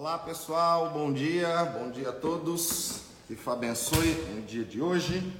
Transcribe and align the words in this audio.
Olá 0.00 0.16
pessoal, 0.16 0.90
bom 0.90 1.12
dia, 1.12 1.64
bom 1.64 1.90
dia 1.90 2.10
a 2.10 2.12
todos. 2.12 3.00
Que 3.26 3.34
Fá 3.34 3.54
abençoe 3.54 4.14
no 4.32 4.42
dia 4.42 4.64
de 4.64 4.80
hoje. 4.80 5.36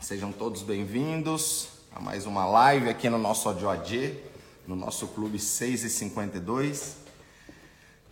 Sejam 0.00 0.30
todos 0.30 0.62
bem-vindos 0.62 1.70
a 1.90 1.98
mais 1.98 2.24
uma 2.24 2.46
live 2.46 2.88
aqui 2.88 3.10
no 3.10 3.18
nosso 3.18 3.48
ADOAD, 3.48 4.16
no 4.64 4.76
nosso 4.76 5.08
clube 5.08 5.40
6 5.40 5.82
e 5.82 5.90
52. 5.90 6.98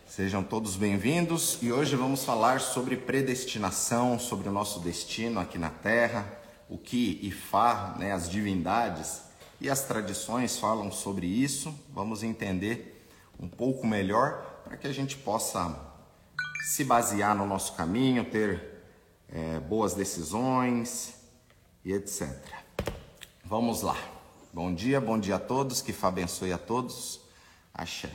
Sejam 0.08 0.42
todos 0.42 0.74
bem-vindos 0.74 1.58
e 1.62 1.70
hoje 1.70 1.94
vamos 1.94 2.24
falar 2.24 2.60
sobre 2.60 2.96
predestinação, 2.96 4.18
sobre 4.18 4.48
o 4.48 4.52
nosso 4.52 4.80
destino 4.80 5.38
aqui 5.38 5.58
na 5.58 5.70
Terra, 5.70 6.26
o 6.68 6.76
que 6.76 7.20
Ifá, 7.22 7.94
né, 8.00 8.10
as 8.10 8.28
divindades 8.28 9.20
e 9.60 9.70
as 9.70 9.82
tradições 9.82 10.58
falam 10.58 10.90
sobre 10.90 11.24
isso. 11.24 11.72
Vamos 11.94 12.24
entender 12.24 12.96
um 13.38 13.48
pouco 13.48 13.86
melhor 13.86 14.57
para 14.68 14.76
que 14.76 14.86
a 14.86 14.92
gente 14.92 15.16
possa 15.16 15.80
se 16.60 16.84
basear 16.84 17.34
no 17.34 17.46
nosso 17.46 17.72
caminho, 17.72 18.30
ter 18.30 18.84
é, 19.30 19.59
boas 19.60 19.95
decisões 19.95 21.14
e 21.82 21.90
etc. 21.90 22.28
Vamos 23.42 23.80
lá. 23.80 23.96
Bom 24.52 24.74
dia, 24.74 25.00
bom 25.00 25.18
dia 25.18 25.36
a 25.36 25.38
todos, 25.38 25.80
que 25.80 25.90
Fá 25.90 26.09
abençoe 26.09 26.52
a 26.52 26.59
todos. 26.59 27.18
Axé. 27.73 28.10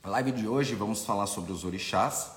Na 0.00 0.10
live 0.10 0.30
de 0.30 0.46
hoje 0.46 0.76
vamos 0.76 1.04
falar 1.04 1.26
sobre 1.26 1.50
os 1.50 1.64
orixás 1.64 2.30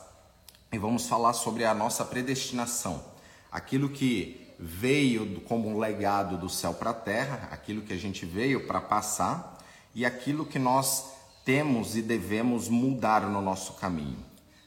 e 0.72 0.80
vamos 0.80 1.08
falar 1.08 1.34
sobre 1.34 1.64
a 1.64 1.76
nossa 1.76 2.04
predestinação. 2.04 3.04
Aquilo 3.52 3.88
que 3.88 4.52
veio 4.58 5.42
como 5.42 5.70
um 5.70 5.78
legado 5.78 6.40
do 6.40 6.50
céu 6.50 6.74
para 6.74 6.90
a 6.90 6.94
terra, 6.94 7.50
aquilo 7.52 7.84
que 7.84 7.94
a 7.94 7.98
gente 7.98 8.26
veio 8.26 8.66
para 8.66 8.82
passar 8.82 9.59
e 10.00 10.06
aquilo 10.06 10.46
que 10.46 10.58
nós 10.58 11.12
temos 11.44 11.98
e 11.98 12.02
devemos 12.02 12.70
mudar 12.70 13.30
no 13.30 13.42
nosso 13.42 13.74
caminho, 13.74 14.24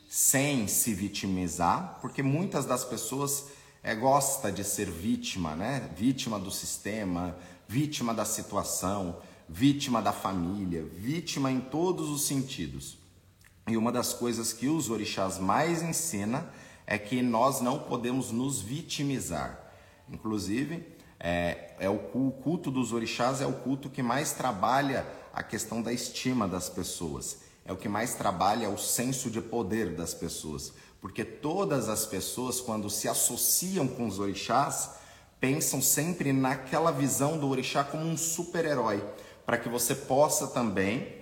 sem 0.07 0.69
se 0.69 0.93
vitimizar, 0.93 1.97
porque 2.03 2.23
muitas 2.23 2.67
das 2.67 2.85
pessoas 2.85 3.47
é, 3.83 3.95
gosta 3.95 4.53
de 4.53 4.63
ser 4.63 4.91
vítima, 4.91 5.57
né? 5.57 5.89
Vítima 5.97 6.39
do 6.39 6.51
sistema, 6.51 7.35
vítima 7.67 8.13
da 8.13 8.27
situação, 8.27 9.23
vítima 9.49 10.03
da 10.03 10.13
família, 10.13 10.85
vítima 10.85 11.51
em 11.51 11.63
todos 11.63 12.11
os 12.11 12.27
sentidos. 12.27 12.99
E 13.67 13.75
uma 13.75 13.91
das 13.91 14.13
coisas 14.13 14.53
que 14.53 14.69
os 14.69 14.91
orixás 14.91 15.39
mais 15.39 15.83
ensina 15.83 16.47
é 16.87 16.99
que 16.99 17.23
nós 17.23 17.63
não 17.63 17.79
podemos 17.79 18.31
nos 18.31 18.61
vitimizar. 18.61 19.59
Inclusive, 20.11 20.87
é, 21.19 21.75
é 21.79 21.89
o 21.89 21.99
culto 21.99 22.71
dos 22.71 22.93
orixás 22.93 23.41
é 23.41 23.47
o 23.47 23.53
culto 23.55 23.89
que 23.89 24.03
mais 24.03 24.33
trabalha 24.33 25.22
a 25.33 25.43
questão 25.43 25.81
da 25.81 25.93
estima 25.93 26.47
das 26.47 26.69
pessoas. 26.69 27.39
É 27.65 27.73
o 27.73 27.77
que 27.77 27.89
mais 27.89 28.15
trabalha 28.15 28.69
o 28.69 28.79
senso 28.79 29.31
de 29.31 29.41
poder 29.41 29.95
das 29.95 30.13
pessoas. 30.13 30.73
Porque 31.01 31.25
todas 31.25 31.89
as 31.89 32.05
pessoas, 32.05 32.61
quando 32.61 32.91
se 32.91 33.09
associam 33.09 33.89
com 33.89 34.07
os 34.07 34.19
orixás, 34.19 34.91
pensam 35.41 35.83
sempre 35.83 36.33
naquela 36.33 36.93
visão 36.93 37.39
do 37.39 37.49
orixá 37.49 37.83
como 37.83 38.05
um 38.05 38.17
super-herói, 38.17 39.05
para 39.45 39.59
que 39.59 39.69
você 39.69 39.95
possa 39.95 40.47
também 40.47 41.21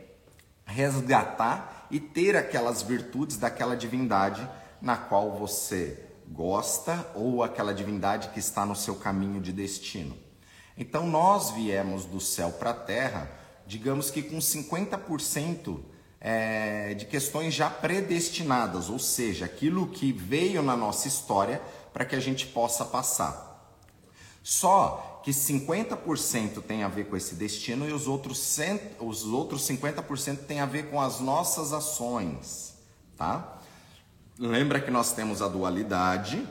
resgatar 0.67 1.87
e 1.91 1.99
ter 1.99 2.37
aquelas 2.37 2.83
virtudes 2.83 3.37
daquela 3.37 3.77
divindade 3.77 4.47
na 4.81 4.97
qual 4.97 5.33
você 5.33 6.07
gosta 6.29 7.11
ou 7.15 7.43
aquela 7.43 7.75
divindade 7.75 8.29
que 8.29 8.39
está 8.39 8.65
no 8.65 8.77
seu 8.77 8.95
caminho 8.95 9.41
de 9.41 9.53
destino. 9.53 10.17
Então 10.77 11.07
nós 11.07 11.51
viemos 11.51 12.05
do 12.05 12.21
céu 12.21 12.53
para 12.53 12.71
a 12.71 12.75
terra, 12.75 13.31
digamos 13.71 14.11
que 14.11 14.21
com 14.21 14.39
50% 14.39 15.79
é, 16.21 16.93
de 16.95 17.07
questões 17.07 17.55
já 17.55 17.71
predestinadas, 17.71 18.91
ou 18.91 18.99
seja, 18.99 19.45
aquilo 19.45 19.87
que 19.87 20.11
veio 20.11 20.61
na 20.61 20.77
nossa 20.77 21.07
história 21.07 21.63
para 21.93 22.05
que 22.05 22.17
a 22.17 22.21
gente 22.21 22.49
possa 22.49 22.85
passar. 22.85 23.49
Só 24.43 25.21
que 25.25 25.31
50% 25.31 26.63
tem 26.63 26.83
a 26.83 26.89
ver 26.89 27.05
com 27.05 27.17
esse 27.17 27.37
destino 27.37 27.89
e 27.89 27.93
os 27.93 28.09
outros, 28.09 28.41
cento, 28.41 29.05
os 29.05 29.25
outros 29.25 29.63
50% 29.69 30.39
tem 30.39 30.59
a 30.59 30.67
ver 30.67 30.91
com 30.91 31.01
as 31.01 31.21
nossas 31.21 31.73
ações, 31.73 32.75
tá? 33.17 33.61
Lembra 34.37 34.81
que 34.81 34.91
nós 34.91 35.13
temos 35.13 35.41
a 35.41 35.47
dualidade 35.47 36.45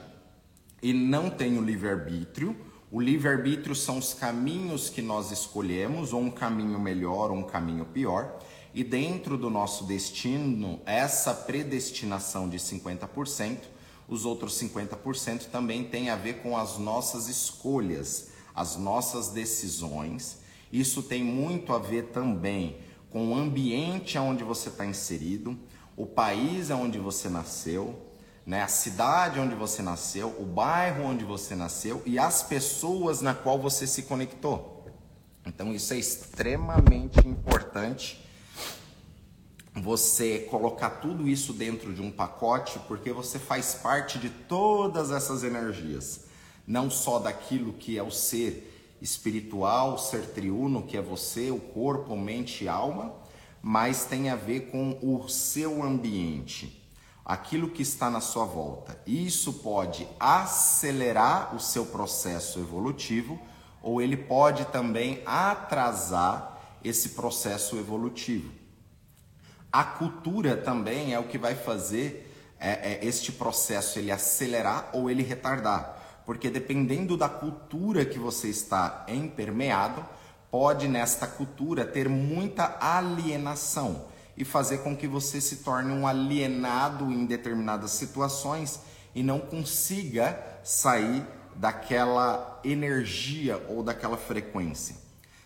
e 0.82 0.94
não 0.94 1.30
tem 1.30 1.58
o 1.58 1.62
livre-arbítrio. 1.62 2.56
O 2.92 3.00
livre-arbítrio 3.00 3.76
são 3.76 4.00
os 4.00 4.16
caminhos 4.16 4.90
que 4.90 5.00
nós 5.02 5.30
escolhemos, 5.30 6.12
ou 6.12 6.22
um 6.22 6.32
caminho 6.32 6.80
melhor 6.80 7.30
ou 7.30 7.38
um 7.38 7.44
caminho 7.44 7.86
pior. 7.86 8.40
E 8.74 8.84
dentro 8.84 9.38
do 9.38 9.48
nosso 9.48 9.84
destino, 9.84 10.82
essa 10.88 11.34
predestinação 11.34 12.50
de 12.50 12.58
50%, 12.58 13.60
os 14.08 14.26
outros 14.26 14.60
50% 14.60 15.52
também 15.52 15.84
tem 15.84 16.10
a 16.10 16.16
ver 16.16 16.42
com 16.42 16.58
as 16.58 16.80
nossas 16.80 17.28
escolhas, 17.28 18.30
as 18.56 18.76
nossas 18.76 19.30
decisões. 19.30 20.40
Isso 20.74 21.04
tem 21.04 21.24
muito 21.24 21.74
a 21.74 21.78
ver 21.78 22.06
também 22.06 22.78
com 23.12 23.30
o 23.30 23.36
ambiente 23.36 24.18
onde 24.18 24.44
você 24.44 24.70
está 24.70 24.84
inserido 24.84 25.56
o 26.00 26.06
país 26.06 26.70
onde 26.70 26.98
você 26.98 27.28
nasceu, 27.28 27.94
né, 28.50 28.64
a 28.64 28.68
cidade 28.68 29.40
onde 29.40 29.54
você 29.54 29.84
nasceu, 29.84 30.36
o 30.40 30.44
bairro 30.44 31.04
onde 31.04 31.24
você 31.24 31.56
nasceu 31.56 32.02
e 32.04 32.18
as 32.18 32.42
pessoas 32.42 33.22
na 33.22 33.36
qual 33.36 33.60
você 33.60 33.86
se 33.86 34.02
conectou. 34.02 34.88
Então 35.46 35.72
isso 35.72 35.94
é 35.94 36.00
extremamente 36.00 37.20
importante 37.28 38.28
você 39.76 40.48
colocar 40.50 40.90
tudo 40.90 41.30
isso 41.30 41.54
dentro 41.54 41.94
de 41.94 42.02
um 42.02 42.10
pacote, 42.10 42.80
porque 42.88 43.14
você 43.14 43.38
faz 43.38 43.76
parte 43.76 44.18
de 44.18 44.32
todas 44.32 45.12
essas 45.12 45.44
energias, 45.44 46.26
não 46.66 46.90
só 46.90 47.20
daquilo 47.20 47.74
que 47.74 48.00
é 48.00 48.04
o 48.04 48.10
ser 48.10 48.98
espiritual, 49.00 50.00
ser 50.00 50.26
triuno, 50.26 50.82
que 50.82 50.98
é 50.98 51.02
você, 51.04 51.52
o 51.52 51.60
corpo, 51.60 52.18
mente 52.18 52.64
e 52.64 52.68
alma, 52.68 53.14
mas 53.62 54.06
tem 54.06 54.32
a 54.32 54.36
ver 54.36 54.72
com 54.72 54.98
o 55.04 55.30
seu 55.30 55.84
ambiente, 55.84 56.79
aquilo 57.30 57.70
que 57.70 57.84
está 57.84 58.10
na 58.10 58.22
sua 58.22 58.44
volta. 58.44 59.00
Isso 59.06 59.54
pode 59.54 60.08
acelerar 60.20 61.56
o 61.56 61.60
seu 61.60 61.86
processo 61.86 62.58
evolutivo 62.58 63.40
ou 63.84 64.02
ele 64.02 64.18
pode 64.18 64.66
também 64.66 65.22
atrasar 65.28 66.60
esse 66.84 67.10
processo 67.10 67.78
evolutivo. 67.78 68.52
A 69.72 69.84
cultura 69.84 70.58
também 70.58 71.14
é 71.14 71.20
o 71.20 71.28
que 71.28 71.38
vai 71.38 71.54
fazer 71.54 72.34
é, 72.60 72.94
é, 72.94 73.06
este 73.06 73.32
processo 73.32 74.00
ele 74.00 74.12
acelerar 74.12 74.90
ou 74.92 75.08
ele 75.08 75.22
retardar, 75.22 76.24
porque 76.26 76.50
dependendo 76.50 77.16
da 77.16 77.30
cultura 77.30 78.06
que 78.06 78.18
você 78.18 78.48
está 78.48 79.06
empermeado, 79.08 80.04
pode 80.50 80.88
nesta 80.88 81.28
cultura 81.28 81.86
ter 81.86 82.10
muita 82.10 82.76
alienação 82.82 84.09
e 84.40 84.46
fazer 84.46 84.78
com 84.78 84.96
que 84.96 85.06
você 85.06 85.42
se 85.42 85.58
torne 85.58 85.92
um 85.92 86.08
alienado 86.08 87.12
em 87.12 87.26
determinadas 87.26 87.92
situações 87.92 88.80
e 89.14 89.22
não 89.22 89.38
consiga 89.38 90.42
sair 90.64 91.28
daquela 91.54 92.62
energia 92.64 93.62
ou 93.68 93.84
daquela 93.84 94.16
frequência. 94.16 94.96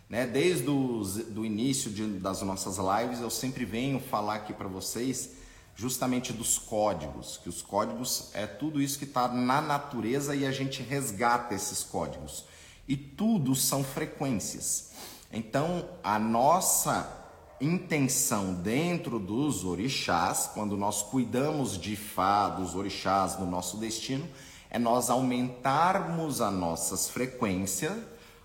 Né? 0.08 0.28
Desde 0.28 0.70
o 0.70 1.44
início 1.44 1.90
de, 1.90 2.06
das 2.20 2.44
nossas 2.44 2.78
lives, 2.78 3.20
eu 3.20 3.32
sempre 3.32 3.66
venho 3.66 4.00
falar 4.00 4.36
aqui 4.36 4.54
para 4.54 4.68
vocês 4.68 5.32
justamente 5.76 6.32
dos 6.32 6.60
códigos, 6.60 7.40
que 7.42 7.50
os 7.50 7.64
códigos 7.64 8.30
é 8.36 8.46
tudo 8.46 8.80
isso 8.80 9.00
que 9.00 9.06
está 9.06 9.28
na 9.28 9.60
natureza 9.60 10.36
e 10.36 10.46
a 10.46 10.52
gente 10.52 10.84
resgata 10.84 11.56
esses 11.56 11.82
códigos. 11.84 12.46
E 12.88 12.96
tudo 12.96 13.56
são 13.56 13.84
frequências. 13.84 14.92
Então, 15.32 15.90
a 16.04 16.20
nossa 16.20 17.23
intenção 17.62 18.54
dentro 18.54 19.20
dos 19.20 19.64
orixás, 19.64 20.50
quando 20.54 20.76
nós 20.76 21.02
cuidamos 21.02 21.78
de 21.78 21.96
Fá, 21.96 22.50
dos 22.50 22.76
orixás, 22.76 23.36
do 23.36 23.46
nosso 23.46 23.78
destino, 23.78 24.28
é 24.70 24.80
nós 24.80 25.10
aumentarmos 25.10 26.42
as 26.42 26.54
nossas 26.54 27.10
frequências, 27.10 27.94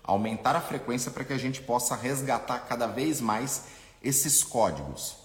aumentar 0.03 0.55
a 0.55 0.61
frequência 0.61 1.11
para 1.11 1.23
que 1.23 1.33
a 1.33 1.37
gente 1.37 1.61
possa 1.61 1.95
resgatar 1.95 2.59
cada 2.59 2.87
vez 2.87 3.19
mais 3.19 3.63
esses 4.03 4.43
códigos. 4.43 5.17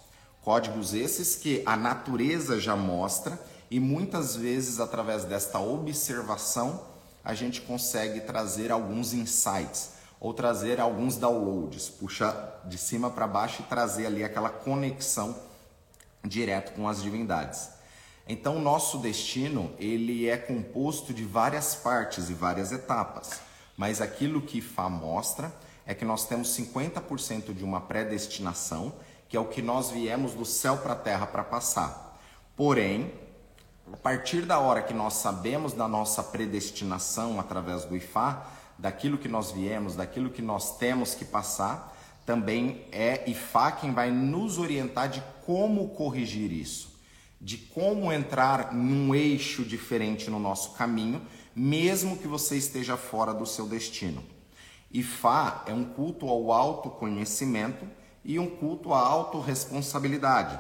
Códigos 0.43 0.93
esses 0.93 1.37
que 1.37 1.63
a 1.65 1.77
natureza 1.77 2.59
já 2.59 2.77
mostra 2.77 3.41
e 3.71 3.81
muitas 3.81 4.37
vezes 4.37 4.81
através 4.81 5.25
desta 5.25 5.59
observação 5.59 6.83
a 7.25 7.33
gente 7.35 7.63
consegue 7.63 8.21
trazer 8.21 8.71
alguns 8.71 9.15
insights 9.15 9.94
ou 10.21 10.33
trazer 10.33 10.81
alguns 10.81 11.17
downloads, 11.17 11.89
puxar 11.89 12.63
de 12.65 12.79
cima 12.79 13.11
para 13.11 13.27
baixo 13.27 13.63
e 13.63 13.67
trazer 13.67 14.07
ali 14.07 14.25
aquela 14.25 14.49
conexão 14.49 15.37
direto 16.25 16.73
com 16.73 16.89
as 16.89 17.03
divindades. 17.03 17.71
Então, 18.27 18.57
o 18.57 18.61
nosso 18.61 18.99
destino, 18.99 19.73
ele 19.79 20.29
é 20.29 20.37
composto 20.37 21.13
de 21.13 21.25
várias 21.25 21.75
partes 21.75 22.31
e 22.31 22.35
várias 22.35 22.73
etapas, 22.73 23.41
mas 23.77 24.01
aquilo 24.01 24.41
que 24.41 24.63
Fá 24.63 24.89
mostra 24.89 25.53
é 25.87 25.95
que 25.95 26.05
nós 26.05 26.27
temos 26.27 26.57
50% 26.57 27.53
de 27.53 27.63
uma 27.63 27.83
predestinação 27.83 28.95
que 29.29 29.37
é 29.37 29.41
o 29.41 29.47
que 29.47 29.61
nós 29.61 29.91
viemos 29.91 30.33
do 30.33 30.45
céu 30.45 30.77
para 30.77 30.93
a 30.93 30.97
terra 30.97 31.27
para 31.27 31.43
passar. 31.43 32.17
Porém, 32.57 33.13
a 33.93 33.97
partir 33.97 34.43
da 34.43 34.61
hora 34.61 34.81
que 34.81 34.95
nós 34.95 35.15
sabemos 35.15 35.73
da 35.73 35.89
nossa 35.89 36.23
predestinação 36.23 37.41
através 37.41 37.85
do 37.85 37.97
Ifá, 37.97 38.47
daquilo 38.79 39.19
que 39.19 39.29
nós 39.29 39.51
viemos, 39.51 39.97
daquilo 39.97 40.31
que 40.31 40.43
nós 40.43 40.77
temos 40.79 41.15
que 41.15 41.25
passar, 41.25 41.95
também 42.25 42.87
é 42.91 43.29
Ifá 43.29 43.71
quem 43.73 43.93
vai 43.93 44.11
nos 44.11 44.59
orientar 44.59 45.09
de 45.09 45.23
como 45.45 45.89
corrigir 45.91 46.51
isso, 46.51 46.99
de 47.41 47.59
como 47.59 48.13
entrar 48.13 48.73
num 48.73 49.15
eixo 49.15 49.65
diferente 49.65 50.31
no 50.31 50.39
nosso 50.39 50.73
caminho, 50.73 51.23
mesmo 51.55 52.17
que 52.17 52.27
você 52.27 52.57
esteja 52.57 52.97
fora 52.97 53.33
do 53.35 53.45
seu 53.45 53.67
destino. 53.67 54.25
Ifá 54.91 55.65
é 55.67 55.73
um 55.73 55.85
culto 55.85 56.29
ao 56.29 56.51
autoconhecimento 56.53 57.87
e 58.25 58.39
um 58.39 58.49
culto 58.49 58.95
à 58.95 59.01
autorresponsabilidade. 59.01 60.59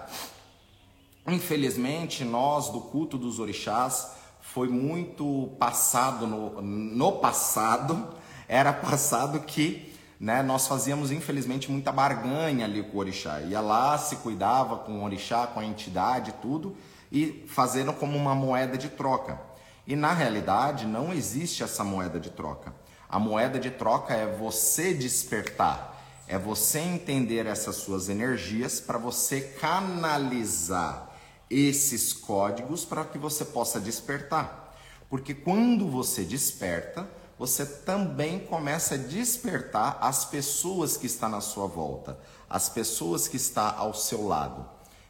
Infelizmente, 1.27 2.25
nós 2.25 2.69
do 2.69 2.81
culto 2.81 3.17
dos 3.17 3.39
orixás 3.39 4.13
foi 4.55 4.69
muito 4.69 5.51
passado 5.59 6.29
no, 6.29 6.63
no 6.63 7.13
passado, 7.15 8.15
era 8.47 8.73
passado 8.73 9.41
que 9.41 9.93
né, 10.21 10.45
nós 10.45 10.69
fazíamos 10.69 11.11
infelizmente 11.11 11.69
muita 11.69 11.91
barganha 11.91 12.65
ali 12.65 12.81
com 12.85 12.97
o 12.97 13.01
orixá. 13.01 13.41
Ia 13.41 13.61
lá, 13.61 13.99
se 13.99 14.15
cuidava 14.17 14.77
com 14.77 15.01
o 15.01 15.05
orixá, 15.05 15.49
com 15.49 15.59
a 15.59 15.65
entidade, 15.65 16.33
tudo, 16.41 16.77
e 17.11 17.45
fazendo 17.49 17.93
como 17.93 18.17
uma 18.17 18.33
moeda 18.33 18.79
de 18.79 18.91
troca. 18.91 19.41
E 19.89 19.97
na 19.97 20.13
realidade 20.13 20.87
não 20.87 21.13
existe 21.13 21.65
essa 21.65 21.83
moeda 21.83 22.21
de 22.21 22.31
troca. 22.31 22.73
A 23.09 23.19
moeda 23.19 23.59
de 23.59 23.73
troca 23.73 24.15
é 24.15 24.25
você 24.25 24.95
despertar, 24.95 26.01
é 26.29 26.39
você 26.39 26.79
entender 26.79 27.47
essas 27.47 27.75
suas 27.75 28.09
energias 28.09 28.79
para 28.79 28.99
você 28.99 29.41
canalizar 29.41 31.04
esses 31.51 32.13
códigos 32.13 32.85
para 32.85 33.05
que 33.05 33.19
você 33.19 33.45
possa 33.45 33.81
despertar. 33.81 34.77
Porque 35.09 35.35
quando 35.35 35.89
você 35.89 36.25
desperta, 36.25 37.09
você 37.39 37.65
também 37.65 38.39
começa 38.41 38.95
a 38.95 38.99
despertar 38.99 39.99
as 40.01 40.25
pessoas 40.25 40.97
que 40.97 41.07
estão 41.07 41.29
na 41.29 41.41
sua 41.41 41.67
volta, 41.67 42.19
as 42.49 42.69
pessoas 42.69 43.29
que 43.29 43.37
estão 43.37 43.75
ao 43.77 43.93
seu 43.95 44.27
lado. 44.27 44.69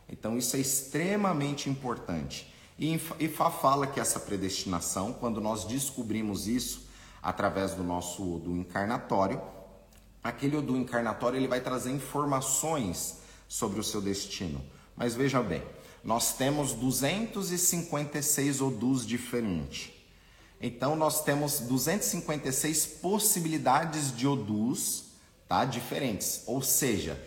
Então 0.08 0.36
isso 0.36 0.56
é 0.56 0.58
extremamente 0.58 1.70
importante. 1.70 2.52
E 2.78 2.98
fala 3.60 3.86
que 3.86 4.00
essa 4.00 4.18
predestinação, 4.18 5.12
quando 5.12 5.40
nós 5.40 5.64
descobrimos 5.64 6.48
isso 6.48 6.88
através 7.22 7.72
do 7.72 7.84
nosso 7.84 8.36
Odu 8.36 8.56
encarnatório, 8.56 9.40
aquele 10.22 10.56
Odu 10.56 10.76
encarnatório 10.76 11.38
ele 11.38 11.48
vai 11.48 11.60
trazer 11.60 11.92
informações 11.92 13.18
sobre 13.46 13.78
o 13.78 13.84
seu 13.84 14.00
destino. 14.00 14.60
Mas 14.96 15.14
veja 15.14 15.40
bem, 15.42 15.62
nós 16.04 16.34
temos 16.34 16.72
256 16.72 18.60
Odus 18.60 19.06
diferentes. 19.06 19.94
Então 20.60 20.94
nós 20.96 21.22
temos 21.22 21.60
256 21.60 22.86
possibilidades 23.02 24.16
de 24.16 24.26
odus, 24.26 25.04
tá? 25.48 25.64
Diferentes. 25.64 26.42
Ou 26.46 26.62
seja, 26.62 27.22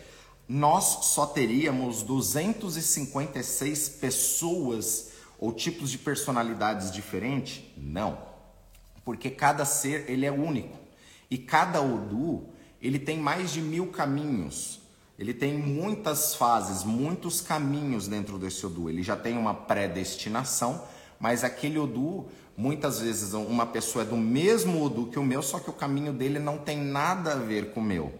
nós 0.48 1.06
só 1.06 1.26
teríamos 1.26 2.02
256 2.02 3.88
pessoas 3.90 5.10
ou 5.38 5.52
tipos 5.52 5.90
de 5.90 5.98
personalidades 5.98 6.90
diferentes? 6.90 7.62
Não. 7.76 8.18
Porque 9.04 9.30
cada 9.30 9.64
ser 9.64 10.10
ele 10.10 10.26
é 10.26 10.32
único. 10.32 10.76
E 11.30 11.38
cada 11.38 11.80
Odu 11.80 12.48
ele 12.80 12.98
tem 12.98 13.18
mais 13.18 13.52
de 13.52 13.60
mil 13.60 13.88
caminhos. 13.88 14.77
Ele 15.18 15.34
tem 15.34 15.52
muitas 15.52 16.34
fases, 16.34 16.84
muitos 16.84 17.40
caminhos 17.40 18.06
dentro 18.06 18.38
desse 18.38 18.64
Odu. 18.64 18.88
Ele 18.88 19.02
já 19.02 19.16
tem 19.16 19.36
uma 19.36 19.52
predestinação, 19.52 20.82
mas 21.18 21.42
aquele 21.42 21.78
Odu 21.78 22.26
Muitas 22.58 22.98
vezes 22.98 23.34
uma 23.34 23.66
pessoa 23.66 24.02
é 24.02 24.04
do 24.04 24.16
mesmo 24.16 24.84
Udu 24.84 25.06
que 25.06 25.18
o 25.18 25.22
meu, 25.22 25.40
só 25.44 25.60
que 25.60 25.70
o 25.70 25.72
caminho 25.72 26.12
dele 26.12 26.40
não 26.40 26.58
tem 26.58 26.76
nada 26.76 27.34
a 27.34 27.36
ver 27.36 27.72
com 27.72 27.78
o 27.78 27.84
meu. 27.84 28.12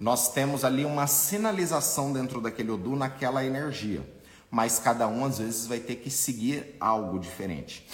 Nós 0.00 0.32
temos 0.32 0.64
ali 0.64 0.84
uma 0.84 1.06
sinalização 1.06 2.12
dentro 2.12 2.40
daquele 2.40 2.72
Udu 2.72 2.96
naquela 2.96 3.44
energia, 3.44 4.02
mas 4.50 4.80
cada 4.80 5.06
um 5.06 5.24
às 5.24 5.38
vezes 5.38 5.68
vai 5.68 5.78
ter 5.78 5.94
que 5.94 6.10
seguir 6.10 6.74
algo 6.80 7.20
diferente. 7.20 7.86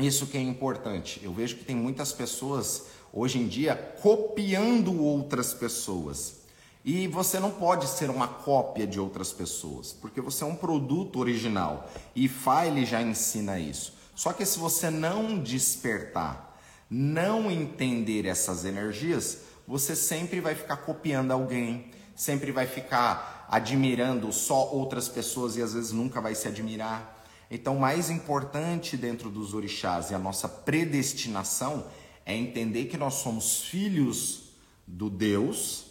Isso 0.00 0.26
que 0.26 0.36
é 0.36 0.42
importante. 0.42 1.20
Eu 1.22 1.32
vejo 1.32 1.58
que 1.58 1.64
tem 1.64 1.76
muitas 1.76 2.12
pessoas 2.12 2.86
hoje 3.12 3.38
em 3.38 3.46
dia 3.46 3.76
copiando 4.02 5.00
outras 5.00 5.54
pessoas. 5.54 6.37
E 6.84 7.06
você 7.08 7.38
não 7.38 7.50
pode 7.50 7.86
ser 7.88 8.08
uma 8.08 8.28
cópia 8.28 8.86
de 8.86 9.00
outras 9.00 9.32
pessoas, 9.32 9.92
porque 9.92 10.20
você 10.20 10.44
é 10.44 10.46
um 10.46 10.54
produto 10.54 11.18
original. 11.18 11.90
E 12.14 12.28
File 12.28 12.86
já 12.86 13.02
ensina 13.02 13.58
isso. 13.58 13.94
Só 14.14 14.32
que 14.32 14.44
se 14.44 14.58
você 14.58 14.90
não 14.90 15.38
despertar, 15.38 16.58
não 16.90 17.50
entender 17.50 18.26
essas 18.26 18.64
energias, 18.64 19.42
você 19.66 19.94
sempre 19.94 20.40
vai 20.40 20.54
ficar 20.54 20.78
copiando 20.78 21.30
alguém, 21.30 21.90
sempre 22.16 22.50
vai 22.50 22.66
ficar 22.66 23.46
admirando 23.50 24.32
só 24.32 24.68
outras 24.72 25.08
pessoas 25.08 25.56
e 25.56 25.62
às 25.62 25.74
vezes 25.74 25.92
nunca 25.92 26.20
vai 26.20 26.34
se 26.34 26.48
admirar. 26.48 27.16
Então, 27.50 27.76
o 27.76 27.80
mais 27.80 28.10
importante 28.10 28.96
dentro 28.96 29.30
dos 29.30 29.54
orixás 29.54 30.10
e 30.10 30.14
a 30.14 30.18
nossa 30.18 30.48
predestinação 30.48 31.86
é 32.26 32.36
entender 32.36 32.86
que 32.86 32.96
nós 32.96 33.14
somos 33.14 33.62
filhos 33.62 34.52
do 34.86 35.08
Deus 35.08 35.87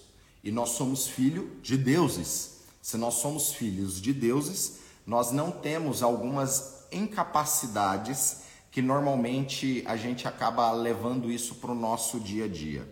e 0.47 0.51
nós 0.51 0.69
somos 0.69 1.09
filho 1.09 1.51
de 1.61 1.75
deuses. 1.75 2.59
Se 2.81 2.95
nós 2.95 3.15
somos 3.15 3.53
filhos 3.53 3.99
de 3.99 4.13
deuses, 4.13 4.77
nós 5.05 5.29
não 5.29 5.51
temos 5.51 6.01
algumas 6.01 6.85
incapacidades 6.89 8.43
que 8.71 8.81
normalmente 8.81 9.83
a 9.85 9.97
gente 9.97 10.25
acaba 10.25 10.71
levando 10.71 11.29
isso 11.29 11.55
para 11.55 11.71
o 11.71 11.75
nosso 11.75 12.17
dia 12.17 12.45
a 12.45 12.47
dia. 12.47 12.89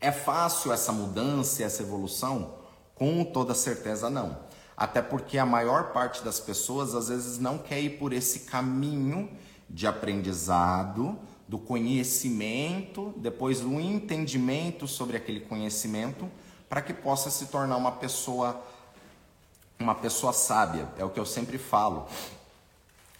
É 0.00 0.10
fácil 0.10 0.72
essa 0.72 0.90
mudança, 0.90 1.64
essa 1.64 1.82
evolução? 1.82 2.54
Com 2.94 3.24
toda 3.24 3.52
certeza 3.52 4.08
não. 4.08 4.38
Até 4.74 5.02
porque 5.02 5.36
a 5.36 5.44
maior 5.44 5.92
parte 5.92 6.24
das 6.24 6.40
pessoas 6.40 6.94
às 6.94 7.08
vezes 7.08 7.38
não 7.38 7.58
quer 7.58 7.78
ir 7.78 7.98
por 7.98 8.10
esse 8.10 8.40
caminho 8.40 9.28
de 9.68 9.86
aprendizado, 9.86 11.18
do 11.52 11.58
conhecimento, 11.58 13.12
depois 13.18 13.60
do 13.60 13.78
entendimento 13.78 14.88
sobre 14.88 15.18
aquele 15.18 15.40
conhecimento, 15.40 16.26
para 16.66 16.80
que 16.80 16.94
possa 16.94 17.28
se 17.28 17.44
tornar 17.48 17.76
uma 17.76 17.92
pessoa 17.92 18.64
uma 19.78 19.94
pessoa 19.94 20.32
sábia. 20.32 20.88
É 20.96 21.04
o 21.04 21.10
que 21.10 21.20
eu 21.20 21.26
sempre 21.26 21.58
falo. 21.58 22.06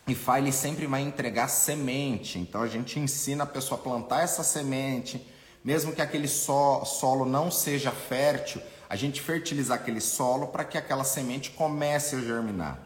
E 0.06 0.14
File 0.14 0.50
sempre 0.50 0.86
vai 0.86 1.02
entregar 1.02 1.46
semente. 1.48 2.38
Então 2.38 2.62
a 2.62 2.66
gente 2.66 2.98
ensina 2.98 3.44
a 3.44 3.46
pessoa 3.46 3.78
a 3.78 3.82
plantar 3.82 4.22
essa 4.22 4.42
semente, 4.42 5.26
mesmo 5.62 5.92
que 5.92 6.00
aquele 6.00 6.26
so, 6.26 6.86
solo 6.86 7.26
não 7.26 7.50
seja 7.50 7.90
fértil, 7.90 8.62
a 8.88 8.96
gente 8.96 9.20
fertilizar 9.20 9.78
aquele 9.78 10.00
solo 10.00 10.46
para 10.46 10.64
que 10.64 10.78
aquela 10.78 11.04
semente 11.04 11.50
comece 11.50 12.16
a 12.16 12.20
germinar. 12.20 12.80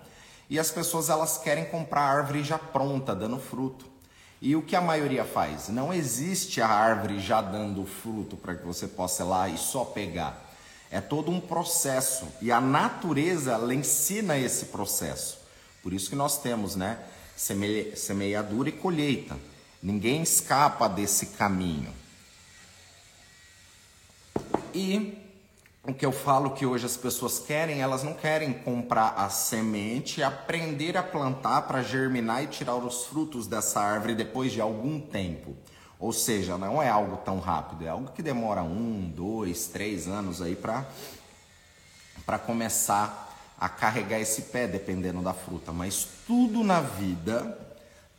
E 0.51 0.59
as 0.59 0.73
pessoas 0.73 1.09
elas 1.09 1.39
querem 1.39 1.67
comprar 1.67 2.01
árvore 2.01 2.43
já 2.43 2.59
pronta, 2.59 3.15
dando 3.15 3.39
fruto. 3.39 3.95
E 4.47 4.55
o 4.55 4.63
que 4.63 4.77
a 4.77 4.81
maioria 4.81 5.25
faz? 5.25 5.69
Não 5.71 5.93
existe 5.93 6.61
a 6.61 6.69
árvore 6.69 7.19
já 7.19 7.43
dando 7.43 7.85
fruto 7.85 8.37
para 8.37 8.55
que 8.55 8.65
você 8.65 8.87
possa 8.87 9.25
ir 9.25 9.27
lá 9.27 9.49
e 9.49 9.59
só 9.59 9.85
pegar. 9.85 10.55
É 10.89 11.01
todo 11.01 11.33
um 11.33 11.41
processo 11.41 12.29
e 12.41 12.53
a 12.53 12.61
natureza 12.61 13.55
ela 13.55 13.75
ensina 13.75 14.39
esse 14.39 14.67
processo. 14.67 15.41
Por 15.83 15.93
isso 15.93 16.09
que 16.09 16.15
nós 16.15 16.41
temos, 16.41 16.77
né, 16.77 16.97
semeadura 17.37 18.69
e 18.69 18.73
colheita. 18.73 19.37
Ninguém 19.83 20.23
escapa 20.23 20.89
desse 20.89 21.27
caminho. 21.27 21.93
E 24.73 25.26
o 25.89 25.95
que 25.95 26.05
eu 26.05 26.11
falo 26.11 26.51
que 26.51 26.67
hoje 26.67 26.85
as 26.85 26.97
pessoas 26.97 27.39
querem, 27.39 27.81
elas 27.81 28.03
não 28.03 28.13
querem 28.13 28.53
comprar 28.53 29.15
a 29.17 29.29
semente 29.29 30.21
aprender 30.21 30.97
a 30.97 31.03
plantar 31.03 31.63
para 31.63 31.83
germinar 31.83 32.43
e 32.43 32.49
tirar 32.49 32.75
os 32.75 33.05
frutos 33.05 33.47
dessa 33.47 33.81
árvore 33.81 34.17
depois 34.17 34.53
de 34.53 34.61
algum 34.61 35.01
tempo. 35.01 35.55
Ou 35.99 36.13
seja, 36.13 36.59
não 36.59 36.83
é 36.83 36.89
algo 36.89 37.19
tão 37.19 37.39
rápido, 37.39 37.85
é 37.85 37.89
algo 37.89 38.11
que 38.11 38.23
demora 38.23 38.63
um, 38.63 39.11
dois, 39.15 39.69
três 39.69 40.09
anos 40.09 40.43
aí 40.43 40.57
para 40.57 42.39
começar 42.39 43.55
a 43.59 43.69
carregar 43.69 44.21
esse 44.21 44.43
pé, 44.43 44.67
dependendo 44.67 45.23
da 45.23 45.33
fruta. 45.33 45.73
Mas 45.73 46.07
tudo 46.27 46.65
na 46.65 46.81
vida 46.81 47.57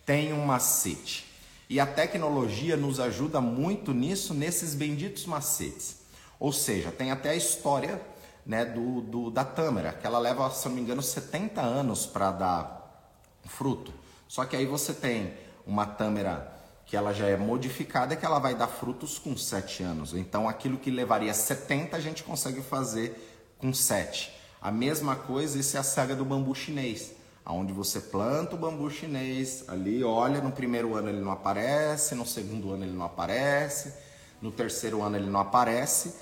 tem 0.06 0.32
um 0.32 0.46
macete. 0.46 1.28
E 1.70 1.82
a 1.82 1.86
tecnologia 1.86 2.78
nos 2.78 2.98
ajuda 2.98 3.42
muito 3.42 3.94
nisso, 3.94 4.34
nesses 4.34 4.74
benditos 4.74 5.26
macetes. 5.26 5.97
Ou 6.40 6.52
seja, 6.52 6.92
tem 6.92 7.12
até 7.12 7.30
a 7.30 7.36
história 7.36 8.02
né, 8.46 8.64
do, 8.66 9.02
do, 9.02 9.32
da 9.32 9.44
tâmara, 9.44 9.94
que 9.94 10.06
ela 10.06 10.20
leva, 10.20 10.50
se 10.52 10.68
não 10.68 10.76
me 10.76 10.82
engano, 10.82 11.02
70 11.02 11.62
anos 11.62 12.06
para 12.06 12.32
dar 12.32 13.12
fruto. 13.46 13.94
Só 14.28 14.46
que 14.46 14.56
aí 14.56 14.66
você 14.66 14.94
tem 14.94 15.34
uma 15.66 15.86
tâmara 15.86 16.54
que 16.86 16.96
ela 16.96 17.14
já 17.14 17.28
é 17.28 17.36
modificada, 17.36 18.16
que 18.16 18.26
ela 18.26 18.40
vai 18.40 18.56
dar 18.56 18.68
frutos 18.68 19.20
com 19.20 19.36
7 19.36 19.84
anos. 19.84 20.14
Então 20.14 20.48
aquilo 20.48 20.78
que 20.78 20.90
levaria 20.90 21.34
70 21.34 21.98
a 21.98 22.00
gente 22.00 22.24
consegue 22.24 22.62
fazer 22.62 23.28
com 23.58 23.74
sete. 23.74 24.32
A 24.62 24.72
mesma 24.72 25.16
coisa, 25.16 25.60
isso 25.60 25.78
é 25.78 25.80
a 25.80 25.84
saga 25.84 26.16
do 26.16 26.26
bambu 26.26 26.54
chinês, 26.56 27.14
aonde 27.46 27.74
você 27.74 28.00
planta 28.00 28.56
o 28.56 28.58
bambu 28.58 28.90
chinês, 28.90 29.64
ali 29.68 30.04
olha, 30.04 30.42
no 30.42 30.52
primeiro 30.52 30.96
ano 30.96 31.10
ele 31.10 31.22
não 31.22 31.32
aparece, 31.32 32.16
no 32.16 32.26
segundo 32.26 32.72
ano 32.72 32.84
ele 32.84 32.94
não 32.94 33.06
aparece, 33.06 33.94
no 34.42 34.52
terceiro 34.52 35.02
ano 35.02 35.18
ele 35.18 35.30
não 35.30 35.40
aparece, 35.40 36.16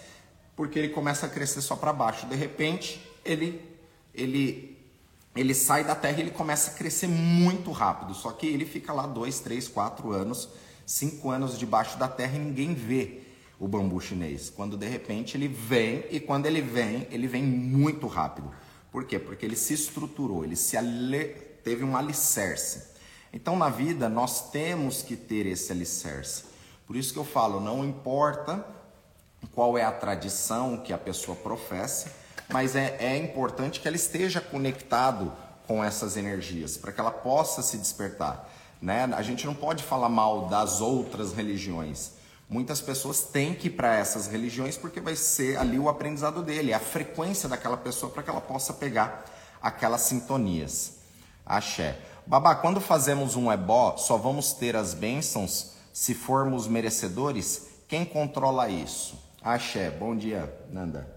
porque 0.55 0.79
ele 0.79 0.89
começa 0.89 1.25
a 1.25 1.29
crescer 1.29 1.61
só 1.61 1.75
para 1.75 1.91
baixo. 1.91 2.25
De 2.27 2.35
repente, 2.35 3.01
ele 3.23 3.61
ele 4.13 4.75
ele 5.35 5.53
sai 5.53 5.83
da 5.83 5.93
terra 5.93 6.19
e 6.19 6.21
ele 6.21 6.31
começa 6.31 6.71
a 6.71 6.73
crescer 6.73 7.07
muito 7.07 7.71
rápido. 7.71 8.13
Só 8.13 8.31
que 8.31 8.47
ele 8.47 8.65
fica 8.65 8.93
lá 8.93 9.05
dois, 9.05 9.41
três, 9.41 9.67
quatro 9.67 10.11
anos, 10.11 10.47
cinco 10.85 11.29
anos 11.29 11.59
debaixo 11.59 11.97
da 11.97 12.07
terra 12.07 12.37
e 12.37 12.39
ninguém 12.39 12.73
vê 12.73 13.21
o 13.59 13.67
bambu 13.67 13.99
chinês. 13.99 14.49
Quando 14.49 14.77
de 14.77 14.87
repente 14.87 15.35
ele 15.35 15.49
vem 15.49 16.05
e 16.09 16.21
quando 16.21 16.45
ele 16.45 16.61
vem, 16.61 17.05
ele 17.11 17.27
vem 17.27 17.43
muito 17.43 18.07
rápido. 18.07 18.49
Por 18.91 19.03
quê? 19.03 19.19
Porque 19.19 19.45
ele 19.45 19.57
se 19.57 19.73
estruturou, 19.73 20.45
ele 20.45 20.55
se 20.55 20.77
ale... 20.77 21.25
teve 21.65 21.83
um 21.83 21.97
alicerce. 21.97 22.93
Então 23.33 23.57
na 23.57 23.69
vida 23.69 24.07
nós 24.07 24.51
temos 24.51 25.01
que 25.01 25.17
ter 25.17 25.45
esse 25.45 25.69
alicerce. 25.69 26.45
Por 26.87 26.95
isso 26.95 27.11
que 27.11 27.19
eu 27.19 27.25
falo, 27.25 27.59
não 27.59 27.83
importa 27.83 28.65
qual 29.45 29.77
é 29.77 29.83
a 29.83 29.91
tradição 29.91 30.77
que 30.77 30.93
a 30.93 30.97
pessoa 30.97 31.35
professe, 31.35 32.07
mas 32.49 32.75
é, 32.75 32.95
é 32.99 33.17
importante 33.17 33.79
que 33.79 33.87
ela 33.87 33.97
esteja 33.97 34.39
conectado 34.39 35.31
com 35.67 35.83
essas 35.83 36.15
energias, 36.15 36.77
para 36.77 36.91
que 36.91 36.99
ela 36.99 37.11
possa 37.11 37.61
se 37.61 37.77
despertar. 37.77 38.49
Né? 38.81 39.09
A 39.15 39.21
gente 39.21 39.45
não 39.45 39.55
pode 39.55 39.83
falar 39.83 40.09
mal 40.09 40.47
das 40.47 40.81
outras 40.81 41.33
religiões. 41.33 42.11
Muitas 42.47 42.79
pessoas 42.79 43.21
têm 43.21 43.55
que 43.55 43.67
ir 43.67 43.71
para 43.71 43.95
essas 43.95 44.27
religiões 44.27 44.77
porque 44.77 45.01
vai 45.01 45.15
ser 45.15 45.57
ali 45.57 45.79
o 45.79 45.89
aprendizado 45.89 46.43
dele, 46.43 46.73
a 46.73 46.79
frequência 46.79 47.49
daquela 47.49 47.77
pessoa 47.77 48.11
para 48.11 48.21
que 48.21 48.29
ela 48.29 48.41
possa 48.41 48.73
pegar 48.73 49.25
aquelas 49.61 50.01
sintonias. 50.01 50.99
Axé. 51.43 51.97
Babá, 52.27 52.55
quando 52.55 52.79
fazemos 52.79 53.35
um 53.35 53.51
ebó, 53.51 53.97
só 53.97 54.17
vamos 54.17 54.53
ter 54.53 54.75
as 54.75 54.93
bênçãos 54.93 55.71
se 55.91 56.13
formos 56.13 56.67
merecedores? 56.67 57.67
Quem 57.87 58.05
controla 58.05 58.69
isso? 58.69 59.24
Axé. 59.45 59.91
Bom 59.91 60.17
dia, 60.17 60.51
Nanda. 60.71 61.15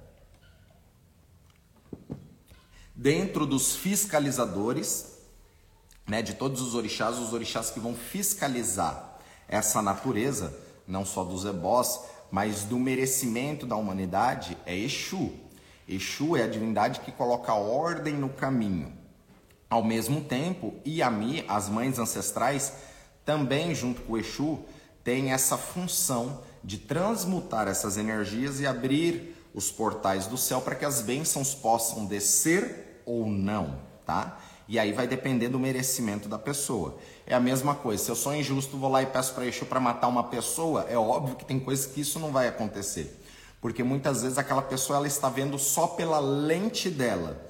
dentro 2.99 3.47
dos 3.47 3.77
fiscalizadores, 3.77 5.19
né, 6.05 6.21
de 6.21 6.35
todos 6.35 6.61
os 6.61 6.75
orixás, 6.75 7.17
os 7.17 7.33
orixás 7.33 7.71
que 7.71 7.79
vão 7.79 7.95
fiscalizar 7.95 9.19
essa 9.47 9.81
natureza, 9.81 10.53
não 10.87 11.05
só 11.05 11.23
dos 11.23 11.45
ebós, 11.45 12.01
mas 12.29 12.65
do 12.65 12.77
merecimento 12.77 13.65
da 13.65 13.77
humanidade, 13.77 14.59
é 14.67 14.77
Exu. 14.77 15.33
Exu 15.87 16.37
é 16.37 16.43
a 16.43 16.49
divindade 16.49 17.01
que 17.01 17.13
coloca 17.13 17.55
ordem 17.55 18.15
no 18.15 18.29
caminho. 18.29 18.93
Ao 19.71 19.85
mesmo 19.85 20.23
tempo, 20.23 20.75
Iami, 20.85 21.45
as 21.47 21.69
mães 21.69 22.01
ancestrais, 22.01 22.73
também 23.25 23.75
junto 23.77 24.03
com 24.03 24.19
Exu, 24.19 24.59
tem 25.05 25.33
essa 25.33 25.57
função 25.57 26.43
de 26.63 26.79
transmutar 26.79 27.69
essas 27.69 27.97
energias 27.97 28.61
e 28.61 28.67
abrir 28.67 29.37
os 29.55 29.71
portais 29.71 30.27
do 30.27 30.37
céu 30.37 30.61
para 30.61 30.75
que 30.75 30.85
as 30.85 31.01
bênçãos 31.01 31.55
possam 31.55 32.07
descer 32.07 33.03
ou 33.05 33.27
não, 33.27 33.77
tá? 34.05 34.39
E 34.69 34.79
aí 34.79 34.93
vai 34.93 35.07
depender 35.07 35.49
do 35.49 35.59
merecimento 35.59 36.29
da 36.29 36.39
pessoa. 36.39 36.99
É 37.27 37.35
a 37.35 37.41
mesma 37.41 37.75
coisa, 37.75 38.05
se 38.05 38.11
eu 38.11 38.15
sou 38.15 38.35
injusto, 38.35 38.77
vou 38.77 38.91
lá 38.91 39.03
e 39.03 39.07
peço 39.07 39.33
para 39.35 39.47
Exu 39.47 39.65
para 39.65 39.81
matar 39.81 40.09
uma 40.09 40.25
pessoa, 40.25 40.87
é 40.91 40.97
óbvio 40.97 41.37
que 41.37 41.45
tem 41.45 41.59
coisas 41.59 41.87
que 41.87 42.03
isso 42.03 42.19
não 42.19 42.31
vai 42.31 42.49
acontecer. 42.49 43.19
Porque 43.61 43.83
muitas 43.83 44.23
vezes 44.23 44.37
aquela 44.37 44.63
pessoa 44.63 44.99
ela 44.99 45.07
está 45.07 45.29
vendo 45.29 45.59
só 45.59 45.87
pela 45.87 46.21
lente 46.21 46.91
dela. 46.91 47.41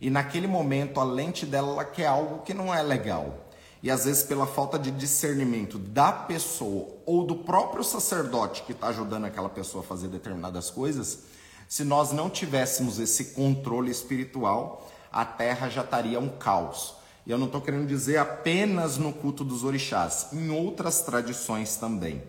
E 0.00 0.08
naquele 0.08 0.46
momento 0.46 1.00
a 1.00 1.04
lente 1.04 1.44
dela 1.44 1.72
ela 1.72 1.84
quer 1.84 2.06
algo 2.06 2.42
que 2.42 2.54
não 2.54 2.72
é 2.72 2.80
legal. 2.80 3.47
E 3.82 3.90
às 3.90 4.04
vezes 4.04 4.22
pela 4.22 4.46
falta 4.46 4.78
de 4.78 4.90
discernimento 4.90 5.78
da 5.78 6.10
pessoa 6.10 6.88
ou 7.06 7.24
do 7.24 7.36
próprio 7.36 7.84
sacerdote 7.84 8.62
que 8.62 8.72
está 8.72 8.88
ajudando 8.88 9.24
aquela 9.24 9.48
pessoa 9.48 9.84
a 9.84 9.86
fazer 9.86 10.08
determinadas 10.08 10.68
coisas, 10.68 11.20
se 11.68 11.84
nós 11.84 12.12
não 12.12 12.28
tivéssemos 12.30 12.98
esse 12.98 13.26
controle 13.26 13.90
espiritual, 13.90 14.88
a 15.12 15.24
terra 15.24 15.68
já 15.68 15.82
estaria 15.82 16.18
um 16.18 16.28
caos. 16.28 16.94
E 17.26 17.30
eu 17.30 17.36
não 17.36 17.46
estou 17.46 17.60
querendo 17.60 17.86
dizer 17.86 18.16
apenas 18.16 18.96
no 18.96 19.12
culto 19.12 19.44
dos 19.44 19.62
orixás, 19.62 20.28
em 20.32 20.50
outras 20.50 21.02
tradições 21.02 21.76
também, 21.76 22.22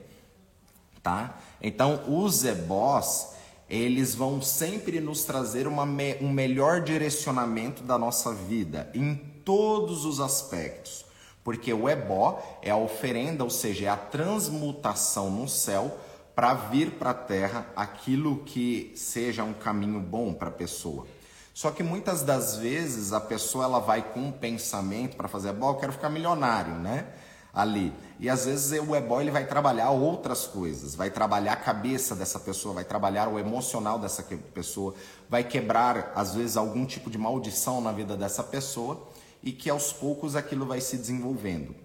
tá? 1.01 1.39
Então, 1.61 2.03
os 2.05 2.43
ebós, 2.43 3.29
eles 3.69 4.13
vão 4.13 4.41
sempre 4.41 4.99
nos 4.99 5.23
trazer 5.23 5.67
uma, 5.67 5.83
um 6.19 6.29
melhor 6.29 6.81
direcionamento 6.81 7.81
da 7.81 7.97
nossa 7.97 8.33
vida, 8.33 8.91
em 8.93 9.15
todos 9.15 10.03
os 10.03 10.19
aspectos. 10.19 11.05
Porque 11.43 11.73
o 11.73 11.87
ebó 11.87 12.41
é 12.61 12.71
a 12.71 12.77
oferenda, 12.77 13.43
ou 13.43 13.49
seja, 13.49 13.85
é 13.85 13.89
a 13.89 13.97
transmutação 13.97 15.29
no 15.29 15.47
céu 15.47 15.97
para 16.35 16.53
vir 16.53 16.91
para 16.91 17.09
a 17.09 17.13
terra 17.13 17.65
aquilo 17.75 18.43
que 18.45 18.93
seja 18.95 19.43
um 19.43 19.53
caminho 19.53 19.99
bom 19.99 20.33
para 20.33 20.47
a 20.47 20.51
pessoa. 20.53 21.05
Só 21.53 21.71
que 21.71 21.83
muitas 21.83 22.21
das 22.21 22.55
vezes 22.55 23.11
a 23.11 23.19
pessoa 23.19 23.65
ela 23.65 23.79
vai 23.79 24.01
com 24.01 24.21
um 24.21 24.31
pensamento 24.31 25.17
para 25.17 25.27
fazer 25.27 25.49
ebó, 25.49 25.71
eu 25.71 25.75
quero 25.75 25.91
ficar 25.91 26.09
milionário, 26.09 26.75
né? 26.75 27.07
Ali. 27.53 27.93
E 28.21 28.29
às 28.29 28.45
vezes 28.45 28.79
o 28.79 28.95
ebó 28.95 29.19
ele 29.19 29.31
vai 29.31 29.45
trabalhar 29.45 29.89
outras 29.89 30.47
coisas, 30.47 30.95
vai 30.95 31.09
trabalhar 31.09 31.51
a 31.51 31.57
cabeça 31.57 32.15
dessa 32.15 32.39
pessoa, 32.39 32.75
vai 32.75 32.85
trabalhar 32.85 33.27
o 33.27 33.37
emocional 33.37 33.99
dessa 33.99 34.23
pessoa, 34.53 34.95
vai 35.29 35.43
quebrar 35.43 36.13
às 36.15 36.35
vezes 36.35 36.55
algum 36.55 36.85
tipo 36.85 37.09
de 37.09 37.17
maldição 37.17 37.81
na 37.81 37.91
vida 37.91 38.15
dessa 38.15 38.43
pessoa 38.43 39.08
e 39.41 39.51
que 39.51 39.69
aos 39.69 39.93
poucos 39.93 40.35
aquilo 40.35 40.65
vai 40.65 40.81
se 40.81 40.97
desenvolvendo. 40.97 41.75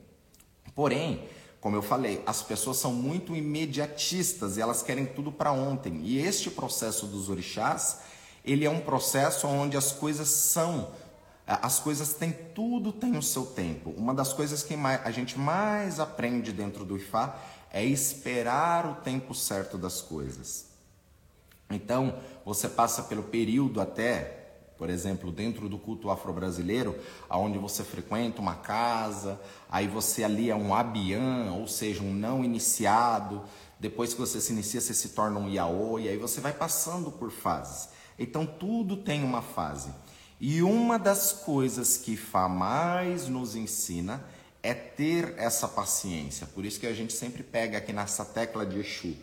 Porém, 0.75 1.29
como 1.61 1.77
eu 1.77 1.83
falei, 1.83 2.23
as 2.27 2.43
pessoas 2.43 2.77
são 2.77 2.93
muito 2.93 3.35
imediatistas 3.35 4.57
e 4.57 4.61
elas 4.61 4.83
querem 4.83 5.07
tudo 5.07 5.33
para 5.33 5.51
ontem. 5.51 6.01
E 6.03 6.19
este 6.19 6.51
processo 6.51 7.07
dos 7.07 7.31
orixás, 7.31 8.01
ele 8.45 8.67
é 8.67 8.71
um 8.71 8.81
processo 8.81 9.47
onde 9.47 9.77
as 9.77 9.91
coisas 9.91 10.29
são, 10.29 10.93
as 11.47 11.79
coisas 11.79 12.13
têm 12.13 12.33
tudo 12.55 12.93
tem 12.93 13.17
o 13.17 13.23
seu 13.23 13.47
tempo. 13.47 13.95
Uma 13.97 14.13
das 14.13 14.33
coisas 14.33 14.63
que 14.63 14.75
a 14.75 15.11
gente 15.11 15.39
mais 15.39 15.99
aprende 15.99 16.53
dentro 16.53 16.85
do 16.85 16.99
Ifá 16.99 17.39
é 17.73 17.83
esperar 17.83 18.87
o 18.87 18.97
tempo 18.97 19.35
certo 19.35 19.79
das 19.79 20.03
coisas. 20.03 20.67
Então, 21.71 22.19
você 22.45 22.69
passa 22.69 23.05
pelo 23.05 23.23
período 23.23 23.81
até, 23.81 24.44
por 24.77 24.91
exemplo, 24.91 25.31
dentro 25.31 25.69
do 25.69 25.79
culto 25.79 26.11
afro-brasileiro, 26.11 26.99
aonde 27.29 27.59
você 27.59 27.85
frequenta 27.85 28.41
uma 28.41 28.57
casa, 28.57 29.41
aí 29.71 29.87
você 29.87 30.25
ali 30.25 30.51
é 30.51 30.57
um 30.57 30.75
abian, 30.75 31.53
ou 31.53 31.67
seja, 31.67 32.03
um 32.03 32.13
não 32.13 32.45
iniciado. 32.45 33.43
Depois 33.79 34.13
que 34.13 34.21
você 34.21 34.41
se 34.41 34.53
inicia, 34.53 34.81
você 34.81 34.95
se 34.95 35.11
torna 35.11 35.39
um 35.39 35.49
yaô, 35.49 35.99
e 35.99 36.09
aí 36.09 36.17
você 36.17 36.41
vai 36.41 36.53
passando 36.53 37.11
por 37.11 37.31
fases. 37.31 37.89
Então 38.19 38.45
tudo 38.45 38.97
tem 38.97 39.23
uma 39.23 39.43
fase. 39.43 39.91
E 40.41 40.63
uma 40.63 40.99
das 40.99 41.33
coisas 41.33 41.97
que 41.97 42.17
Fá 42.17 42.49
mais 42.49 43.29
nos 43.29 43.55
ensina 43.55 44.25
é 44.63 44.75
ter 44.75 45.35
essa 45.37 45.69
paciência. 45.69 46.47
Por 46.47 46.65
isso 46.65 46.81
que 46.81 46.87
a 46.87 46.93
gente 46.93 47.13
sempre 47.13 47.43
pega 47.43 47.79
aqui 47.79 47.93
nessa 47.93 48.25
tecla 48.25 48.67
de 48.67 48.81
Exu. 48.81 49.15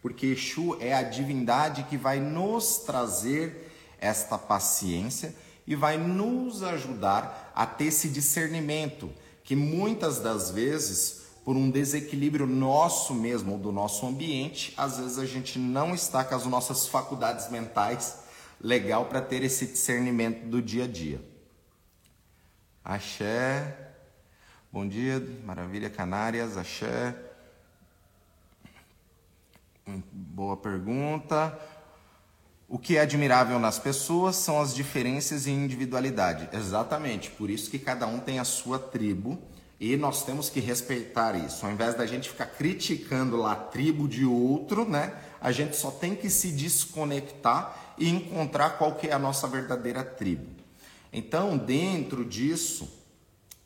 Porque 0.00 0.26
Exu 0.26 0.76
é 0.80 0.94
a 0.94 1.02
divindade 1.02 1.82
que 1.84 1.96
vai 1.96 2.20
nos 2.20 2.78
trazer 2.78 3.69
esta 4.00 4.38
paciência 4.38 5.34
e 5.66 5.76
vai 5.76 5.96
nos 5.96 6.62
ajudar 6.62 7.52
a 7.54 7.66
ter 7.66 7.86
esse 7.86 8.08
discernimento 8.08 9.10
que 9.44 9.54
muitas 9.54 10.20
das 10.20 10.50
vezes, 10.50 11.26
por 11.44 11.56
um 11.56 11.70
desequilíbrio 11.70 12.46
nosso 12.46 13.14
mesmo 13.14 13.52
ou 13.52 13.58
do 13.58 13.72
nosso 13.72 14.06
ambiente, 14.06 14.72
às 14.76 14.98
vezes 14.98 15.18
a 15.18 15.26
gente 15.26 15.58
não 15.58 15.94
está 15.94 16.24
com 16.24 16.34
as 16.34 16.46
nossas 16.46 16.86
faculdades 16.86 17.50
mentais 17.50 18.20
legal 18.60 19.06
para 19.06 19.20
ter 19.20 19.42
esse 19.42 19.66
discernimento 19.66 20.46
do 20.46 20.60
dia 20.60 20.84
a 20.84 20.86
dia. 20.86 21.20
Axé. 22.84 23.76
Bom 24.72 24.86
dia, 24.86 25.20
maravilha, 25.44 25.90
Canárias, 25.90 26.56
axé. 26.56 27.14
Boa 30.12 30.56
pergunta. 30.56 31.58
O 32.72 32.78
que 32.78 32.96
é 32.96 33.00
admirável 33.00 33.58
nas 33.58 33.80
pessoas 33.80 34.36
são 34.36 34.60
as 34.60 34.72
diferenças 34.72 35.48
e 35.48 35.50
individualidade. 35.50 36.48
Exatamente, 36.52 37.28
por 37.28 37.50
isso 37.50 37.68
que 37.68 37.80
cada 37.80 38.06
um 38.06 38.20
tem 38.20 38.38
a 38.38 38.44
sua 38.44 38.78
tribo 38.78 39.36
e 39.80 39.96
nós 39.96 40.22
temos 40.22 40.48
que 40.48 40.60
respeitar 40.60 41.34
isso. 41.34 41.66
Ao 41.66 41.72
invés 41.72 41.96
da 41.96 42.06
gente 42.06 42.28
ficar 42.28 42.46
criticando 42.46 43.36
lá 43.36 43.52
a 43.54 43.56
tribo 43.56 44.06
de 44.06 44.24
outro, 44.24 44.88
né? 44.88 45.12
A 45.40 45.50
gente 45.50 45.74
só 45.74 45.90
tem 45.90 46.14
que 46.14 46.30
se 46.30 46.52
desconectar 46.52 47.96
e 47.98 48.08
encontrar 48.08 48.78
qual 48.78 48.94
que 48.94 49.08
é 49.08 49.12
a 49.12 49.18
nossa 49.18 49.48
verdadeira 49.48 50.04
tribo. 50.04 50.46
Então, 51.12 51.58
dentro 51.58 52.24
disso, 52.24 52.88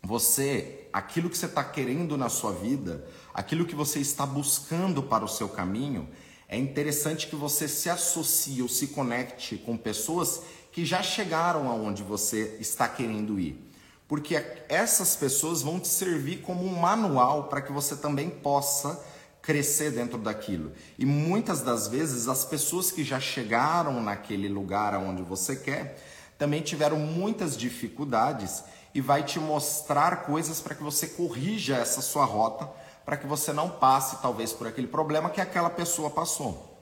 você, 0.03 0.89
aquilo 0.91 1.29
que 1.29 1.37
você 1.37 1.45
está 1.45 1.63
querendo 1.63 2.17
na 2.17 2.31
sua 2.31 2.53
vida, 2.53 3.07
aquilo 3.35 3.67
que 3.67 3.75
você 3.75 3.99
está 3.99 4.25
buscando 4.25 5.03
para 5.03 5.27
o 5.27 5.29
seu 5.29 5.51
caminho, 5.51 6.09
É 6.55 6.57
interessante 6.57 7.27
que 7.27 7.35
você 7.35 7.67
se 7.67 7.91
associe 7.91 8.63
ou 8.63 8.69
se 8.69 8.87
conecte 8.87 9.57
com 9.57 9.77
pessoas 9.77 10.41
que 10.71 10.85
já 10.85 11.03
chegaram 11.03 11.69
aonde 11.69 12.05
você 12.05 12.57
está 12.61 12.87
querendo 12.87 13.41
ir. 13.41 13.59
Porque 14.07 14.37
essas 14.69 15.17
pessoas 15.17 15.63
vão 15.63 15.81
te 15.81 15.89
servir 15.89 16.43
como 16.43 16.65
um 16.65 16.79
manual 16.79 17.49
para 17.49 17.61
que 17.61 17.73
você 17.73 17.97
também 17.97 18.31
possa 18.31 19.05
crescer 19.43 19.91
dentro 19.91 20.17
daquilo. 20.17 20.71
E 20.97 21.05
muitas 21.05 21.61
das 21.61 21.89
vezes 21.89 22.29
as 22.29 22.45
pessoas 22.45 22.93
que 22.93 23.03
já 23.03 23.19
chegaram 23.19 24.01
naquele 24.01 24.49
lugar 24.49 24.95
aonde 24.95 25.23
você 25.23 25.57
quer 25.57 26.01
também 26.39 26.63
tiveram 26.63 27.01
muitas 27.01 27.57
dificuldades 27.57 28.63
e 28.95 29.01
vai 29.01 29.25
te 29.25 29.41
mostrar 29.41 30.23
coisas 30.25 30.61
para 30.61 30.77
que 30.77 30.85
você 30.85 31.09
corrija 31.09 31.75
essa 31.75 32.01
sua 32.01 32.25
rota, 32.25 32.71
para 33.05 33.17
que 33.17 33.27
você 33.27 33.53
não 33.53 33.69
passe 33.69 34.21
talvez 34.23 34.53
por 34.53 34.67
aquele 34.67 34.87
problema 34.87 35.31
que 35.31 35.41
aquela 35.41 35.71
pessoa 35.71 36.11
passou. 36.11 36.79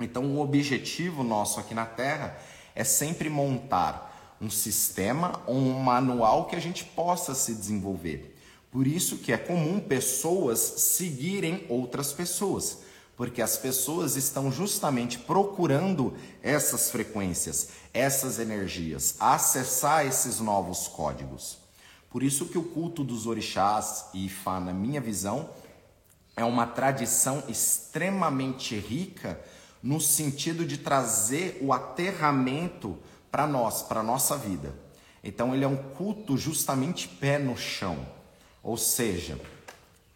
Então, 0.00 0.24
o 0.24 0.40
objetivo 0.40 1.22
nosso 1.22 1.60
aqui 1.60 1.74
na 1.74 1.86
Terra 1.86 2.36
é 2.74 2.84
sempre 2.84 3.30
montar 3.30 4.36
um 4.40 4.50
sistema 4.50 5.40
ou 5.46 5.56
um 5.56 5.78
manual 5.78 6.46
que 6.46 6.56
a 6.56 6.60
gente 6.60 6.84
possa 6.84 7.34
se 7.34 7.54
desenvolver. 7.54 8.36
Por 8.70 8.86
isso 8.86 9.18
que 9.18 9.32
é 9.32 9.38
comum 9.38 9.78
pessoas 9.78 10.58
seguirem 10.58 11.64
outras 11.68 12.12
pessoas, 12.12 12.78
porque 13.16 13.40
as 13.40 13.56
pessoas 13.56 14.16
estão 14.16 14.50
justamente 14.50 15.16
procurando 15.16 16.14
essas 16.42 16.90
frequências, 16.90 17.68
essas 17.92 18.40
energias, 18.40 19.14
acessar 19.20 20.04
esses 20.04 20.40
novos 20.40 20.88
códigos. 20.88 21.63
Por 22.14 22.22
isso 22.22 22.46
que 22.46 22.56
o 22.56 22.62
culto 22.62 23.02
dos 23.02 23.26
orixás 23.26 24.04
e 24.14 24.26
Ifá, 24.26 24.60
na 24.60 24.72
minha 24.72 25.00
visão, 25.00 25.50
é 26.36 26.44
uma 26.44 26.64
tradição 26.64 27.42
extremamente 27.48 28.78
rica 28.78 29.40
no 29.82 30.00
sentido 30.00 30.64
de 30.64 30.78
trazer 30.78 31.58
o 31.60 31.72
aterramento 31.72 32.96
para 33.32 33.48
nós, 33.48 33.82
para 33.82 34.00
nossa 34.00 34.36
vida. 34.36 34.72
Então 35.24 35.52
ele 35.52 35.64
é 35.64 35.66
um 35.66 35.76
culto 35.76 36.36
justamente 36.36 37.08
pé 37.08 37.36
no 37.36 37.56
chão. 37.56 38.06
Ou 38.62 38.76
seja, 38.76 39.36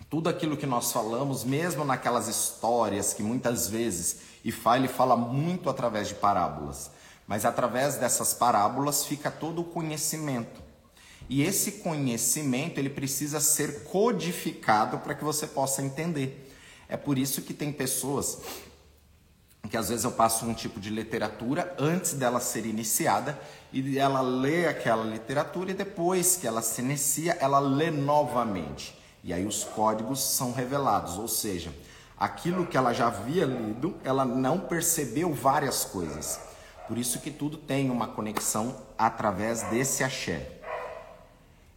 tudo 0.09 0.28
aquilo 0.28 0.57
que 0.57 0.67
nós 0.67 0.93
falamos, 0.93 1.43
mesmo 1.43 1.85
naquelas 1.85 2.28
histórias 2.28 3.12
que 3.12 3.25
muitas 3.25 3.67
vezes 3.69 4.19
Ifá 4.45 4.76
ele 4.76 4.87
fala 4.87 5.17
muito 5.17 5.69
através 5.69 6.07
de 6.07 6.14
parábolas, 6.14 6.93
mas 7.26 7.45
através 7.45 7.97
dessas 7.97 8.35
parábolas 8.35 9.05
fica 9.05 9.33
todo 9.33 9.62
o 9.62 9.64
conhecimento. 9.64 10.67
E 11.28 11.42
esse 11.42 11.73
conhecimento 11.73 12.78
ele 12.78 12.88
precisa 12.88 13.40
ser 13.40 13.85
codificado 13.85 14.99
para 14.99 15.14
que 15.14 15.25
você 15.25 15.47
possa 15.47 15.82
entender. 15.82 16.50
É 16.88 16.97
por 16.97 17.18
isso 17.18 17.42
que 17.42 17.52
tem 17.52 17.70
pessoas 17.70 18.38
que 19.68 19.76
às 19.76 19.90
vezes 19.90 20.04
eu 20.04 20.12
passo 20.12 20.47
um 20.47 20.54
tipo 20.54 20.80
de 20.80 20.88
literatura 20.88 21.75
antes 21.78 22.14
dela 22.14 22.40
ser 22.40 22.64
iniciada 22.64 23.38
e 23.70 23.99
ela 23.99 24.23
lê 24.23 24.66
aquela 24.66 25.04
literatura 25.04 25.73
e 25.73 25.75
depois 25.75 26.37
que 26.37 26.47
ela 26.47 26.62
se 26.62 26.80
inicia, 26.80 27.37
ela 27.40 27.58
lê 27.58 27.90
novamente. 27.90 28.99
E 29.23 29.32
aí 29.32 29.44
os 29.44 29.64
códigos 29.64 30.20
são 30.23 30.52
revelados, 30.52 31.18
ou 31.18 31.28
seja, 31.28 31.70
aquilo 32.18 32.66
que 32.66 32.76
ela 32.76 32.94
já 32.94 33.08
havia 33.08 33.44
lido, 33.44 33.94
ela 34.02 34.25
não 34.25 34.61
percebeu 34.61 35.35
várias 35.35 35.85
coisas. 35.85 36.40
Por 36.87 36.97
isso 36.97 37.20
que 37.20 37.30
tudo 37.30 37.58
tem 37.58 37.90
uma 37.90 38.08
conexão 38.08 38.75
através 38.97 39.62
desse 39.64 40.02
axé. 40.02 40.58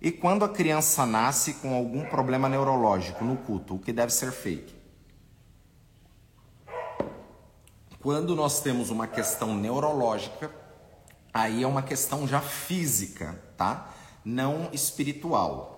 E 0.02 0.12
quando 0.12 0.44
a 0.44 0.50
criança 0.50 1.06
nasce 1.06 1.54
com 1.56 1.76
algum 1.76 2.04
problema 2.06 2.50
neurológico 2.50 3.24
no 3.24 3.38
culto, 3.38 3.76
o 3.76 3.80
que 3.80 3.94
deve 3.94 4.12
ser 4.12 4.32
feito? 4.32 4.74
Quando 8.02 8.36
nós 8.36 8.62
temos 8.62 8.90
uma 8.90 9.06
questão 9.06 9.56
neurológica, 9.56 10.50
aí 11.32 11.62
é 11.62 11.68
uma 11.68 11.84
questão 11.84 12.28
já 12.28 12.42
física, 12.42 13.40
tá? 13.56 13.92
Não 14.26 14.70
espiritual. 14.74 15.78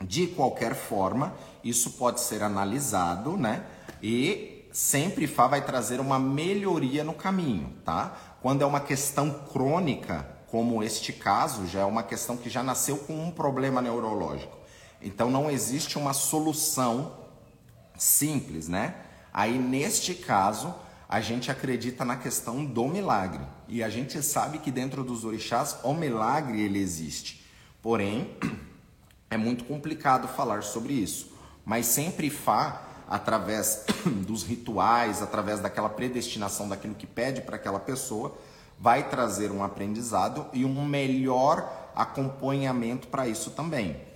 De 0.00 0.28
qualquer 0.28 0.76
forma, 0.76 1.34
isso 1.64 1.94
pode 1.94 2.20
ser 2.20 2.44
analisado, 2.44 3.36
né? 3.36 3.66
E 4.00 4.68
sempre 4.72 5.26
Fá 5.26 5.48
vai 5.48 5.64
trazer 5.64 5.98
uma 5.98 6.16
melhoria 6.16 7.02
no 7.02 7.12
caminho, 7.12 7.74
tá? 7.84 8.16
Quando 8.40 8.62
é 8.62 8.66
uma 8.66 8.78
questão 8.78 9.28
crônica, 9.52 10.37
como 10.50 10.82
este 10.82 11.12
caso, 11.12 11.66
já 11.66 11.80
é 11.80 11.84
uma 11.84 12.02
questão 12.02 12.36
que 12.36 12.48
já 12.48 12.62
nasceu 12.62 12.98
com 12.98 13.24
um 13.24 13.30
problema 13.30 13.82
neurológico. 13.82 14.56
Então 15.00 15.30
não 15.30 15.50
existe 15.50 15.98
uma 15.98 16.12
solução 16.12 17.18
simples, 17.96 18.68
né? 18.68 18.94
Aí 19.32 19.58
neste 19.58 20.14
caso, 20.14 20.74
a 21.08 21.20
gente 21.20 21.50
acredita 21.50 22.04
na 22.04 22.16
questão 22.16 22.64
do 22.64 22.86
milagre. 22.86 23.40
E 23.68 23.82
a 23.82 23.88
gente 23.88 24.22
sabe 24.22 24.58
que 24.58 24.70
dentro 24.70 25.04
dos 25.04 25.24
orixás 25.24 25.76
o 25.82 25.94
milagre 25.94 26.60
ele 26.60 26.78
existe. 26.78 27.46
Porém, 27.82 28.36
é 29.30 29.36
muito 29.36 29.64
complicado 29.64 30.28
falar 30.28 30.62
sobre 30.62 30.94
isso. 30.94 31.32
Mas 31.64 31.86
sempre 31.86 32.30
Fá, 32.30 32.82
através 33.08 33.84
dos 34.26 34.42
rituais, 34.42 35.22
através 35.22 35.60
daquela 35.60 35.88
predestinação 35.88 36.68
daquilo 36.68 36.94
que 36.94 37.06
pede 37.06 37.40
para 37.40 37.56
aquela 37.56 37.80
pessoa, 37.80 38.36
vai 38.78 39.08
trazer 39.08 39.50
um 39.50 39.62
aprendizado 39.62 40.46
e 40.52 40.64
um 40.64 40.84
melhor 40.84 41.90
acompanhamento 41.94 43.08
para 43.08 43.26
isso 43.26 43.50
também. 43.50 44.08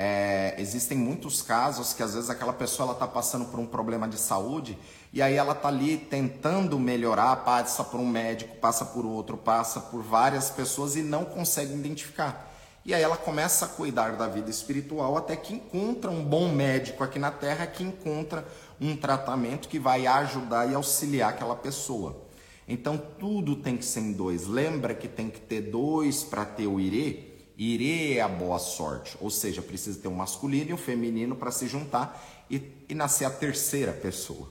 É, 0.00 0.54
existem 0.58 0.96
muitos 0.96 1.42
casos 1.42 1.92
que 1.92 2.02
às 2.02 2.14
vezes 2.14 2.30
aquela 2.30 2.52
pessoa 2.52 2.92
está 2.92 3.06
passando 3.06 3.46
por 3.46 3.58
um 3.58 3.66
problema 3.66 4.06
de 4.06 4.16
saúde 4.16 4.78
e 5.12 5.20
aí 5.20 5.34
ela 5.34 5.52
está 5.52 5.68
ali 5.68 5.96
tentando 5.96 6.78
melhorar, 6.78 7.34
passa 7.36 7.82
por 7.82 7.98
um 7.98 8.06
médico, 8.06 8.56
passa 8.58 8.84
por 8.84 9.04
outro, 9.04 9.36
passa 9.36 9.80
por 9.80 10.02
várias 10.02 10.50
pessoas 10.50 10.94
e 10.94 11.02
não 11.02 11.24
consegue 11.24 11.74
identificar. 11.74 12.48
E 12.84 12.94
aí 12.94 13.02
ela 13.02 13.16
começa 13.16 13.64
a 13.64 13.68
cuidar 13.68 14.16
da 14.16 14.28
vida 14.28 14.48
espiritual 14.48 15.16
até 15.16 15.34
que 15.34 15.54
encontra 15.54 16.10
um 16.10 16.24
bom 16.24 16.48
médico 16.48 17.02
aqui 17.02 17.18
na 17.18 17.30
Terra 17.30 17.66
que 17.66 17.82
encontra 17.82 18.46
um 18.80 18.96
tratamento 18.96 19.68
que 19.68 19.78
vai 19.78 20.06
ajudar 20.06 20.70
e 20.70 20.74
auxiliar 20.74 21.30
aquela 21.30 21.56
pessoa. 21.56 22.27
Então 22.68 22.98
tudo 22.98 23.56
tem 23.56 23.76
que 23.76 23.84
ser 23.84 24.00
em 24.00 24.12
dois. 24.12 24.46
Lembra 24.46 24.94
que 24.94 25.08
tem 25.08 25.30
que 25.30 25.40
ter 25.40 25.62
dois 25.62 26.22
para 26.22 26.44
ter 26.44 26.66
o 26.66 26.78
irê? 26.78 27.28
Irê 27.56 28.18
é 28.18 28.20
a 28.20 28.28
boa 28.28 28.58
sorte, 28.58 29.16
ou 29.20 29.30
seja, 29.30 29.60
precisa 29.60 29.98
ter 29.98 30.06
um 30.06 30.14
masculino 30.14 30.70
e 30.70 30.74
um 30.74 30.78
feminino 30.78 31.34
para 31.34 31.50
se 31.50 31.66
juntar 31.66 32.46
e, 32.48 32.62
e, 32.88 32.94
nascer 32.94 33.24
a 33.24 33.30
terceira 33.30 33.92
pessoa. 33.92 34.48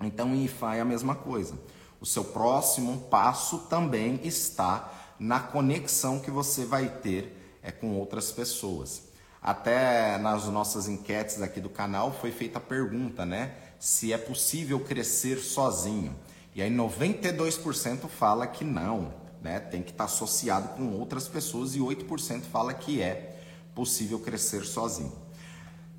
Então, 0.00 0.34
em 0.34 0.44
Ifá 0.44 0.74
é 0.74 0.80
a 0.80 0.84
mesma 0.84 1.14
coisa. 1.14 1.54
O 2.00 2.04
seu 2.04 2.24
próximo 2.24 3.02
passo 3.02 3.60
também 3.70 4.18
está 4.24 4.92
na 5.20 5.38
conexão 5.38 6.18
que 6.18 6.30
você 6.30 6.64
vai 6.64 6.88
ter 6.88 7.32
é, 7.62 7.70
com 7.70 7.94
outras 7.94 8.32
pessoas. 8.32 9.04
Até 9.40 10.18
nas 10.18 10.46
nossas 10.46 10.88
enquetes 10.88 11.40
aqui 11.40 11.60
do 11.60 11.70
canal 11.70 12.12
foi 12.12 12.32
feita 12.32 12.58
a 12.58 12.60
pergunta, 12.60 13.24
né? 13.24 13.54
Se 13.78 14.12
é 14.12 14.18
possível 14.18 14.80
crescer 14.80 15.38
sozinho. 15.38 16.14
E 16.56 16.62
aí 16.62 16.70
92% 16.70 18.08
fala 18.08 18.46
que 18.46 18.64
não, 18.64 19.12
né? 19.42 19.60
Tem 19.60 19.82
que 19.82 19.90
estar 19.90 20.04
associado 20.04 20.70
com 20.70 20.88
outras 20.94 21.28
pessoas 21.28 21.74
e 21.74 21.80
8% 21.80 22.44
fala 22.44 22.72
que 22.72 23.02
é 23.02 23.38
possível 23.74 24.18
crescer 24.18 24.64
sozinho. 24.64 25.12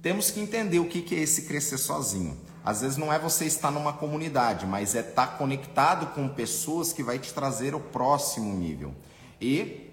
Temos 0.02 0.32
que 0.32 0.40
entender 0.40 0.80
o 0.80 0.90
que 0.90 1.14
é 1.14 1.20
esse 1.20 1.44
crescer 1.44 1.78
sozinho. 1.78 2.36
Às 2.66 2.82
vezes 2.82 2.98
não 2.98 3.14
é 3.14 3.20
você 3.20 3.46
estar 3.46 3.70
numa 3.70 3.94
comunidade, 3.94 4.66
mas 4.66 4.96
é 4.96 5.02
estar 5.02 5.38
conectado 5.38 6.16
com 6.16 6.28
pessoas 6.28 6.92
que 6.92 7.04
vai 7.04 7.20
te 7.20 7.32
trazer 7.36 7.76
o 7.76 7.80
próximo 7.80 8.52
nível. 8.52 8.96
E 9.40 9.92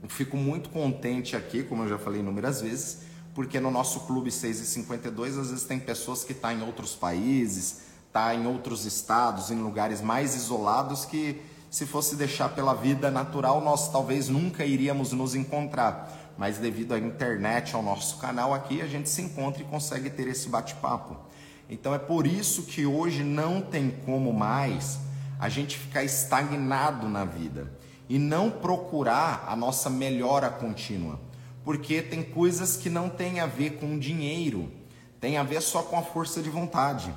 eu 0.00 0.08
fico 0.08 0.36
muito 0.36 0.68
contente 0.68 1.34
aqui, 1.34 1.64
como 1.64 1.82
eu 1.82 1.88
já 1.88 1.98
falei 1.98 2.20
inúmeras 2.20 2.60
vezes, 2.60 3.00
porque 3.34 3.58
no 3.58 3.68
nosso 3.68 3.98
clube 4.06 4.30
6 4.30 4.60
e 4.60 4.66
52 4.66 5.38
às 5.38 5.50
vezes 5.50 5.64
tem 5.64 5.80
pessoas 5.80 6.22
que 6.22 6.30
estão 6.30 6.50
tá 6.50 6.54
em 6.54 6.62
outros 6.62 6.94
países, 6.94 7.83
tá 8.14 8.32
em 8.32 8.46
outros 8.46 8.86
estados, 8.86 9.50
em 9.50 9.56
lugares 9.56 10.00
mais 10.00 10.36
isolados 10.36 11.04
que 11.04 11.42
se 11.68 11.84
fosse 11.84 12.14
deixar 12.14 12.50
pela 12.50 12.72
vida 12.72 13.10
natural, 13.10 13.60
nós 13.60 13.90
talvez 13.90 14.28
nunca 14.28 14.64
iríamos 14.64 15.10
nos 15.10 15.34
encontrar. 15.34 16.32
Mas 16.38 16.58
devido 16.58 16.94
à 16.94 16.98
internet, 17.00 17.74
ao 17.74 17.82
nosso 17.82 18.18
canal 18.18 18.54
aqui, 18.54 18.80
a 18.80 18.86
gente 18.86 19.08
se 19.08 19.20
encontra 19.20 19.62
e 19.62 19.66
consegue 19.66 20.08
ter 20.10 20.28
esse 20.28 20.48
bate-papo. 20.48 21.16
Então 21.68 21.92
é 21.92 21.98
por 21.98 22.24
isso 22.24 22.62
que 22.62 22.86
hoje 22.86 23.24
não 23.24 23.60
tem 23.60 23.90
como 24.06 24.32
mais 24.32 25.00
a 25.40 25.48
gente 25.48 25.76
ficar 25.76 26.04
estagnado 26.04 27.08
na 27.08 27.24
vida 27.24 27.72
e 28.08 28.16
não 28.16 28.48
procurar 28.48 29.44
a 29.48 29.56
nossa 29.56 29.90
melhora 29.90 30.48
contínua. 30.50 31.18
Porque 31.64 32.00
tem 32.00 32.22
coisas 32.22 32.76
que 32.76 32.88
não 32.88 33.08
tem 33.08 33.40
a 33.40 33.46
ver 33.46 33.78
com 33.80 33.98
dinheiro, 33.98 34.70
tem 35.18 35.36
a 35.36 35.42
ver 35.42 35.60
só 35.60 35.82
com 35.82 35.98
a 35.98 36.02
força 36.02 36.40
de 36.40 36.48
vontade. 36.48 37.12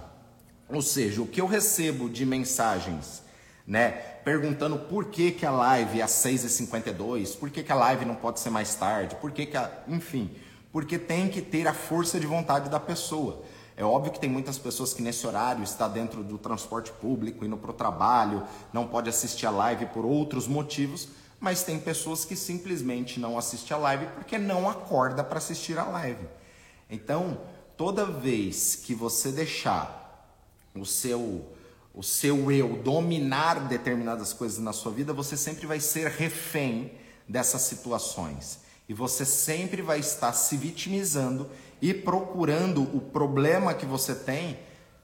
Ou 0.70 0.82
seja, 0.82 1.22
o 1.22 1.28
que 1.28 1.40
eu 1.40 1.48
recebo 1.48 2.10
de 2.10 2.26
mensagens 2.26 3.28
né? 3.68 3.92
Perguntando 4.24 4.80
por 4.80 5.06
que, 5.06 5.32
que 5.32 5.46
a 5.46 5.52
live 5.52 6.00
é 6.00 6.04
às 6.04 6.12
6h52, 6.12 7.38
por 7.38 7.50
que, 7.50 7.62
que 7.62 7.72
a 7.72 7.76
live 7.76 8.06
não 8.06 8.16
pode 8.16 8.40
ser 8.40 8.50
mais 8.50 8.74
tarde, 8.76 9.16
por 9.16 9.32
que, 9.32 9.46
que 9.46 9.58
a... 9.58 9.70
enfim, 9.88 10.32
porque 10.72 10.98
tem 10.98 11.28
que 11.28 11.42
ter 11.42 11.68
a 11.68 11.74
força 11.74 12.20
de 12.20 12.26
vontade 12.26 12.70
da 12.70 12.80
pessoa. 12.80 13.44
É 13.76 13.84
óbvio 13.84 14.12
que 14.12 14.20
tem 14.20 14.30
muitas 14.30 14.58
pessoas 14.58 14.94
que 14.94 15.04
nesse 15.04 15.28
horário 15.28 15.64
está 15.64 15.88
dentro 15.88 16.24
do 16.24 16.38
transporte 16.38 16.92
público, 16.94 17.46
indo 17.46 17.58
para 17.58 17.72
o 17.72 17.74
trabalho, 17.74 18.44
não 18.72 18.88
pode 18.88 19.10
assistir 19.10 19.46
a 19.46 19.52
live 19.52 19.86
por 19.88 20.06
outros 20.06 20.48
motivos, 20.48 21.10
mas 21.40 21.62
tem 21.62 21.78
pessoas 21.78 22.26
que 22.26 22.36
simplesmente 22.36 23.20
não 23.20 23.38
assistem 23.38 23.78
a 23.78 23.80
live 23.80 24.08
porque 24.16 24.38
não 24.38 24.68
acorda 24.68 25.24
para 25.24 25.38
assistir 25.38 25.78
a 25.78 25.84
live. 25.84 26.26
Então, 26.90 27.38
toda 27.76 28.06
vez 28.06 28.76
que 28.76 28.96
você 28.96 29.32
deixar 29.32 30.07
o 30.80 30.86
seu 30.86 31.46
o 31.98 32.04
seu 32.04 32.52
eu 32.52 32.76
dominar 32.84 33.68
determinadas 33.68 34.32
coisas 34.32 34.60
na 34.60 34.72
sua 34.72 34.92
vida, 34.92 35.14
você 35.14 35.36
sempre 35.36 35.66
vai 35.66 35.80
ser 35.80 36.08
refém 36.10 36.92
dessas 37.28 37.64
situações. 37.64 38.60
E 38.88 38.94
você 38.94 39.26
sempre 39.26 39.82
vai 39.82 40.00
estar 40.00 40.32
se 40.32 40.56
vitimizando 40.56 41.50
e 41.82 41.96
procurando 41.96 42.84
o 42.96 43.02
problema 43.02 43.74
que 43.74 43.86
você 43.86 44.14
tem 44.14 44.60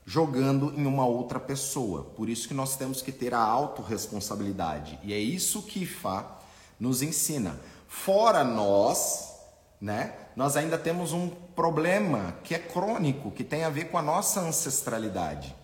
jogando 0.06 0.72
em 0.78 0.86
uma 0.86 1.06
outra 1.06 1.40
pessoa. 1.40 2.04
Por 2.16 2.30
isso 2.30 2.48
que 2.48 2.54
nós 2.54 2.76
temos 2.76 3.02
que 3.02 3.12
ter 3.12 3.34
a 3.34 3.42
autorresponsabilidade. 3.42 5.00
E 5.04 5.14
é 5.14 5.18
isso 5.18 5.64
que 5.64 5.82
Ifá 5.82 6.38
nos 6.80 7.02
ensina. 7.02 7.60
Fora 7.88 8.44
nós, 8.44 9.34
né? 9.82 10.14
Nós 10.36 10.56
ainda 10.56 10.78
temos 10.78 11.12
um 11.12 11.30
problema 11.30 12.36
que 12.44 12.54
é 12.54 12.60
crônico, 12.60 13.32
que 13.32 13.44
tem 13.44 13.64
a 13.64 13.70
ver 13.70 13.86
com 13.86 13.98
a 13.98 14.02
nossa 14.02 14.42
ancestralidade. 14.42 15.56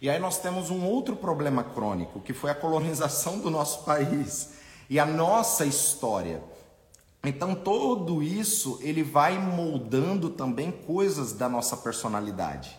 E 0.00 0.10
aí 0.10 0.18
nós 0.18 0.38
temos 0.38 0.70
um 0.70 0.84
outro 0.84 1.16
problema 1.16 1.64
crônico, 1.64 2.20
que 2.20 2.34
foi 2.34 2.50
a 2.50 2.54
colonização 2.54 3.38
do 3.38 3.50
nosso 3.50 3.84
país 3.84 4.50
e 4.90 4.98
a 4.98 5.06
nossa 5.06 5.64
história. 5.64 6.42
Então 7.24 7.54
tudo 7.54 8.22
isso 8.22 8.78
ele 8.82 9.02
vai 9.02 9.38
moldando 9.38 10.30
também 10.30 10.70
coisas 10.70 11.32
da 11.32 11.48
nossa 11.48 11.76
personalidade. 11.76 12.78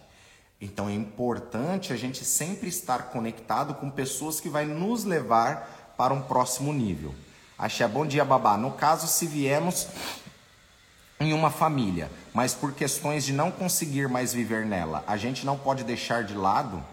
Então 0.62 0.88
é 0.88 0.94
importante 0.94 1.92
a 1.92 1.96
gente 1.96 2.24
sempre 2.24 2.70
estar 2.70 3.10
conectado 3.10 3.74
com 3.76 3.90
pessoas 3.90 4.40
que 4.40 4.50
vai 4.50 4.66
nos 4.66 5.04
levar 5.04 5.96
para 5.98 6.14
um 6.14 6.22
próximo 6.22 6.72
nível. 6.72 7.14
Axé, 7.58 7.88
bom 7.88 8.06
dia, 8.06 8.24
babá. 8.24 8.56
No 8.58 8.72
caso, 8.72 9.08
se 9.08 9.26
viemos 9.26 9.88
em 11.20 11.34
uma 11.34 11.50
família, 11.50 12.12
mas 12.34 12.54
por 12.54 12.74
questões 12.74 13.26
de 13.26 13.34
não 13.34 13.50
conseguir 13.50 14.08
mais 14.08 14.34
viver 14.34 14.66
nela, 14.66 15.04
a 15.08 15.18
gente 15.18 15.46
não 15.46 15.58
pode 15.58 15.84
deixar 15.84 16.24
de 16.24 16.36
lado 16.36 16.84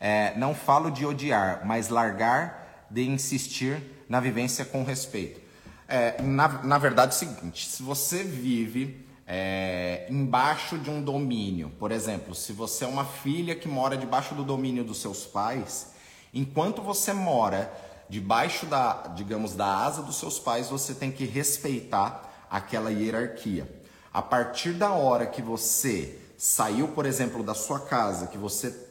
é, 0.00 0.36
não 0.36 0.54
falo 0.54 0.90
de 0.90 1.04
odiar, 1.04 1.62
mas 1.64 1.88
largar 1.88 2.86
de 2.90 3.06
insistir 3.08 3.82
na 4.08 4.20
vivência 4.20 4.64
com 4.64 4.82
respeito. 4.84 5.40
É, 5.86 6.20
na, 6.22 6.48
na 6.62 6.78
verdade 6.78 7.12
é 7.12 7.16
o 7.16 7.18
seguinte, 7.18 7.66
se 7.66 7.82
você 7.82 8.22
vive 8.22 9.06
é, 9.26 10.06
embaixo 10.10 10.78
de 10.78 10.90
um 10.90 11.02
domínio, 11.02 11.70
por 11.78 11.92
exemplo, 11.92 12.34
se 12.34 12.52
você 12.52 12.84
é 12.84 12.88
uma 12.88 13.04
filha 13.04 13.54
que 13.54 13.68
mora 13.68 13.96
debaixo 13.96 14.34
do 14.34 14.44
domínio 14.44 14.84
dos 14.84 15.00
seus 15.00 15.24
pais, 15.24 15.88
enquanto 16.32 16.82
você 16.82 17.12
mora 17.12 17.72
debaixo 18.08 18.66
da, 18.66 19.08
digamos, 19.14 19.54
da 19.54 19.66
asa 19.66 20.02
dos 20.02 20.16
seus 20.16 20.38
pais, 20.38 20.68
você 20.68 20.94
tem 20.94 21.12
que 21.12 21.24
respeitar 21.24 22.46
aquela 22.50 22.90
hierarquia. 22.90 23.70
A 24.12 24.22
partir 24.22 24.72
da 24.72 24.92
hora 24.92 25.26
que 25.26 25.42
você 25.42 26.18
saiu, 26.38 26.88
por 26.88 27.04
exemplo, 27.04 27.42
da 27.42 27.54
sua 27.54 27.80
casa, 27.80 28.26
que 28.28 28.38
você 28.38 28.87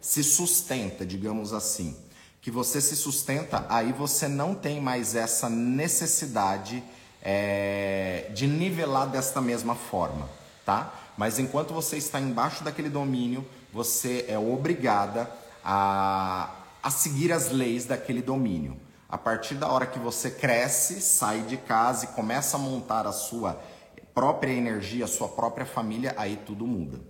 se 0.00 0.22
sustenta, 0.22 1.04
digamos 1.04 1.52
assim, 1.52 1.96
que 2.40 2.50
você 2.50 2.80
se 2.80 2.94
sustenta, 2.94 3.66
aí 3.68 3.92
você 3.92 4.28
não 4.28 4.54
tem 4.54 4.80
mais 4.80 5.14
essa 5.14 5.48
necessidade 5.50 6.82
é, 7.22 8.30
de 8.34 8.46
nivelar 8.46 9.08
desta 9.08 9.40
mesma 9.40 9.74
forma, 9.74 10.28
tá? 10.64 10.94
Mas 11.16 11.38
enquanto 11.38 11.74
você 11.74 11.96
está 11.96 12.20
embaixo 12.20 12.62
daquele 12.62 12.88
domínio, 12.88 13.44
você 13.72 14.26
é 14.28 14.38
obrigada 14.38 15.30
a, 15.64 16.54
a 16.82 16.90
seguir 16.90 17.32
as 17.32 17.50
leis 17.50 17.84
daquele 17.84 18.22
domínio. 18.22 18.78
A 19.08 19.18
partir 19.18 19.54
da 19.54 19.68
hora 19.68 19.86
que 19.86 19.98
você 19.98 20.30
cresce, 20.30 21.00
sai 21.00 21.42
de 21.42 21.56
casa 21.56 22.04
e 22.04 22.08
começa 22.08 22.56
a 22.56 22.60
montar 22.60 23.06
a 23.06 23.12
sua 23.12 23.60
própria 24.14 24.52
energia, 24.52 25.04
a 25.04 25.08
sua 25.08 25.28
própria 25.28 25.66
família, 25.66 26.14
aí 26.16 26.36
tudo 26.46 26.66
muda. 26.66 27.00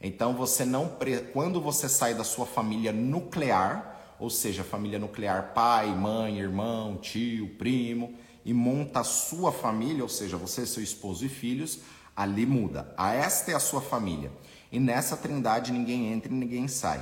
Então 0.00 0.34
você 0.34 0.64
não 0.64 0.90
quando 1.32 1.60
você 1.60 1.88
sai 1.88 2.14
da 2.14 2.24
sua 2.24 2.46
família 2.46 2.92
nuclear, 2.92 4.14
ou 4.18 4.30
seja, 4.30 4.64
família 4.64 4.98
nuclear, 4.98 5.52
pai, 5.54 5.88
mãe, 5.88 6.38
irmão, 6.38 6.96
tio, 6.96 7.48
primo, 7.56 8.14
e 8.44 8.54
monta 8.54 9.00
a 9.00 9.04
sua 9.04 9.52
família, 9.52 10.02
ou 10.02 10.08
seja, 10.08 10.36
você, 10.36 10.66
seu 10.66 10.82
esposo 10.82 11.24
e 11.24 11.28
filhos, 11.28 11.80
ali 12.16 12.46
muda. 12.46 12.92
A 12.96 13.12
esta 13.14 13.50
é 13.50 13.54
a 13.54 13.60
sua 13.60 13.80
família. 13.80 14.30
E 14.72 14.78
nessa 14.78 15.16
trindade 15.16 15.72
ninguém 15.72 16.12
entra 16.12 16.30
e 16.30 16.34
ninguém 16.34 16.68
sai. 16.68 17.00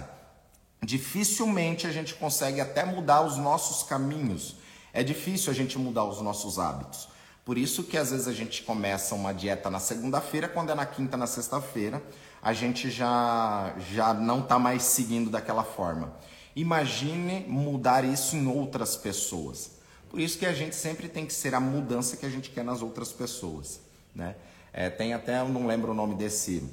Dificilmente 0.82 1.86
a 1.86 1.90
gente 1.90 2.14
consegue 2.14 2.60
até 2.60 2.84
mudar 2.84 3.22
os 3.22 3.36
nossos 3.36 3.82
caminhos. 3.82 4.56
É 4.92 5.02
difícil 5.02 5.50
a 5.50 5.54
gente 5.54 5.78
mudar 5.78 6.04
os 6.04 6.20
nossos 6.20 6.58
hábitos. 6.58 7.08
Por 7.44 7.58
isso 7.58 7.84
que 7.84 7.96
às 7.96 8.10
vezes 8.10 8.28
a 8.28 8.32
gente 8.32 8.62
começa 8.62 9.14
uma 9.14 9.32
dieta 9.32 9.70
na 9.70 9.80
segunda-feira, 9.80 10.48
quando 10.48 10.70
é 10.70 10.74
na 10.74 10.86
quinta, 10.86 11.16
na 11.16 11.26
sexta-feira, 11.26 12.02
a 12.42 12.52
gente 12.52 12.90
já, 12.90 13.74
já 13.92 14.14
não 14.14 14.40
está 14.40 14.58
mais 14.58 14.82
seguindo 14.82 15.30
daquela 15.30 15.64
forma. 15.64 16.14
Imagine 16.54 17.44
mudar 17.48 18.04
isso 18.04 18.36
em 18.36 18.46
outras 18.46 18.96
pessoas. 18.96 19.72
Por 20.08 20.20
isso 20.20 20.38
que 20.38 20.46
a 20.46 20.52
gente 20.52 20.74
sempre 20.74 21.08
tem 21.08 21.26
que 21.26 21.32
ser 21.32 21.54
a 21.54 21.60
mudança 21.60 22.16
que 22.16 22.24
a 22.24 22.30
gente 22.30 22.50
quer 22.50 22.64
nas 22.64 22.80
outras 22.80 23.12
pessoas. 23.12 23.80
Né? 24.14 24.36
É, 24.72 24.88
tem 24.88 25.12
até, 25.12 25.40
eu 25.40 25.48
não 25.48 25.66
lembro 25.66 25.92
o 25.92 25.94
nome 25.94 26.14
desse, 26.14 26.68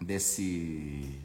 desse, 0.00 1.20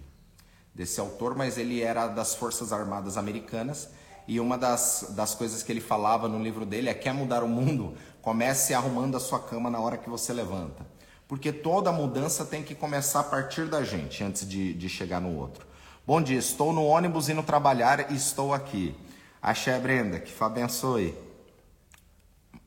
desse 0.73 0.99
autor, 0.99 1.35
mas 1.35 1.57
ele 1.57 1.81
era 1.81 2.07
das 2.07 2.35
Forças 2.35 2.71
Armadas 2.71 3.17
Americanas. 3.17 3.89
E 4.27 4.39
uma 4.39 4.57
das, 4.57 5.07
das 5.09 5.35
coisas 5.35 5.61
que 5.61 5.71
ele 5.71 5.81
falava 5.81 6.29
no 6.29 6.41
livro 6.41 6.65
dele 6.65 6.89
é: 6.89 6.93
quer 6.93 7.13
mudar 7.13 7.43
o 7.43 7.49
mundo? 7.49 7.97
Comece 8.21 8.73
arrumando 8.73 9.17
a 9.17 9.19
sua 9.19 9.39
cama 9.39 9.69
na 9.69 9.79
hora 9.81 9.97
que 9.97 10.09
você 10.09 10.31
levanta 10.31 10.92
porque 11.33 11.51
toda 11.51 11.91
mudança 11.91 12.45
tem 12.45 12.61
que 12.61 12.75
começar 12.75 13.21
a 13.21 13.23
partir 13.23 13.65
da 13.65 13.83
gente 13.83 14.23
antes 14.23 14.47
de, 14.47 14.71
de 14.71 14.87
chegar 14.87 15.19
no 15.19 15.35
outro. 15.35 15.65
Bom 16.05 16.21
dia, 16.21 16.37
estou 16.37 16.71
no 16.71 16.85
ônibus 16.85 17.27
indo 17.27 17.41
trabalhar 17.41 18.11
e 18.11 18.15
estou 18.15 18.53
aqui. 18.53 18.95
Axé, 19.41 19.79
Brenda, 19.79 20.19
que 20.19 20.31
Fá 20.31 20.45
abençoe. 20.45 21.17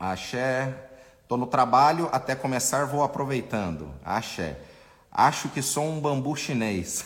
Axé, 0.00 0.74
estou 1.22 1.38
no 1.38 1.46
trabalho, 1.46 2.08
até 2.10 2.34
começar 2.34 2.86
vou 2.86 3.04
aproveitando. 3.04 3.88
Axé, 4.04 4.58
acho 5.12 5.48
que 5.50 5.62
sou 5.62 5.84
um 5.84 6.00
bambu 6.00 6.34
chinês. 6.34 7.04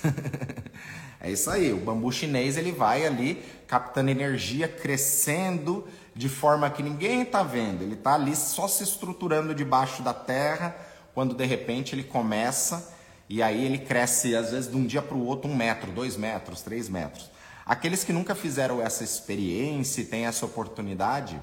é 1.21 1.31
isso 1.31 1.51
aí, 1.51 1.75
o 1.75 1.77
bambu 1.77 2.11
chinês 2.11 2.57
ele 2.57 2.73
vai 2.73 3.05
ali 3.05 3.35
captando 3.67 4.11
energia, 4.11 4.67
crescendo 4.67 5.87
de 6.17 6.31
forma 6.31 6.71
que 6.71 6.83
ninguém 6.83 7.21
está 7.21 7.43
vendo. 7.43 7.83
Ele 7.83 7.97
está 7.97 8.15
ali 8.15 8.35
só 8.35 8.67
se 8.67 8.83
estruturando 8.83 9.55
debaixo 9.55 10.03
da 10.03 10.15
terra 10.15 10.89
quando 11.15 11.35
de 11.35 11.45
repente 11.45 11.95
ele 11.95 12.05
começa 12.05 12.95
e 13.29 13.43
aí 13.43 13.65
ele 13.65 13.79
cresce, 13.79 14.35
às 14.35 14.51
vezes, 14.51 14.69
de 14.69 14.77
um 14.77 14.85
dia 14.85 15.01
para 15.01 15.17
o 15.17 15.25
outro, 15.25 15.49
um 15.49 15.55
metro, 15.55 15.93
dois 15.93 16.17
metros, 16.17 16.63
três 16.63 16.89
metros. 16.89 17.31
Aqueles 17.65 18.03
que 18.03 18.13
nunca 18.13 18.35
fizeram 18.35 18.83
essa 18.83 19.05
experiência 19.05 20.01
e 20.01 20.05
têm 20.05 20.27
essa 20.27 20.45
oportunidade, 20.45 21.41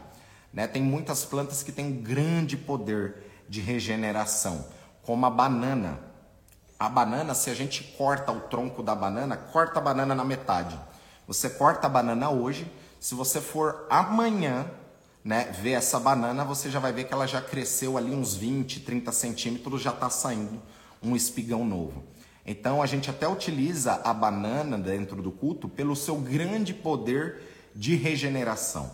né, 0.51 0.67
tem 0.67 0.82
muitas 0.82 1.23
plantas 1.23 1.63
que 1.63 1.71
têm 1.71 2.01
grande 2.01 2.58
poder 2.58 3.15
de 3.47 3.62
regeneração, 3.62 4.65
como 5.03 5.25
a 5.25 5.30
banana. 5.30 5.99
A 6.77 6.89
banana, 6.89 7.34
se 7.34 7.49
a 7.49 7.53
gente 7.53 7.84
corta 7.97 8.34
o 8.34 8.41
tronco 8.41 8.84
da 8.84 8.93
banana, 8.93 9.38
corta 9.38 9.80
a 9.80 9.82
banana 9.82 10.13
na 10.13 10.25
metade. 10.25 10.77
Você 11.25 11.49
corta 11.49 11.88
a 11.88 11.89
banana 11.89 12.30
hoje, 12.30 12.69
se 12.99 13.15
você 13.15 13.39
for 13.39 13.88
amanhã 13.89 14.69
né, 15.28 15.52
ver 15.62 15.72
essa 15.72 16.00
banana, 16.00 16.46
você 16.46 16.70
já 16.70 16.80
vai 16.80 16.94
ver 16.94 17.04
que 17.04 17.13
ela 17.13 17.28
já 17.28 17.42
cresceu 17.42 17.98
ali 17.98 18.16
uns 18.16 18.34
20, 18.34 18.80
30 18.80 19.12
centímetros, 19.12 19.82
já 19.82 19.90
está 19.90 20.10
saindo 20.10 20.62
um 21.04 21.18
espigão 21.18 21.66
novo. 21.66 22.02
Então 22.46 22.82
a 22.82 22.86
gente 22.86 23.10
até 23.10 23.28
utiliza 23.28 23.96
a 24.06 24.13
banana 24.13 24.78
dentro 24.78 25.22
do 25.22 25.30
culto 25.30 25.68
pelo 25.68 25.98
seu 25.98 26.16
grande 26.16 26.74
poder 26.74 27.42
de 27.76 27.94
regeneração. 27.94 28.90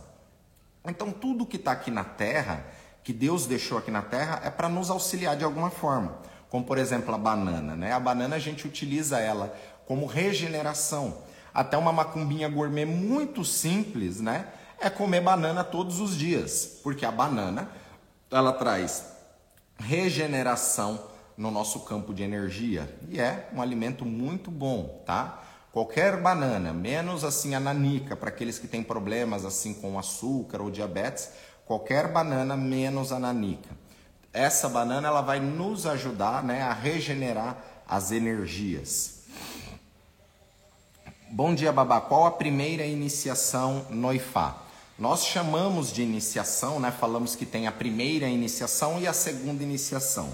Então 0.83 1.11
tudo 1.11 1.45
que 1.45 1.57
está 1.57 1.71
aqui 1.71 1.91
na 1.91 2.03
terra, 2.03 2.65
que 3.03 3.13
Deus 3.13 3.45
deixou 3.45 3.77
aqui 3.77 3.91
na 3.91 4.01
terra, 4.01 4.41
é 4.43 4.49
para 4.49 4.67
nos 4.67 4.89
auxiliar 4.89 5.37
de 5.37 5.43
alguma 5.43 5.69
forma. 5.69 6.17
Como 6.49 6.65
por 6.65 6.79
exemplo 6.79 7.13
a 7.13 7.17
banana, 7.19 7.75
né? 7.75 7.91
A 7.91 7.99
banana 7.99 8.37
a 8.37 8.39
gente 8.39 8.65
utiliza 8.65 9.19
ela 9.19 9.55
como 9.85 10.07
regeneração. 10.07 11.15
Até 11.53 11.77
uma 11.77 11.93
macumbinha 11.93 12.49
gourmet 12.49 12.85
muito 12.85 13.45
simples, 13.45 14.19
né? 14.19 14.47
É 14.83 14.89
comer 14.89 15.21
banana 15.21 15.63
todos 15.63 16.01
os 16.01 16.17
dias, 16.17 16.79
porque 16.83 17.05
a 17.05 17.11
banana 17.11 17.69
ela 18.29 18.51
traz 18.51 19.05
regeneração 19.77 20.99
no 21.37 21.49
nosso 21.49 21.79
campo 21.81 22.13
de 22.13 22.21
energia 22.21 22.93
e 23.09 23.19
é 23.19 23.49
um 23.53 23.61
alimento 23.61 24.05
muito 24.05 24.51
bom, 24.51 25.01
tá? 25.05 25.41
Qualquer 25.71 26.21
banana, 26.21 26.73
menos 26.73 27.23
assim 27.23 27.55
a 27.55 27.59
nanica 27.59 28.15
para 28.15 28.27
aqueles 28.27 28.59
que 28.59 28.67
têm 28.67 28.83
problemas 28.83 29.45
assim 29.45 29.73
com 29.73 29.97
açúcar 29.97 30.61
ou 30.61 30.69
diabetes, 30.69 31.29
qualquer 31.65 32.11
banana 32.11 32.57
menos 32.57 33.13
a 33.13 33.19
nanica. 33.19 33.69
Essa 34.33 34.67
banana 34.67 35.07
ela 35.07 35.21
vai 35.21 35.39
nos 35.39 35.85
ajudar, 35.85 36.43
né, 36.43 36.61
a 36.61 36.73
regenerar 36.73 37.57
as 37.87 38.11
energias. 38.11 39.23
Bom 41.31 41.55
dia, 41.55 41.71
Babá. 41.71 42.01
Qual 42.01 42.25
a 42.25 42.31
primeira 42.31 42.85
iniciação 42.85 43.87
no 43.89 44.13
Ifá? 44.13 44.63
Nós 44.97 45.25
chamamos 45.25 45.91
de 45.91 46.03
iniciação, 46.03 46.79
né? 46.79 46.91
Falamos 46.91 47.35
que 47.35 47.47
tem 47.47 47.65
a 47.65 47.71
primeira 47.71 48.27
iniciação 48.27 48.99
e 48.99 49.07
a 49.07 49.13
segunda 49.13 49.63
iniciação. 49.63 50.31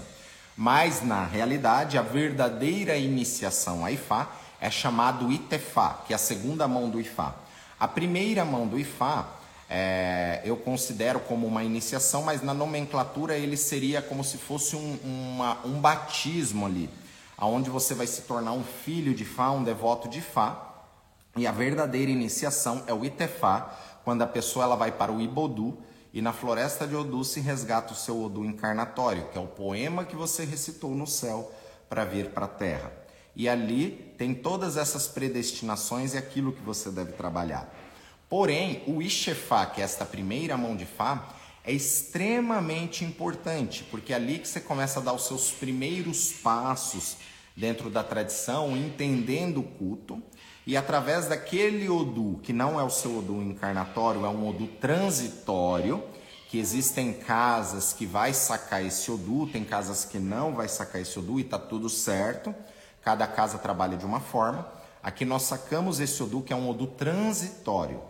Mas 0.54 1.02
na 1.02 1.24
realidade, 1.24 1.96
a 1.96 2.02
verdadeira 2.02 2.96
iniciação 2.96 3.84
a 3.84 3.90
Ifá 3.90 4.30
é 4.60 4.70
chamado 4.70 5.32
Itefá, 5.32 6.02
que 6.06 6.12
é 6.12 6.16
a 6.16 6.18
segunda 6.18 6.68
mão 6.68 6.90
do 6.90 7.00
Ifá. 7.00 7.34
A 7.78 7.88
primeira 7.88 8.44
mão 8.44 8.66
do 8.66 8.78
Ifá 8.78 9.26
é, 9.72 10.42
eu 10.44 10.56
considero 10.58 11.20
como 11.20 11.46
uma 11.46 11.64
iniciação, 11.64 12.22
mas 12.22 12.42
na 12.42 12.52
nomenclatura 12.52 13.38
ele 13.38 13.56
seria 13.56 14.02
como 14.02 14.22
se 14.22 14.36
fosse 14.36 14.76
um, 14.76 14.98
uma, 15.02 15.58
um 15.64 15.80
batismo 15.80 16.66
ali, 16.66 16.90
aonde 17.38 17.70
você 17.70 17.94
vai 17.94 18.06
se 18.06 18.22
tornar 18.22 18.52
um 18.52 18.64
filho 18.64 19.14
de 19.14 19.24
Fá, 19.24 19.50
um 19.52 19.64
devoto 19.64 20.06
de 20.06 20.20
Fá. 20.20 20.66
E 21.36 21.46
a 21.46 21.52
verdadeira 21.52 22.10
iniciação 22.10 22.82
é 22.88 22.92
o 22.92 23.04
Itefá, 23.04 23.72
quando 24.10 24.22
a 24.22 24.26
pessoa 24.26 24.64
ela 24.64 24.74
vai 24.74 24.90
para 24.90 25.12
o 25.12 25.20
Ibodu 25.20 25.78
e 26.12 26.20
na 26.20 26.32
floresta 26.32 26.84
de 26.84 26.96
Odu 26.96 27.22
se 27.22 27.38
resgata 27.38 27.92
o 27.92 27.96
seu 27.96 28.20
Odu 28.20 28.44
encarnatório, 28.44 29.28
que 29.28 29.38
é 29.38 29.40
o 29.40 29.46
poema 29.46 30.04
que 30.04 30.16
você 30.16 30.44
recitou 30.44 30.96
no 30.96 31.06
céu 31.06 31.54
para 31.88 32.04
vir 32.04 32.30
para 32.30 32.46
a 32.46 32.48
terra. 32.48 32.92
E 33.36 33.48
ali 33.48 34.12
tem 34.18 34.34
todas 34.34 34.76
essas 34.76 35.06
predestinações 35.06 36.14
e 36.14 36.18
aquilo 36.18 36.50
que 36.50 36.60
você 36.60 36.90
deve 36.90 37.12
trabalhar. 37.12 37.72
Porém, 38.28 38.82
o 38.88 39.00
Ishefá, 39.00 39.64
que 39.66 39.80
é 39.80 39.84
esta 39.84 40.04
primeira 40.04 40.56
mão 40.56 40.74
de 40.74 40.86
Fá, 40.86 41.28
é 41.62 41.72
extremamente 41.72 43.04
importante, 43.04 43.84
porque 43.92 44.12
é 44.12 44.16
ali 44.16 44.40
que 44.40 44.48
você 44.48 44.58
começa 44.58 44.98
a 44.98 45.02
dar 45.04 45.12
os 45.12 45.24
seus 45.24 45.52
primeiros 45.52 46.32
passos 46.32 47.16
dentro 47.56 47.88
da 47.88 48.02
tradição, 48.02 48.76
entendendo 48.76 49.60
o 49.60 49.62
culto, 49.62 50.20
e 50.66 50.76
através 50.76 51.26
daquele 51.26 51.88
Odu, 51.88 52.38
que 52.42 52.52
não 52.52 52.78
é 52.78 52.84
o 52.84 52.90
seu 52.90 53.18
Odu 53.18 53.42
encarnatório, 53.42 54.24
é 54.24 54.28
um 54.28 54.48
Odu 54.48 54.66
transitório, 54.66 56.02
que 56.48 56.58
existem 56.58 57.12
casas 57.12 57.92
que 57.92 58.04
vai 58.04 58.34
sacar 58.34 58.84
esse 58.84 59.10
Odu, 59.10 59.46
tem 59.46 59.64
casas 59.64 60.04
que 60.04 60.18
não 60.18 60.54
vai 60.54 60.68
sacar 60.68 61.00
esse 61.00 61.18
Odu 61.18 61.40
e 61.40 61.44
tá 61.44 61.58
tudo 61.58 61.88
certo. 61.88 62.54
Cada 63.02 63.26
casa 63.26 63.56
trabalha 63.56 63.96
de 63.96 64.04
uma 64.04 64.20
forma. 64.20 64.66
Aqui 65.02 65.24
nós 65.24 65.42
sacamos 65.42 66.00
esse 66.00 66.22
Odu, 66.22 66.42
que 66.42 66.52
é 66.52 66.56
um 66.56 66.68
Odu 66.68 66.86
transitório. 66.86 68.02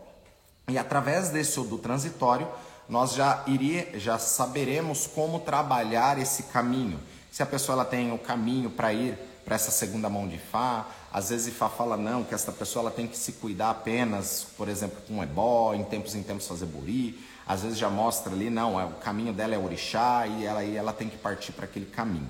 E 0.68 0.76
através 0.78 1.28
desse 1.28 1.60
Odu 1.60 1.78
transitório, 1.78 2.48
nós 2.88 3.14
já, 3.14 3.44
iria, 3.46 3.98
já 3.98 4.18
saberemos 4.18 5.06
como 5.06 5.40
trabalhar 5.40 6.18
esse 6.18 6.44
caminho. 6.44 6.98
Se 7.30 7.42
a 7.42 7.46
pessoa 7.46 7.74
ela 7.74 7.84
tem 7.84 8.12
o 8.12 8.18
caminho 8.18 8.70
para 8.70 8.92
ir 8.92 9.16
para 9.44 9.54
essa 9.54 9.70
segunda 9.70 10.08
mão 10.08 10.26
de 10.26 10.38
Fá, 10.38 10.86
às 11.12 11.30
vezes 11.30 11.52
Fá 11.54 11.68
fala 11.68 11.96
não, 11.96 12.22
que 12.22 12.34
essa 12.34 12.52
pessoa 12.52 12.84
ela 12.84 12.90
tem 12.90 13.06
que 13.06 13.16
se 13.16 13.32
cuidar 13.32 13.70
apenas, 13.70 14.46
por 14.56 14.68
exemplo, 14.68 14.98
com 15.08 15.22
ebó, 15.22 15.74
em 15.74 15.82
tempos 15.82 16.14
em 16.14 16.22
tempos 16.22 16.46
fazer 16.46 16.66
buri. 16.66 17.18
Às 17.46 17.62
vezes 17.62 17.78
já 17.78 17.90
mostra 17.90 18.32
ali, 18.32 18.48
não, 18.48 18.80
é, 18.80 18.84
o 18.84 18.92
caminho 18.92 19.32
dela 19.32 19.54
é 19.54 19.58
orixá 19.58 20.26
e 20.26 20.44
ela, 20.44 20.64
e 20.64 20.76
ela 20.76 20.92
tem 20.92 21.08
que 21.08 21.16
partir 21.16 21.50
para 21.52 21.64
aquele 21.64 21.86
caminho. 21.86 22.28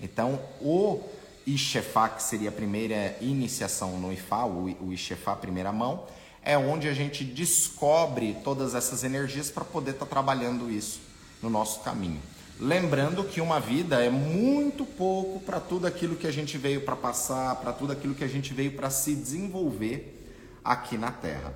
Então, 0.00 0.40
o 0.60 1.00
Ixefá, 1.46 2.08
que 2.08 2.22
seria 2.22 2.48
a 2.48 2.52
primeira 2.52 3.16
iniciação 3.20 3.96
no 3.98 4.12
Ifá, 4.12 4.44
o, 4.44 4.64
o 4.86 4.92
Ixefá, 4.92 5.36
primeira 5.36 5.72
mão, 5.72 6.04
é 6.42 6.58
onde 6.58 6.88
a 6.88 6.94
gente 6.94 7.22
descobre 7.22 8.36
todas 8.42 8.74
essas 8.74 9.04
energias 9.04 9.50
para 9.50 9.64
poder 9.64 9.92
estar 9.92 10.06
tá 10.06 10.10
trabalhando 10.10 10.68
isso 10.68 11.00
no 11.40 11.48
nosso 11.48 11.80
caminho. 11.80 12.20
Lembrando 12.58 13.22
que 13.24 13.40
uma 13.40 13.60
vida 13.60 14.02
é 14.02 14.08
muito 14.08 14.86
pouco 14.86 15.40
para 15.40 15.60
tudo 15.60 15.86
aquilo 15.86 16.16
que 16.16 16.26
a 16.26 16.32
gente 16.32 16.56
veio 16.56 16.80
para 16.80 16.96
passar, 16.96 17.56
para 17.56 17.72
tudo 17.72 17.92
aquilo 17.92 18.14
que 18.14 18.24
a 18.24 18.28
gente 18.28 18.54
veio 18.54 18.72
para 18.72 18.88
se 18.88 19.14
desenvolver 19.14 20.34
aqui 20.64 20.96
na 20.96 21.12
Terra. 21.12 21.52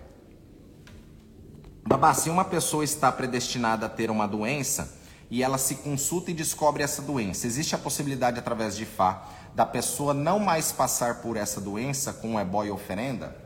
Babá, 1.87 2.13
se 2.13 2.29
uma 2.29 2.45
pessoa 2.45 2.85
está 2.85 3.11
predestinada 3.11 3.87
a 3.87 3.89
ter 3.89 4.11
uma 4.11 4.29
doença 4.29 4.95
e 5.31 5.43
ela 5.43 5.57
se 5.57 5.77
consulta 5.77 6.31
e 6.31 6.35
descobre 6.35 6.83
essa 6.83 7.01
doença, 7.01 7.47
existe 7.47 7.75
a 7.75 7.79
possibilidade 7.79 8.39
através 8.39 8.77
de 8.77 8.85
Fá 8.85 9.27
da 9.55 9.65
pessoa 9.67 10.15
não 10.15 10.39
mais 10.39 10.71
passar 10.71 11.23
por 11.23 11.37
essa 11.37 11.61
doença 11.61 12.13
com 12.13 12.39
ebó 12.39 12.65
e 12.65 12.71
oferenda? 12.71 13.37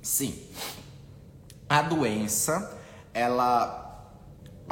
Sim. 0.00 0.40
A 1.68 1.80
doença, 1.82 2.78
ela 3.14 3.81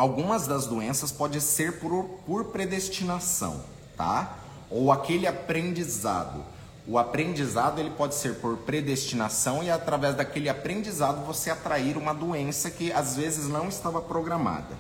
algumas 0.01 0.47
das 0.47 0.67
doenças 0.67 1.13
pode 1.13 1.43
ser 1.43 1.79
por, 1.79 2.05
por 2.25 2.47
predestinação, 2.47 3.61
tá? 3.99 4.39
Ou 4.71 4.91
aquele 4.91 5.27
aprendizado. 5.27 6.43
O 6.89 6.97
aprendizado 6.97 7.79
ele 7.79 7.91
pode 7.91 8.15
ser 8.15 8.37
por 8.37 8.57
predestinação 8.57 9.63
e 9.63 9.71
através 9.71 10.15
daquele 10.15 10.49
aprendizado 10.49 11.27
você 11.27 11.51
atrair 11.51 11.99
uma 11.99 12.15
doença 12.15 12.71
que 12.71 12.91
às 12.91 13.17
vezes 13.17 13.47
não 13.47 13.69
estava 13.69 14.01
programada. 14.01 14.75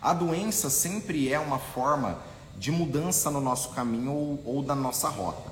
A 0.00 0.14
doença 0.14 0.70
sempre 0.70 1.32
é 1.32 1.40
uma 1.40 1.58
forma 1.58 2.16
de 2.56 2.70
mudança 2.70 3.32
no 3.32 3.40
nosso 3.40 3.70
caminho 3.70 4.12
ou, 4.12 4.42
ou 4.44 4.62
da 4.62 4.76
nossa 4.76 5.08
rota. 5.08 5.50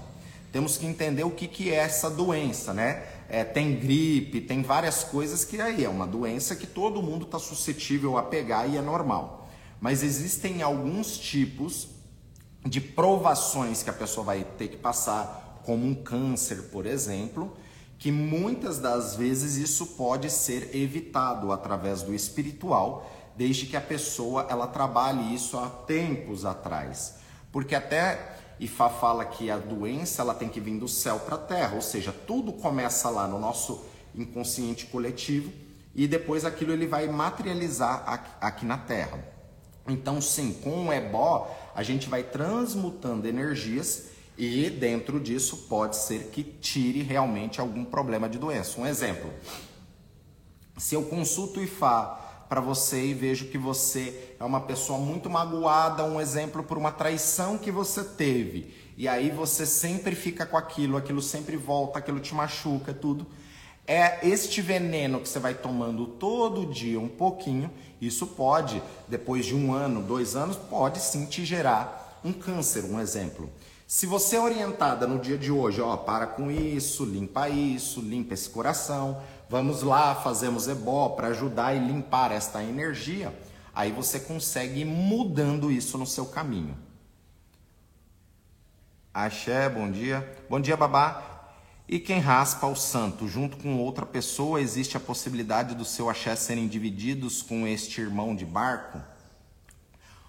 Temos 0.53 0.77
que 0.77 0.87
entender 0.87 1.25
o 1.25 1.31
que, 1.31 1.49
que 1.49 1.73
é 1.73 1.77
essa 1.77 2.09
doença, 2.09 2.73
né? 2.73 3.03
É, 3.29 3.45
tem 3.45 3.79
gripe, 3.79 4.41
tem 4.41 4.63
várias 4.63 5.05
coisas 5.05 5.45
que 5.45 5.61
aí 5.61 5.85
é 5.85 5.89
uma 5.89 6.07
doença 6.07 6.55
que 6.57 6.67
todo 6.67 7.03
mundo 7.03 7.25
está 7.25 7.39
suscetível 7.39 8.19
a 8.19 8.23
pegar 8.23 8.67
e 8.67 8.77
é 8.77 8.83
normal. 8.83 9.49
Mas 9.81 10.03
existem 10.03 10.63
alguns 10.63 11.17
tipos 11.19 11.89
de 12.65 12.81
provações 12.81 13.83
que 13.83 13.91
a 13.91 13.93
pessoa 13.93 14.25
vai 14.25 14.45
ter 14.57 14.69
que 14.69 14.77
passar, 14.77 15.61
como 15.65 15.87
um 15.87 15.95
câncer, 15.95 16.71
por 16.71 16.87
exemplo, 16.87 17.57
que 17.99 18.11
muitas 18.11 18.79
das 18.79 19.15
vezes 19.15 19.57
isso 19.57 19.87
pode 19.89 20.29
ser 20.31 20.75
evitado 20.75 21.53
através 21.53 22.03
do 22.03 22.15
espiritual, 22.15 23.11
desde 23.37 23.67
que 23.67 23.77
a 23.77 23.81
pessoa 23.81 24.47
ela 24.51 24.67
trabalhe 24.67 25.35
isso 25.35 25.59
há 25.59 25.69
tempos 25.69 26.45
atrás. 26.45 27.17
Porque 27.51 27.75
até 27.75 28.37
e 28.62 28.68
Fá 28.68 28.88
fala 28.88 29.25
que 29.25 29.51
a 29.51 29.59
doença 29.59 30.22
ela 30.22 30.33
tem 30.33 30.48
que 30.48 30.61
vir 30.61 30.79
do 30.79 30.87
céu 30.87 31.18
para 31.18 31.35
a 31.35 31.38
terra, 31.38 31.75
ou 31.75 31.83
seja, 31.83 32.12
tudo 32.12 32.53
começa 32.53 33.11
lá 33.11 33.27
no 33.27 33.37
nosso 33.37 33.85
inconsciente 34.14 34.87
coletivo 34.87 35.53
e 35.92 36.07
depois 36.07 36.44
aquilo 36.44 36.72
ele 36.72 36.87
vai 36.87 37.09
materializar 37.09 38.05
aqui 38.40 38.64
na 38.64 38.79
terra. 38.79 39.18
Então, 39.88 40.20
sim, 40.20 40.53
com 40.62 40.87
o 40.87 40.92
ebó, 40.92 41.53
a 41.75 41.83
gente 41.83 42.09
vai 42.09 42.22
transmutando 42.22 43.27
energias 43.27 44.11
e 44.38 44.70
dentro 44.70 45.18
disso 45.18 45.66
pode 45.68 45.96
ser 45.96 46.29
que 46.29 46.44
tire 46.44 47.03
realmente 47.03 47.61
algum 47.61 47.85
problema 47.85 48.29
de 48.29 48.38
doença. 48.38 48.81
Um 48.81 48.87
exemplo: 48.87 49.29
se 50.79 50.94
eu 50.94 51.03
consulto 51.03 51.59
o 51.59 51.64
Ifá 51.64 52.46
para 52.48 52.61
você 52.61 53.07
e 53.07 53.12
vejo 53.12 53.46
que 53.46 53.59
você 53.59 54.32
é 54.42 54.44
uma 54.44 54.61
pessoa 54.61 54.98
muito 54.98 55.31
magoada, 55.31 56.02
um 56.02 56.20
exemplo 56.20 56.64
por 56.64 56.76
uma 56.76 56.90
traição 56.90 57.57
que 57.57 57.70
você 57.70 58.02
teve. 58.02 58.74
E 58.96 59.07
aí 59.07 59.31
você 59.31 59.64
sempre 59.64 60.16
fica 60.16 60.44
com 60.44 60.57
aquilo, 60.57 60.96
aquilo 60.96 61.22
sempre 61.22 61.57
volta, 61.57 62.00
aquilo 62.00 62.18
te 62.18 62.35
machuca, 62.35 62.92
tudo. 62.92 63.24
É 63.87 64.18
este 64.26 64.61
veneno 64.61 65.20
que 65.20 65.28
você 65.28 65.38
vai 65.38 65.55
tomando 65.55 66.07
todo 66.07 66.66
dia 66.66 66.98
um 66.98 67.07
pouquinho, 67.07 67.70
isso 68.00 68.26
pode, 68.26 68.83
depois 69.07 69.46
de 69.46 69.55
um 69.55 69.72
ano, 69.72 70.02
dois 70.02 70.35
anos, 70.35 70.57
pode 70.57 70.98
sim 70.98 71.24
te 71.24 71.44
gerar 71.44 72.20
um 72.24 72.33
câncer, 72.33 72.85
um 72.85 72.98
exemplo. 72.98 73.48
Se 73.87 74.07
você 74.07 74.35
é 74.35 74.40
orientada 74.40 75.07
no 75.07 75.20
dia 75.20 75.38
de 75.38 75.52
hoje, 75.52 75.81
ó, 75.81 75.96
para 75.96 76.26
com 76.26 76.50
isso, 76.50 77.05
limpa 77.05 77.48
isso, 77.48 78.00
limpa 78.00 78.35
esse 78.35 78.48
coração, 78.48 79.22
Vamos 79.52 79.83
lá, 79.83 80.14
fazemos 80.14 80.66
ebó 80.66 81.11
para 81.11 81.28
ajudar 81.28 81.76
e 81.76 81.78
limpar 81.78 82.33
esta 82.33 82.64
energia. 82.64 83.38
Aí 83.75 83.91
você 83.91 84.21
consegue 84.21 84.81
ir 84.81 84.85
mudando 84.85 85.71
isso 85.71 85.97
no 85.97 86.07
seu 86.07 86.27
caminho. 86.27 86.77
Axé, 89.13 89.69
bom 89.69 89.91
dia. 89.91 90.37
Bom 90.49 90.61
dia, 90.61 90.77
babá. 90.77 91.33
E 91.89 91.99
quem 91.99 92.19
raspa 92.21 92.67
o 92.67 92.77
santo 92.77 93.29
junto 93.29 93.57
com 93.57 93.79
outra 93.79 94.07
pessoa, 94.07 94.61
existe 94.61 94.97
a 94.97 95.01
possibilidade 95.01 95.75
do 95.75 95.85
seu 95.85 96.09
axé 96.09 96.35
serem 96.35 96.67
divididos 96.67 97.43
com 97.43 97.67
este 97.67 98.01
irmão 98.01 98.35
de 98.35 98.47
barco? 98.47 99.01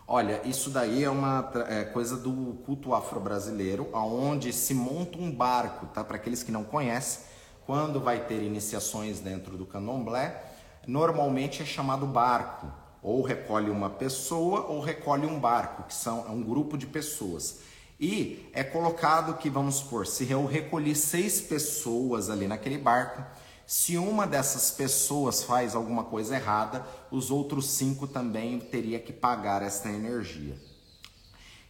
Olha, 0.05 0.41
isso 0.45 0.69
daí 0.69 1.03
é 1.03 1.09
uma 1.09 1.49
é, 1.69 1.85
coisa 1.85 2.17
do 2.17 2.59
culto 2.65 2.93
afro-brasileiro, 2.93 3.89
aonde 3.93 4.51
se 4.51 4.73
monta 4.73 5.17
um 5.17 5.31
barco, 5.31 5.85
tá? 5.87 6.03
Para 6.03 6.17
aqueles 6.17 6.43
que 6.43 6.51
não 6.51 6.65
conhecem, 6.65 7.23
quando 7.65 8.01
vai 8.01 8.25
ter 8.25 8.43
iniciações 8.43 9.21
dentro 9.21 9.55
do 9.55 9.65
candomblé, 9.65 10.43
normalmente 10.85 11.61
é 11.61 11.65
chamado 11.65 12.05
barco, 12.05 12.67
ou 13.03 13.21
recolhe 13.21 13.69
uma 13.69 13.89
pessoa 13.89 14.61
ou 14.67 14.79
recolhe 14.79 15.27
um 15.27 15.39
barco, 15.39 15.83
que 15.83 15.93
são 15.93 16.25
é 16.25 16.31
um 16.31 16.41
grupo 16.41 16.77
de 16.77 16.87
pessoas. 16.87 17.59
E 17.99 18.49
é 18.53 18.63
colocado 18.63 19.37
que, 19.37 19.49
vamos 19.49 19.75
supor, 19.75 20.07
se 20.07 20.29
eu 20.31 20.45
recolhi 20.45 20.95
seis 20.95 21.41
pessoas 21.41 22.29
ali 22.29 22.47
naquele 22.47 22.77
barco, 22.77 23.23
se 23.67 23.97
uma 23.97 24.25
dessas 24.25 24.71
pessoas 24.71 25.43
faz 25.43 25.75
alguma 25.75 26.03
coisa 26.03 26.35
errada, 26.35 26.85
os 27.11 27.29
outros 27.29 27.69
cinco 27.69 28.07
também 28.07 28.59
teria 28.59 28.99
que 28.99 29.13
pagar 29.13 29.61
essa 29.61 29.89
energia. 29.89 30.55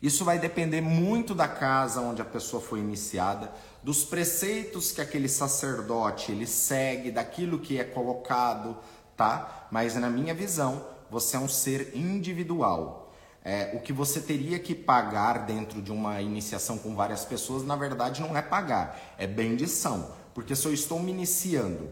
Isso 0.01 0.25
vai 0.25 0.37
depender 0.37 0.81
muito 0.81 1.33
da 1.33 1.47
casa 1.47 2.01
onde 2.01 2.21
a 2.21 2.25
pessoa 2.25 2.61
foi 2.61 2.79
iniciada, 2.79 3.53
dos 3.81 4.03
preceitos 4.03 4.91
que 4.91 5.01
aquele 5.01 5.29
sacerdote 5.29 6.31
ele 6.31 6.45
segue, 6.45 7.11
daquilo 7.11 7.59
que 7.59 7.79
é 7.79 7.83
colocado, 7.83 8.77
tá? 9.15 9.67
Mas 9.71 9.95
na 9.95 10.09
minha 10.09 10.33
visão, 10.33 10.92
você 11.13 11.37
é 11.37 11.39
um 11.39 11.47
ser 11.47 11.95
individual. 11.95 13.13
É, 13.45 13.71
o 13.75 13.81
que 13.81 13.93
você 13.93 14.19
teria 14.19 14.57
que 14.57 14.73
pagar 14.73 15.45
dentro 15.45 15.81
de 15.81 15.91
uma 15.91 16.21
iniciação 16.21 16.77
com 16.77 16.95
várias 16.95 17.23
pessoas, 17.23 17.63
na 17.63 17.75
verdade, 17.75 18.21
não 18.21 18.35
é 18.35 18.41
pagar, 18.41 18.99
é 19.17 19.27
bendição. 19.27 20.11
Porque 20.33 20.55
se 20.55 20.65
eu 20.65 20.73
estou 20.73 20.99
me 20.99 21.11
iniciando, 21.11 21.89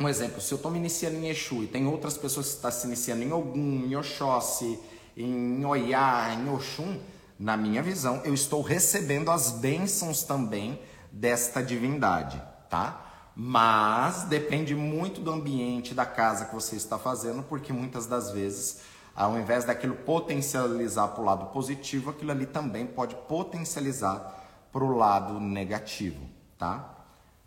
um 0.00 0.08
exemplo, 0.08 0.40
se 0.40 0.52
eu 0.52 0.56
estou 0.56 0.72
me 0.72 0.78
iniciando 0.78 1.16
em 1.18 1.28
Exu 1.28 1.62
e 1.62 1.66
tem 1.68 1.86
outras 1.86 2.18
pessoas 2.18 2.48
que 2.48 2.54
estão 2.56 2.70
se 2.72 2.86
iniciando 2.86 3.22
em 3.22 3.32
Ogum, 3.32 3.86
em 3.86 3.94
Oxóssi, 3.94 4.78
em 5.16 5.64
Oiá, 5.64 6.34
em 6.34 6.48
Oxum, 6.52 6.98
na 7.38 7.56
minha 7.56 7.82
visão, 7.82 8.20
eu 8.24 8.34
estou 8.34 8.60
recebendo 8.60 9.30
as 9.30 9.52
bênçãos 9.52 10.24
também 10.24 10.80
desta 11.12 11.62
divindade, 11.62 12.42
tá? 12.68 13.03
Mas 13.36 14.22
depende 14.24 14.74
muito 14.76 15.20
do 15.20 15.30
ambiente 15.32 15.92
da 15.92 16.06
casa 16.06 16.44
que 16.44 16.54
você 16.54 16.76
está 16.76 16.98
fazendo, 16.98 17.42
porque 17.42 17.72
muitas 17.72 18.06
das 18.06 18.30
vezes, 18.30 18.82
ao 19.14 19.36
invés 19.36 19.64
daquilo 19.64 19.96
potencializar 19.96 21.08
para 21.08 21.20
o 21.20 21.24
lado 21.24 21.46
positivo, 21.46 22.10
aquilo 22.10 22.30
ali 22.30 22.46
também 22.46 22.86
pode 22.86 23.16
potencializar 23.28 24.42
para 24.72 24.84
o 24.84 24.96
lado 24.96 25.40
negativo, 25.40 26.28
tá? 26.56 26.94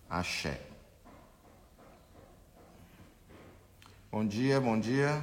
Axé. 0.10 0.62
Bom 4.12 4.26
dia, 4.26 4.60
bom 4.60 4.78
dia. 4.78 5.22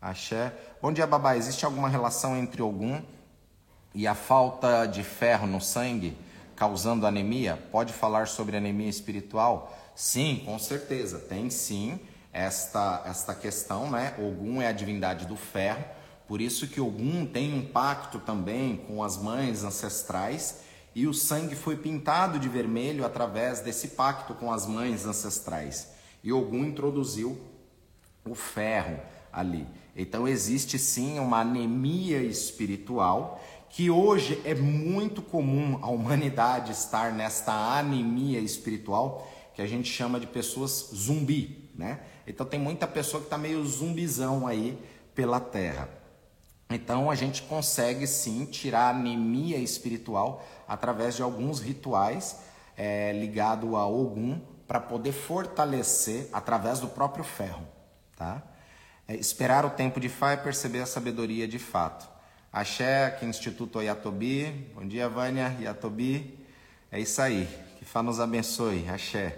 Axé. 0.00 0.52
Bom 0.82 0.92
dia, 0.92 1.06
babá. 1.06 1.36
Existe 1.36 1.64
alguma 1.64 1.88
relação 1.88 2.36
entre 2.36 2.62
algum 2.62 3.00
e 3.94 4.08
a 4.08 4.14
falta 4.14 4.86
de 4.86 5.04
ferro 5.04 5.46
no 5.46 5.60
sangue 5.60 6.16
causando 6.64 7.06
anemia? 7.06 7.62
Pode 7.70 7.92
falar 7.92 8.26
sobre 8.26 8.56
anemia 8.56 8.88
espiritual? 8.88 9.76
Sim, 9.94 10.42
com 10.46 10.58
certeza. 10.58 11.18
Tem 11.18 11.50
sim 11.50 12.00
esta, 12.32 13.02
esta 13.04 13.34
questão, 13.34 13.90
né? 13.90 14.14
Ogum 14.18 14.62
é 14.62 14.68
a 14.68 14.72
divindade 14.72 15.26
do 15.26 15.36
ferro, 15.36 15.84
por 16.26 16.40
isso 16.40 16.66
que 16.66 16.80
Ogum 16.80 17.26
tem 17.26 17.52
um 17.52 17.66
pacto 17.66 18.18
também 18.18 18.78
com 18.78 19.02
as 19.02 19.18
mães 19.18 19.62
ancestrais 19.62 20.60
e 20.94 21.06
o 21.06 21.12
sangue 21.12 21.54
foi 21.54 21.76
pintado 21.76 22.38
de 22.38 22.48
vermelho 22.48 23.04
através 23.04 23.60
desse 23.60 23.88
pacto 23.88 24.32
com 24.32 24.50
as 24.50 24.66
mães 24.66 25.04
ancestrais. 25.04 25.88
E 26.22 26.32
Ogum 26.32 26.64
introduziu 26.64 27.38
o 28.26 28.34
ferro 28.34 28.98
ali. 29.30 29.66
Então 29.94 30.26
existe 30.26 30.78
sim 30.78 31.18
uma 31.18 31.40
anemia 31.40 32.22
espiritual 32.22 33.38
que 33.74 33.90
hoje 33.90 34.40
é 34.44 34.54
muito 34.54 35.20
comum 35.20 35.80
a 35.82 35.88
humanidade 35.88 36.70
estar 36.70 37.12
nesta 37.12 37.52
anemia 37.52 38.38
espiritual 38.38 39.28
que 39.52 39.60
a 39.60 39.66
gente 39.66 39.90
chama 39.90 40.20
de 40.20 40.28
pessoas 40.28 40.90
zumbi, 40.94 41.68
né? 41.74 41.98
Então 42.24 42.46
tem 42.46 42.60
muita 42.60 42.86
pessoa 42.86 43.20
que 43.20 43.26
está 43.26 43.36
meio 43.36 43.66
zumbizão 43.66 44.46
aí 44.46 44.78
pela 45.12 45.40
terra. 45.40 45.88
Então 46.70 47.10
a 47.10 47.16
gente 47.16 47.42
consegue 47.42 48.06
sim 48.06 48.44
tirar 48.44 48.82
a 48.82 48.90
anemia 48.90 49.58
espiritual 49.58 50.46
através 50.68 51.16
de 51.16 51.22
alguns 51.22 51.58
rituais 51.58 52.38
é, 52.76 53.12
ligado 53.12 53.74
a 53.74 53.84
Ogum 53.88 54.40
para 54.68 54.78
poder 54.78 55.10
fortalecer 55.10 56.28
através 56.32 56.78
do 56.78 56.86
próprio 56.86 57.24
ferro, 57.24 57.66
tá? 58.14 58.40
É, 59.08 59.16
esperar 59.16 59.66
o 59.66 59.70
tempo 59.70 59.98
de 59.98 60.08
Fá 60.08 60.34
e 60.34 60.36
perceber 60.36 60.80
a 60.80 60.86
sabedoria 60.86 61.48
de 61.48 61.58
fato. 61.58 62.13
Axé, 62.54 63.06
aqui 63.06 63.26
Instituto 63.26 63.80
Oyatobi. 63.80 64.70
Bom 64.76 64.86
dia, 64.86 65.08
Vânia, 65.08 65.56
Yatobi. 65.60 66.38
É 66.88 67.00
isso 67.00 67.20
aí. 67.20 67.48
Que 67.76 67.84
Fá 67.84 68.00
nos 68.00 68.20
abençoe. 68.20 68.88
Axé. 68.88 69.36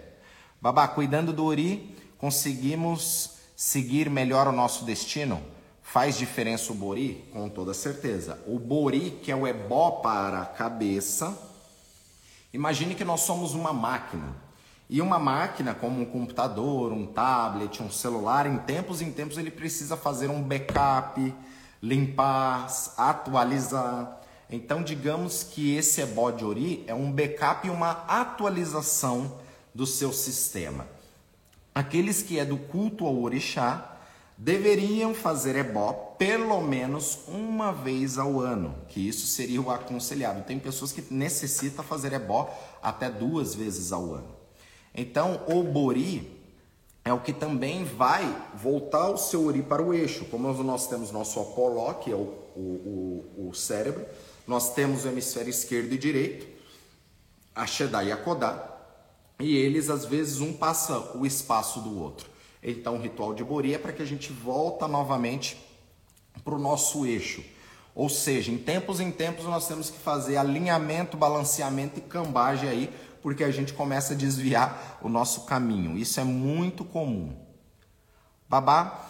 Babá, 0.60 0.86
cuidando 0.86 1.32
do 1.32 1.42
Ori, 1.42 1.96
conseguimos 2.18 3.38
seguir 3.56 4.10
melhor 4.10 4.46
o 4.46 4.52
nosso 4.52 4.84
destino? 4.84 5.42
Faz 5.80 6.18
diferença 6.18 6.70
o 6.70 6.74
Bori? 6.74 7.26
Com 7.32 7.48
toda 7.48 7.72
certeza. 7.72 8.38
O 8.46 8.58
Bori, 8.58 9.18
que 9.22 9.32
é 9.32 9.34
o 9.34 9.46
ebó 9.46 9.92
para 9.92 10.42
a 10.42 10.44
cabeça. 10.44 11.34
Imagine 12.52 12.94
que 12.94 13.04
nós 13.04 13.22
somos 13.22 13.54
uma 13.54 13.72
máquina. 13.72 14.36
E 14.90 15.00
uma 15.00 15.18
máquina, 15.18 15.72
como 15.72 16.02
um 16.02 16.04
computador, 16.04 16.92
um 16.92 17.06
tablet, 17.06 17.82
um 17.82 17.90
celular, 17.90 18.46
em 18.46 18.58
tempos 18.58 19.00
em 19.00 19.10
tempos 19.10 19.38
ele 19.38 19.50
precisa 19.50 19.96
fazer 19.96 20.28
um 20.28 20.42
backup, 20.42 21.34
limpar, 21.86 22.66
atualizar. 22.96 24.20
Então, 24.50 24.82
digamos 24.82 25.44
que 25.44 25.76
esse 25.76 26.00
ebó 26.00 26.30
de 26.32 26.44
Ori 26.44 26.84
é 26.86 26.94
um 26.94 27.12
backup 27.12 27.66
e 27.66 27.70
uma 27.70 27.90
atualização 28.08 29.38
do 29.72 29.86
seu 29.86 30.12
sistema. 30.12 30.86
Aqueles 31.72 32.22
que 32.22 32.38
é 32.38 32.44
do 32.44 32.56
culto 32.56 33.06
ao 33.06 33.22
orixá 33.22 33.92
deveriam 34.36 35.14
fazer 35.14 35.56
ebó 35.56 35.92
pelo 36.18 36.60
menos 36.60 37.20
uma 37.28 37.72
vez 37.72 38.18
ao 38.18 38.40
ano, 38.40 38.74
que 38.88 39.06
isso 39.06 39.26
seria 39.26 39.60
o 39.60 39.70
aconselhado. 39.70 40.42
Tem 40.42 40.58
pessoas 40.58 40.90
que 40.90 41.04
necessitam 41.12 41.84
fazer 41.84 42.12
ebó 42.12 42.52
até 42.82 43.08
duas 43.08 43.54
vezes 43.54 43.92
ao 43.92 44.12
ano. 44.12 44.34
Então, 44.94 45.40
o 45.46 45.62
Bori 45.62 46.35
é 47.06 47.12
o 47.12 47.20
que 47.20 47.32
também 47.32 47.84
vai 47.84 48.36
voltar 48.52 49.08
o 49.10 49.16
seu 49.16 49.46
Ori 49.46 49.62
para 49.62 49.80
o 49.80 49.94
eixo. 49.94 50.24
Como 50.24 50.52
nós 50.64 50.88
temos 50.88 51.12
nosso 51.12 51.38
Apoló, 51.38 51.94
que 51.94 52.10
é 52.10 52.16
o, 52.16 52.34
o, 52.56 53.48
o, 53.48 53.54
cérebro, 53.54 54.04
nós 54.44 54.74
temos 54.74 55.04
o 55.04 55.08
hemisfério 55.08 55.48
esquerdo 55.48 55.92
e 55.92 55.98
direito, 55.98 56.48
a 57.54 57.64
Shedá 57.64 58.02
e 58.02 58.10
a 58.10 58.16
Kodá, 58.16 58.76
e 59.38 59.56
eles 59.56 59.88
às 59.88 60.04
vezes 60.04 60.40
um 60.40 60.52
passa 60.52 61.16
o 61.16 61.24
espaço 61.24 61.80
do 61.80 61.96
outro. 61.96 62.28
Então, 62.60 62.96
o 62.96 63.00
ritual 63.00 63.32
de 63.32 63.44
Bori 63.44 63.72
é 63.72 63.78
para 63.78 63.92
que 63.92 64.02
a 64.02 64.06
gente 64.06 64.32
volta 64.32 64.88
novamente 64.88 65.56
para 66.42 66.56
o 66.56 66.58
nosso 66.58 67.06
eixo. 67.06 67.44
Ou 67.94 68.08
seja, 68.08 68.50
em 68.50 68.58
tempos 68.58 68.98
em 68.98 69.12
tempos 69.12 69.44
nós 69.44 69.68
temos 69.68 69.90
que 69.90 69.98
fazer 69.98 70.38
alinhamento, 70.38 71.16
balanceamento 71.16 72.00
e 72.00 72.02
cambagem 72.02 72.68
aí 72.68 72.90
porque 73.26 73.42
a 73.42 73.50
gente 73.50 73.72
começa 73.72 74.14
a 74.14 74.16
desviar 74.16 75.00
o 75.02 75.08
nosso 75.08 75.46
caminho. 75.46 75.98
Isso 75.98 76.20
é 76.20 76.22
muito 76.22 76.84
comum. 76.84 77.34
Babá, 78.48 79.00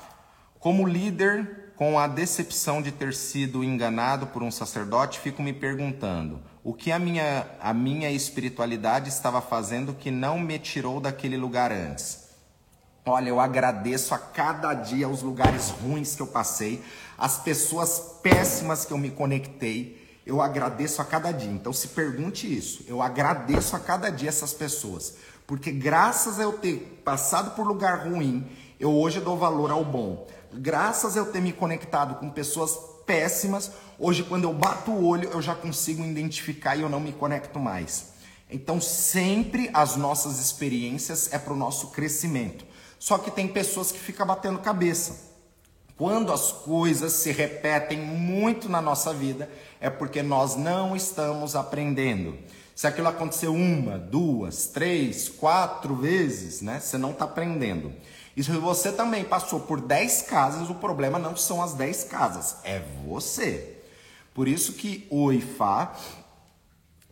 como 0.59 0.88
líder, 0.88 1.74
com 1.76 1.98
a 1.98 2.07
decepção 2.07 2.81
de 2.81 2.90
ter 2.90 3.12
sido 3.12 3.62
enganado 3.62 4.29
por 4.29 4.42
um 4.42 4.50
sacerdote, 4.50 5.20
fico 5.20 5.42
me 5.42 5.52
perguntando: 5.52 6.40
o 6.64 6.72
que 6.72 6.90
a 6.90 6.98
minha, 6.98 7.46
a 7.61 7.74
minha 7.74 8.11
espiritualidade 8.11 9.11
estava 9.11 9.42
fazendo 9.42 9.92
que 9.92 10.11
não 10.11 10.38
me 10.38 10.59
tirou 10.59 10.98
daquele 10.98 11.37
lugar 11.37 11.70
antes? 11.70 12.31
Olha, 13.05 13.29
eu 13.29 13.38
agradeço 13.38 14.14
a 14.14 14.18
cada 14.18 14.72
dia 14.72 15.11
os 15.11 15.20
lugares 15.20 15.68
ruins 15.68 16.16
que 16.16 16.22
eu 16.22 16.26
passei, 16.26 16.83
as 17.18 17.37
pessoas 17.37 18.16
péssimas 18.22 18.87
que 18.87 18.94
eu 18.94 18.98
me 18.98 19.11
conectei 19.11 20.05
eu 20.26 20.42
agradeço 20.42 21.00
a 21.00 21.04
cada 21.04 21.30
dia. 21.30 21.50
Então 21.50 21.72
se 21.72 21.88
pergunte 21.88 22.52
isso. 22.52 22.84
Eu 22.88 23.00
agradeço 23.00 23.76
a 23.76 23.78
cada 23.78 24.10
dia 24.10 24.28
essas 24.28 24.52
pessoas, 24.52 25.14
porque 25.46 25.70
graças 25.70 26.40
a 26.40 26.42
eu 26.42 26.54
ter 26.54 27.00
passado 27.04 27.54
por 27.54 27.64
lugar 27.64 28.08
ruim, 28.08 28.44
eu 28.80 28.92
hoje 28.92 29.20
dou 29.20 29.38
valor 29.38 29.70
ao 29.70 29.84
bom. 29.84 30.26
Graças 30.52 31.16
a 31.16 31.20
eu 31.20 31.30
ter 31.30 31.40
me 31.40 31.52
conectado 31.52 32.16
com 32.16 32.28
pessoas 32.28 32.76
péssimas, 33.06 33.70
hoje 33.98 34.24
quando 34.24 34.44
eu 34.44 34.52
bato 34.52 34.90
o 34.90 35.06
olho, 35.06 35.30
eu 35.30 35.40
já 35.40 35.54
consigo 35.54 36.02
identificar 36.02 36.74
e 36.74 36.80
eu 36.80 36.88
não 36.88 36.98
me 36.98 37.12
conecto 37.12 37.60
mais. 37.60 38.16
Então 38.50 38.80
sempre 38.80 39.70
as 39.72 39.94
nossas 39.94 40.40
experiências 40.40 41.32
é 41.32 41.38
para 41.38 41.52
o 41.52 41.56
nosso 41.56 41.88
crescimento. 41.88 42.64
Só 42.98 43.18
que 43.18 43.30
tem 43.30 43.46
pessoas 43.46 43.92
que 43.92 43.98
ficam 43.98 44.26
batendo 44.26 44.58
cabeça. 44.58 45.25
Quando 45.96 46.32
as 46.32 46.52
coisas 46.52 47.14
se 47.14 47.32
repetem 47.32 47.98
muito 47.98 48.68
na 48.68 48.82
nossa 48.82 49.14
vida, 49.14 49.48
é 49.80 49.88
porque 49.88 50.22
nós 50.22 50.54
não 50.54 50.94
estamos 50.94 51.56
aprendendo. 51.56 52.37
Se 52.74 52.87
aquilo 52.87 53.09
aconteceu 53.09 53.54
uma, 53.54 53.96
duas, 53.96 54.66
três, 54.66 55.28
quatro 55.28 55.94
vezes, 55.97 56.61
né? 56.61 56.78
Você 56.78 56.99
não 56.99 57.12
está 57.12 57.24
aprendendo. 57.24 57.90
E 58.36 58.44
se 58.44 58.51
você 58.51 58.92
também 58.92 59.24
passou 59.24 59.61
por 59.61 59.80
dez 59.80 60.20
casas, 60.20 60.68
o 60.68 60.74
problema 60.74 61.18
não 61.18 61.34
são 61.34 61.62
as 61.62 61.72
dez 61.72 62.05
casas, 62.05 62.57
é 62.64 62.82
você. 63.07 63.78
Por 64.34 64.47
isso 64.47 64.74
que 64.74 65.07
o 65.11 65.32
IFA 65.32 65.92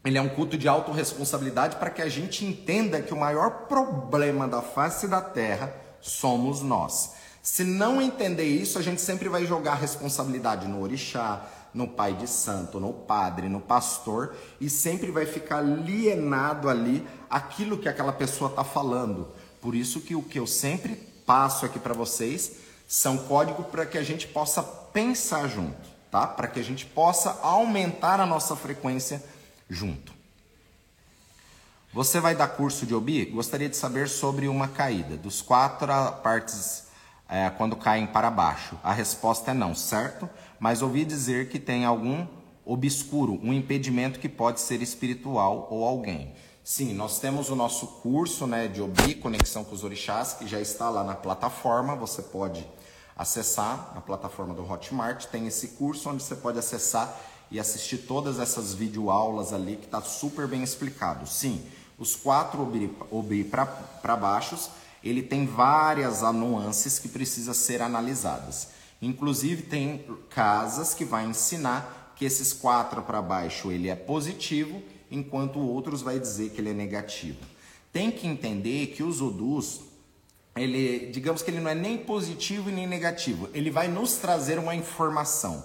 ele 0.04 0.18
é 0.18 0.20
um 0.20 0.28
culto 0.28 0.58
de 0.58 0.68
autorresponsabilidade 0.68 1.76
para 1.76 1.88
que 1.88 2.02
a 2.02 2.08
gente 2.10 2.44
entenda 2.44 3.00
que 3.00 3.14
o 3.14 3.16
maior 3.16 3.66
problema 3.66 4.46
da 4.46 4.60
face 4.60 5.08
da 5.08 5.22
terra 5.22 5.74
somos 5.98 6.60
nós. 6.60 7.13
Se 7.44 7.62
não 7.62 8.00
entender 8.00 8.46
isso, 8.46 8.78
a 8.78 8.82
gente 8.82 9.02
sempre 9.02 9.28
vai 9.28 9.44
jogar 9.44 9.72
a 9.72 9.76
responsabilidade 9.76 10.66
no 10.66 10.80
orixá, 10.80 11.46
no 11.74 11.86
pai 11.86 12.14
de 12.14 12.26
santo, 12.26 12.80
no 12.80 12.90
padre, 12.90 13.50
no 13.50 13.60
pastor 13.60 14.34
e 14.58 14.70
sempre 14.70 15.10
vai 15.10 15.26
ficar 15.26 15.58
alienado 15.58 16.70
ali 16.70 17.06
aquilo 17.28 17.76
que 17.76 17.86
aquela 17.86 18.14
pessoa 18.14 18.48
está 18.48 18.64
falando. 18.64 19.28
Por 19.60 19.74
isso 19.74 20.00
que 20.00 20.14
o 20.14 20.22
que 20.22 20.38
eu 20.38 20.46
sempre 20.46 20.94
passo 21.26 21.66
aqui 21.66 21.78
para 21.78 21.92
vocês 21.92 22.52
são 22.88 23.18
códigos 23.18 23.66
para 23.66 23.84
que 23.84 23.98
a 23.98 24.02
gente 24.02 24.26
possa 24.26 24.62
pensar 24.62 25.46
junto, 25.46 25.86
tá? 26.10 26.26
Para 26.26 26.48
que 26.48 26.58
a 26.58 26.64
gente 26.64 26.86
possa 26.86 27.38
aumentar 27.42 28.20
a 28.20 28.26
nossa 28.26 28.56
frequência 28.56 29.22
junto. 29.68 30.14
Você 31.92 32.20
vai 32.20 32.34
dar 32.34 32.48
curso 32.48 32.86
de 32.86 32.94
Obi? 32.94 33.26
Gostaria 33.26 33.68
de 33.68 33.76
saber 33.76 34.08
sobre 34.08 34.48
uma 34.48 34.66
caída, 34.66 35.18
dos 35.18 35.42
quatro 35.42 35.88
partes 36.22 36.83
é, 37.34 37.50
quando 37.50 37.74
caem 37.74 38.06
para 38.06 38.30
baixo. 38.30 38.78
A 38.80 38.92
resposta 38.92 39.50
é 39.50 39.54
não, 39.54 39.74
certo? 39.74 40.30
Mas 40.56 40.82
ouvi 40.82 41.04
dizer 41.04 41.48
que 41.48 41.58
tem 41.58 41.84
algum 41.84 42.24
obscuro, 42.64 43.40
um 43.42 43.52
impedimento 43.52 44.20
que 44.20 44.28
pode 44.28 44.60
ser 44.60 44.80
espiritual 44.80 45.66
ou 45.68 45.84
alguém. 45.84 46.32
Sim, 46.62 46.94
nós 46.94 47.18
temos 47.18 47.50
o 47.50 47.56
nosso 47.56 47.88
curso 47.88 48.46
né, 48.46 48.68
de 48.68 48.80
Obi, 48.80 49.16
Conexão 49.16 49.64
com 49.64 49.74
os 49.74 49.82
Orixás, 49.82 50.34
que 50.34 50.46
já 50.46 50.60
está 50.60 50.88
lá 50.88 51.02
na 51.02 51.16
plataforma. 51.16 51.96
Você 51.96 52.22
pode 52.22 52.64
acessar 53.16 53.90
na 53.96 54.00
plataforma 54.00 54.54
do 54.54 54.62
Hotmart. 54.62 55.24
Tem 55.24 55.44
esse 55.48 55.68
curso 55.68 56.10
onde 56.10 56.22
você 56.22 56.36
pode 56.36 56.60
acessar 56.60 57.20
e 57.50 57.58
assistir 57.58 57.98
todas 57.98 58.38
essas 58.38 58.72
videoaulas 58.72 59.52
ali, 59.52 59.74
que 59.74 59.86
está 59.86 60.00
super 60.00 60.46
bem 60.46 60.62
explicado. 60.62 61.26
Sim, 61.26 61.66
os 61.98 62.14
quatro 62.14 62.62
Obi, 62.62 62.96
obi 63.10 63.42
para 63.42 64.16
baixos, 64.16 64.70
ele 65.04 65.22
tem 65.22 65.46
várias 65.46 66.22
nuances 66.22 66.98
que 66.98 67.08
precisam 67.08 67.52
ser 67.52 67.82
analisadas. 67.82 68.68
Inclusive, 69.02 69.62
tem 69.62 70.04
casas 70.30 70.94
que 70.94 71.04
vai 71.04 71.26
ensinar 71.26 72.14
que 72.16 72.24
esses 72.24 72.52
quatro 72.52 73.02
para 73.02 73.20
baixo 73.20 73.70
ele 73.70 73.88
é 73.88 73.94
positivo 73.94 74.80
enquanto 75.10 75.58
outros 75.58 76.00
vai 76.00 76.18
dizer 76.18 76.50
que 76.50 76.60
ele 76.60 76.70
é 76.70 76.74
negativo. 76.74 77.38
Tem 77.92 78.10
que 78.10 78.26
entender 78.26 78.88
que 78.88 79.02
os 79.02 79.20
odus, 79.20 79.82
ele, 80.56 81.10
digamos 81.12 81.42
que 81.42 81.50
ele 81.50 81.60
não 81.60 81.70
é 81.70 81.74
nem 81.74 81.98
positivo 81.98 82.70
e 82.70 82.72
nem 82.72 82.86
negativo, 82.86 83.48
ele 83.52 83.70
vai 83.70 83.88
nos 83.88 84.16
trazer 84.16 84.58
uma 84.58 84.74
informação. 84.74 85.64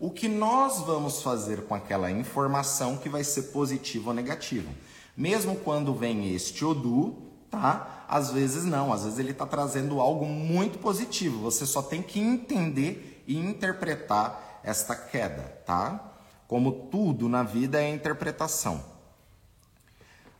O 0.00 0.10
que 0.10 0.28
nós 0.28 0.80
vamos 0.80 1.22
fazer 1.22 1.62
com 1.62 1.74
aquela 1.74 2.10
informação 2.10 2.96
que 2.96 3.08
vai 3.08 3.22
ser 3.22 3.42
positivo 3.44 4.08
ou 4.08 4.14
negativo? 4.14 4.68
Mesmo 5.16 5.56
quando 5.56 5.92
vem 5.92 6.32
este 6.34 6.64
odu, 6.64 7.27
tá? 7.50 8.04
Às 8.08 8.30
vezes 8.30 8.64
não, 8.64 8.92
às 8.92 9.04
vezes 9.04 9.18
ele 9.18 9.32
está 9.32 9.46
trazendo 9.46 10.00
algo 10.00 10.26
muito 10.26 10.78
positivo. 10.78 11.40
Você 11.42 11.66
só 11.66 11.82
tem 11.82 12.02
que 12.02 12.18
entender 12.20 13.22
e 13.26 13.36
interpretar 13.36 14.60
esta 14.62 14.94
queda, 14.94 15.42
tá? 15.66 16.12
Como 16.46 16.72
tudo 16.72 17.28
na 17.28 17.42
vida 17.42 17.82
é 17.82 17.88
interpretação. 17.90 18.82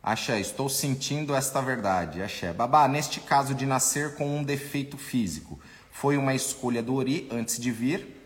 Axé, 0.02 0.40
estou 0.40 0.68
sentindo 0.68 1.34
esta 1.34 1.60
verdade. 1.60 2.22
Axé, 2.22 2.52
babá, 2.52 2.88
neste 2.88 3.20
caso 3.20 3.54
de 3.54 3.66
nascer 3.66 4.14
com 4.14 4.38
um 4.38 4.42
defeito 4.42 4.96
físico, 4.96 5.60
foi 5.90 6.16
uma 6.16 6.34
escolha 6.34 6.82
do 6.82 6.94
Ori 6.94 7.28
antes 7.30 7.58
de 7.58 7.70
vir? 7.70 8.16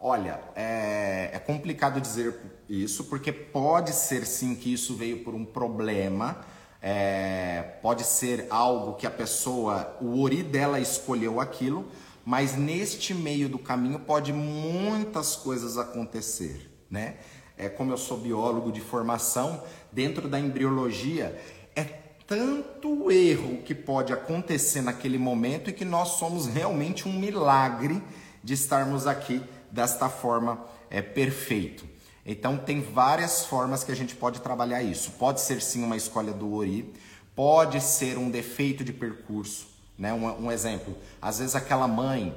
Olha, 0.00 0.40
é, 0.56 1.30
é 1.32 1.38
complicado 1.38 2.00
dizer 2.00 2.34
isso, 2.68 3.04
porque 3.04 3.30
pode 3.30 3.92
ser 3.92 4.26
sim 4.26 4.54
que 4.54 4.72
isso 4.72 4.96
veio 4.96 5.22
por 5.22 5.34
um 5.34 5.44
problema, 5.44 6.38
é, 6.82 7.62
pode 7.82 8.04
ser 8.04 8.46
algo 8.50 8.94
que 8.94 9.06
a 9.06 9.10
pessoa, 9.10 9.96
o 10.00 10.20
Ori 10.20 10.42
dela 10.42 10.80
escolheu 10.80 11.40
aquilo, 11.40 11.86
mas 12.24 12.56
neste 12.56 13.14
meio 13.14 13.48
do 13.48 13.58
caminho 13.58 13.98
pode 13.98 14.32
muitas 14.32 15.36
coisas 15.36 15.76
acontecer 15.78 16.70
né? 16.90 17.14
É, 17.56 17.68
como 17.68 17.92
eu 17.92 17.96
sou 17.96 18.18
biólogo 18.18 18.72
de 18.72 18.80
formação, 18.80 19.62
dentro 19.92 20.28
da 20.28 20.40
embriologia, 20.40 21.38
é 21.76 21.84
tanto 22.26 23.10
erro 23.10 23.58
que 23.62 23.74
pode 23.74 24.12
acontecer 24.12 24.80
naquele 24.80 25.18
momento 25.18 25.70
e 25.70 25.72
que 25.72 25.84
nós 25.84 26.08
somos 26.10 26.46
realmente 26.46 27.06
um 27.06 27.12
milagre 27.12 28.02
de 28.42 28.54
estarmos 28.54 29.06
aqui 29.06 29.42
desta 29.70 30.08
forma 30.08 30.64
é, 30.88 31.02
perfeito. 31.02 31.84
Então 32.30 32.56
tem 32.56 32.80
várias 32.80 33.44
formas 33.44 33.82
que 33.82 33.90
a 33.90 33.96
gente 33.96 34.14
pode 34.14 34.40
trabalhar 34.40 34.80
isso. 34.84 35.10
Pode 35.18 35.40
ser 35.40 35.60
sim 35.60 35.82
uma 35.82 35.96
escolha 35.96 36.32
do 36.32 36.54
Ori, 36.54 36.94
pode 37.34 37.80
ser 37.80 38.16
um 38.16 38.30
defeito 38.30 38.84
de 38.84 38.92
percurso, 38.92 39.66
né? 39.98 40.12
Um, 40.12 40.44
um 40.44 40.52
exemplo, 40.52 40.96
às 41.20 41.40
vezes 41.40 41.56
aquela 41.56 41.88
mãe 41.88 42.32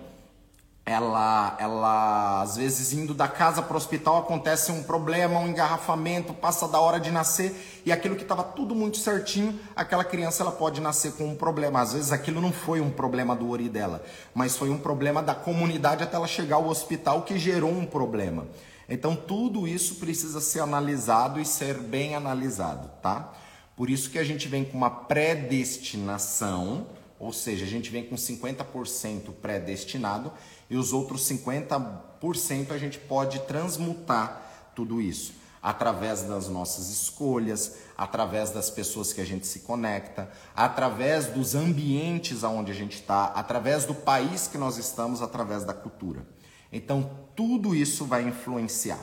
ela, 0.84 1.56
ela 1.60 2.42
às 2.42 2.58
vezes 2.58 2.92
indo 2.92 3.14
da 3.14 3.28
casa 3.28 3.62
para 3.62 3.76
o 3.76 3.78
hospital 3.78 4.18
acontece 4.18 4.72
um 4.72 4.82
problema, 4.82 5.40
um 5.40 5.48
engarrafamento, 5.48 6.34
passa 6.34 6.68
da 6.68 6.80
hora 6.80 7.00
de 7.00 7.12
nascer 7.12 7.84
e 7.86 7.92
aquilo 7.92 8.16
que 8.16 8.24
estava 8.24 8.44
tudo 8.44 8.74
muito 8.74 8.98
certinho, 8.98 9.60
aquela 9.76 10.04
criança 10.04 10.42
ela 10.42 10.52
pode 10.52 10.82
nascer 10.82 11.12
com 11.14 11.26
um 11.26 11.36
problema. 11.36 11.82
Às 11.82 11.94
vezes 11.94 12.12
aquilo 12.12 12.42
não 12.42 12.52
foi 12.52 12.82
um 12.82 12.90
problema 12.90 13.36
do 13.36 13.48
ori 13.48 13.70
dela, 13.70 14.04
mas 14.34 14.58
foi 14.58 14.72
um 14.72 14.78
problema 14.80 15.22
da 15.22 15.36
comunidade 15.36 16.04
até 16.04 16.16
ela 16.16 16.28
chegar 16.28 16.56
ao 16.56 16.68
hospital 16.68 17.22
que 17.22 17.38
gerou 17.38 17.70
um 17.70 17.86
problema. 17.86 18.48
Então 18.88 19.16
tudo 19.16 19.68
isso 19.68 19.96
precisa 19.96 20.42
ser 20.42 20.60
analisado 20.60 21.40
e 21.40 21.46
ser 21.46 21.78
bem 21.78 22.16
analisado, 22.16 22.90
tá? 23.02 23.34
Por 23.76 23.90
isso 23.90 24.10
que 24.10 24.20
a 24.20 24.24
gente 24.24 24.48
vem 24.48 24.64
com 24.64 24.78
uma 24.78 24.90
predestinação, 24.90 26.88
ou 27.20 27.34
seja, 27.34 27.66
a 27.66 27.68
gente 27.68 27.90
vem 27.90 28.04
com 28.04 28.16
50% 28.16 29.32
predestinado 29.42 30.32
e 30.70 30.76
os 30.76 30.94
outros 30.94 31.22
50% 31.30 32.72
a 32.72 32.78
gente 32.78 33.00
pode 33.00 33.40
transmutar 33.42 34.72
tudo 34.76 35.02
isso 35.02 35.34
através 35.64 36.24
das 36.24 36.50
nossas 36.50 36.90
escolhas, 36.90 37.78
através 37.98 38.50
das 38.50 38.70
pessoas 38.70 39.14
que 39.14 39.22
a 39.22 39.26
gente 39.26 39.48
se 39.48 39.60
conecta, 39.60 40.30
através 40.54 41.28
dos 41.28 41.56
ambientes 41.56 42.44
aonde 42.44 42.74
a 42.74 42.76
gente 42.76 42.98
está, 42.98 43.28
através 43.28 43.86
do 43.86 43.96
país 43.96 44.46
que 44.46 44.58
nós 44.58 44.78
estamos, 44.78 45.22
através 45.22 45.64
da 45.64 45.74
cultura. 45.74 46.26
Então, 46.74 47.10
tudo 47.36 47.76
isso 47.76 48.04
vai 48.04 48.24
influenciar. 48.24 49.00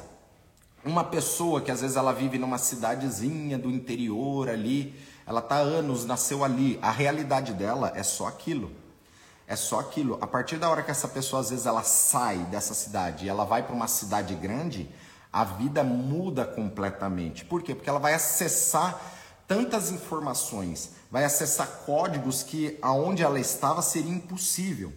Uma 0.85 1.05
pessoa 1.05 1.61
que 1.61 1.71
às 1.71 1.81
vezes 1.81 1.97
ela 1.97 2.13
vive 2.13 2.37
numa 2.37 2.59
cidadezinha 2.59 3.57
do 3.57 3.71
interior 3.71 4.49
ali, 4.49 4.95
ela 5.25 5.39
está 5.39 5.57
anos, 5.57 6.05
nasceu 6.05 6.43
ali, 6.43 6.79
a 6.83 6.91
realidade 6.91 7.53
dela 7.53 7.93
é 7.95 8.03
só 8.03 8.27
aquilo. 8.27 8.73
É 9.47 9.55
só 9.55 9.79
aquilo. 9.79 10.19
A 10.21 10.27
partir 10.27 10.57
da 10.57 10.69
hora 10.69 10.83
que 10.83 10.91
essa 10.91 11.07
pessoa 11.07 11.41
às 11.41 11.51
vezes 11.51 11.67
ela 11.67 11.85
sai 11.85 12.39
dessa 12.47 12.75
cidade 12.75 13.25
e 13.25 13.29
ela 13.29 13.45
vai 13.45 13.63
para 13.63 13.75
uma 13.75 13.87
cidade 13.87 14.35
grande, 14.35 14.91
a 15.33 15.45
vida 15.45 15.85
muda 15.85 16.45
completamente. 16.45 17.45
Por 17.45 17.63
quê? 17.63 17.75
Porque 17.75 17.89
ela 17.89 18.01
vai 18.01 18.15
acessar 18.15 19.01
tantas 19.47 19.93
informações, 19.93 20.91
vai 21.11 21.25
acessar 21.25 21.69
códigos 21.87 22.43
que 22.43 22.79
aonde 22.83 23.23
ela 23.23 23.39
estava 23.39 23.81
seria 23.81 24.13
impossível. 24.13 24.93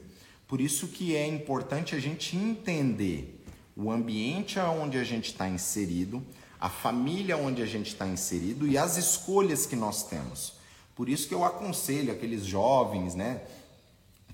Por 0.54 0.62
isso 0.62 0.90
que 0.90 1.16
é 1.16 1.26
importante 1.26 1.96
a 1.96 2.00
gente 2.00 2.38
entender 2.38 3.44
o 3.76 3.90
ambiente 3.90 4.60
onde 4.60 5.00
a 5.00 5.04
gente 5.04 5.32
está 5.32 5.50
inserido, 5.50 6.24
a 6.60 6.70
família 6.70 7.36
onde 7.36 7.64
a 7.64 7.66
gente 7.66 7.88
está 7.88 8.06
inserido 8.06 8.68
e 8.68 8.78
as 8.78 8.96
escolhas 8.96 9.66
que 9.66 9.76
nós 9.76 10.04
temos. 10.04 10.54
Por 10.96 11.10
isso 11.10 11.28
que 11.28 11.34
eu 11.34 11.44
aconselho 11.44 12.14
aqueles 12.14 12.46
jovens, 12.46 13.16
né? 13.16 13.42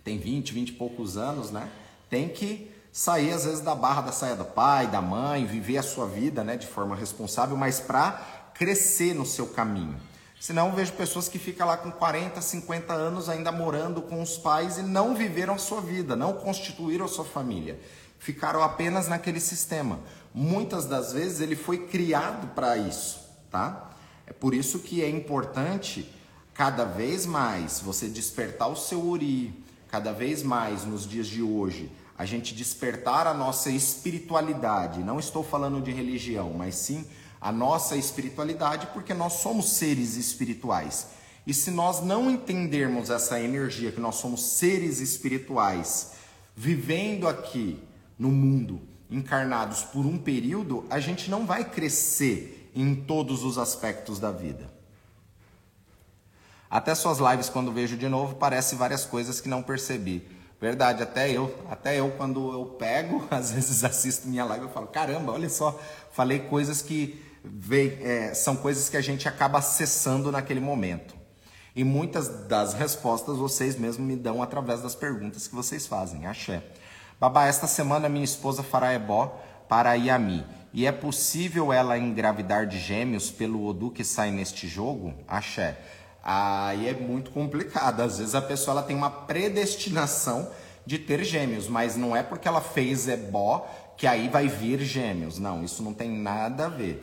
tem 0.03 0.17
20, 0.17 0.53
20 0.53 0.67
e 0.67 0.74
poucos 0.74 1.15
anos, 1.15 1.51
né? 1.51 1.72
Tem 2.09 2.28
que 2.28 2.70
sair 2.91 3.32
às 3.32 3.45
vezes 3.45 3.61
da 3.61 3.74
barra 3.74 4.01
da 4.01 4.11
saia 4.11 4.36
do 4.36 4.43
pai, 4.43 4.88
da 4.88 5.01
mãe, 5.01 5.45
viver 5.45 5.78
a 5.78 5.84
sua 5.84 6.05
vida, 6.05 6.43
né, 6.43 6.57
de 6.57 6.67
forma 6.67 6.97
responsável, 6.97 7.55
mas 7.55 7.80
para 7.80 8.51
crescer 8.53 9.15
no 9.15 9.26
seu 9.26 9.47
caminho. 9.47 9.97
Senão 10.39 10.71
vejo 10.71 10.93
pessoas 10.93 11.27
que 11.27 11.37
ficam 11.37 11.67
lá 11.67 11.75
com 11.75 11.91
40, 11.91 12.41
50 12.41 12.93
anos 12.93 13.27
ainda 13.27 13.51
morando 13.51 14.01
com 14.01 14.21
os 14.21 14.37
pais 14.37 14.77
e 14.77 14.81
não 14.81 15.13
viveram 15.13 15.55
a 15.55 15.57
sua 15.57 15.81
vida, 15.81 16.15
não 16.15 16.33
constituíram 16.33 17.05
a 17.05 17.09
sua 17.09 17.25
família. 17.25 17.77
Ficaram 18.17 18.63
apenas 18.63 19.09
naquele 19.09 19.41
sistema. 19.41 19.99
Muitas 20.33 20.85
das 20.85 21.11
vezes 21.11 21.41
ele 21.41 21.57
foi 21.57 21.87
criado 21.87 22.47
para 22.55 22.77
isso, 22.77 23.19
tá? 23.51 23.91
É 24.25 24.31
por 24.31 24.53
isso 24.53 24.79
que 24.79 25.03
é 25.03 25.09
importante 25.09 26.09
cada 26.53 26.85
vez 26.85 27.25
mais 27.25 27.81
você 27.81 28.07
despertar 28.07 28.67
o 28.67 28.75
seu 28.75 29.01
uri, 29.01 29.53
cada 29.89 30.13
vez 30.13 30.41
mais 30.41 30.85
nos 30.85 31.07
dias 31.07 31.27
de 31.27 31.41
hoje, 31.41 31.91
a 32.17 32.25
gente 32.25 32.53
despertar 32.53 33.27
a 33.27 33.33
nossa 33.33 33.69
espiritualidade. 33.69 34.99
Não 34.99 35.19
estou 35.19 35.43
falando 35.43 35.81
de 35.81 35.91
religião, 35.91 36.53
mas 36.53 36.75
sim 36.75 37.05
a 37.41 37.51
nossa 37.51 37.95
espiritualidade, 37.95 38.87
porque 38.93 39.13
nós 39.13 39.33
somos 39.33 39.69
seres 39.73 40.15
espirituais. 40.15 41.07
E 41.47 41.53
se 41.53 41.71
nós 41.71 42.01
não 42.01 42.29
entendermos 42.29 43.09
essa 43.09 43.39
energia, 43.39 43.91
que 43.91 43.99
nós 43.99 44.15
somos 44.15 44.43
seres 44.43 44.99
espirituais, 44.99 46.11
vivendo 46.55 47.27
aqui 47.27 47.81
no 48.17 48.29
mundo, 48.29 48.81
encarnados 49.09 49.83
por 49.83 50.05
um 50.05 50.17
período, 50.17 50.85
a 50.89 50.99
gente 50.99 51.31
não 51.31 51.45
vai 51.45 51.63
crescer 51.63 52.69
em 52.75 52.93
todos 52.93 53.43
os 53.43 53.57
aspectos 53.57 54.19
da 54.19 54.31
vida. 54.31 54.69
Até 56.69 56.93
suas 56.93 57.17
lives, 57.17 57.49
quando 57.49 57.71
vejo 57.71 57.97
de 57.97 58.07
novo, 58.07 58.35
parece 58.35 58.75
várias 58.75 59.05
coisas 59.05 59.41
que 59.41 59.49
não 59.49 59.63
percebi. 59.63 60.27
Verdade, 60.61 61.01
até 61.01 61.31
eu, 61.31 61.55
até 61.69 61.99
eu 61.99 62.11
quando 62.11 62.51
eu 62.51 62.65
pego, 62.77 63.25
às 63.31 63.51
vezes 63.51 63.83
assisto 63.83 64.27
minha 64.27 64.45
live, 64.45 64.65
eu 64.65 64.71
falo, 64.71 64.87
caramba, 64.87 65.31
olha 65.31 65.49
só, 65.49 65.79
falei 66.11 66.39
coisas 66.39 66.81
que 66.81 67.28
é, 68.01 68.33
são 68.33 68.55
coisas 68.55 68.89
que 68.89 68.97
a 68.97 69.01
gente 69.01 69.27
acaba 69.27 69.59
acessando 69.59 70.31
naquele 70.31 70.59
momento. 70.59 71.15
E 71.75 71.83
muitas 71.83 72.27
das 72.47 72.73
respostas 72.73 73.37
vocês 73.37 73.77
mesmos 73.77 74.05
me 74.05 74.15
dão 74.15 74.41
através 74.41 74.81
das 74.81 74.95
perguntas 74.95 75.47
que 75.47 75.55
vocês 75.55 75.87
fazem. 75.87 76.25
Axé. 76.25 76.63
Babá, 77.19 77.45
esta 77.45 77.67
semana 77.67 78.09
minha 78.09 78.25
esposa 78.25 78.63
fará 78.63 78.93
ebó 78.93 79.39
para 79.67 79.93
Yami. 79.93 80.45
E 80.73 80.85
é 80.85 80.91
possível 80.91 81.71
ela 81.71 81.97
engravidar 81.97 82.67
de 82.67 82.79
gêmeos 82.79 83.31
pelo 83.31 83.65
Odu 83.65 83.91
que 83.91 84.03
sai 84.03 84.31
neste 84.31 84.67
jogo? 84.67 85.13
Axé. 85.27 85.77
Aí 86.23 86.87
é 86.87 86.93
muito 86.93 87.31
complicado. 87.31 88.01
Às 88.01 88.19
vezes 88.19 88.35
a 88.35 88.41
pessoa 88.41 88.75
ela 88.75 88.83
tem 88.83 88.95
uma 88.95 89.09
predestinação 89.09 90.49
de 90.85 90.97
ter 90.97 91.23
gêmeos, 91.23 91.67
mas 91.67 91.95
não 91.95 92.15
é 92.15 92.23
porque 92.23 92.47
ela 92.47 92.61
fez 92.61 93.07
ebó 93.07 93.67
que 93.95 94.07
aí 94.07 94.29
vai 94.29 94.47
vir 94.47 94.79
gêmeos. 94.79 95.37
Não, 95.37 95.63
isso 95.63 95.83
não 95.83 95.93
tem 95.93 96.09
nada 96.09 96.65
a 96.65 96.69
ver. 96.69 97.01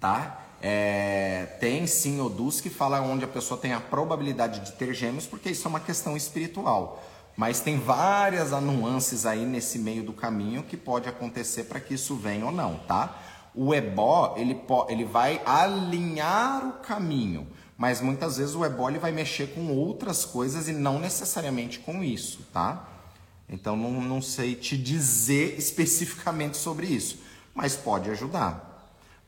Tá? 0.00 0.40
É, 0.62 1.46
tem 1.60 1.86
sim 1.86 2.20
Odus 2.20 2.60
que 2.60 2.68
fala 2.68 3.00
onde 3.00 3.24
a 3.24 3.28
pessoa 3.28 3.58
tem 3.58 3.72
a 3.72 3.80
probabilidade 3.80 4.60
de 4.60 4.72
ter 4.72 4.92
gêmeos, 4.94 5.26
porque 5.26 5.50
isso 5.50 5.66
é 5.66 5.68
uma 5.68 5.80
questão 5.80 6.16
espiritual. 6.16 7.02
Mas 7.36 7.60
tem 7.60 7.78
várias 7.78 8.50
nuances 8.50 9.24
aí 9.24 9.46
nesse 9.46 9.78
meio 9.78 10.02
do 10.02 10.12
caminho 10.12 10.62
que 10.62 10.76
pode 10.76 11.08
acontecer 11.08 11.64
para 11.64 11.80
que 11.80 11.94
isso 11.94 12.16
venha 12.16 12.44
ou 12.44 12.52
não, 12.52 12.76
tá? 12.86 13.18
O 13.54 13.74
ebó, 13.74 14.34
ele, 14.36 14.60
ele 14.88 15.04
vai 15.04 15.40
alinhar 15.46 16.66
o 16.68 16.72
caminho, 16.74 17.46
mas 17.76 18.00
muitas 18.00 18.36
vezes 18.36 18.54
o 18.54 18.64
ebó 18.64 18.88
ele 18.88 18.98
vai 18.98 19.10
mexer 19.10 19.54
com 19.54 19.72
outras 19.72 20.24
coisas 20.24 20.68
e 20.68 20.72
não 20.72 20.98
necessariamente 20.98 21.78
com 21.78 22.04
isso, 22.04 22.46
tá? 22.52 22.86
Então 23.48 23.76
não, 23.76 23.90
não 24.02 24.20
sei 24.20 24.54
te 24.54 24.76
dizer 24.76 25.58
especificamente 25.58 26.56
sobre 26.56 26.86
isso, 26.86 27.20
mas 27.54 27.74
pode 27.74 28.10
ajudar. 28.10 28.69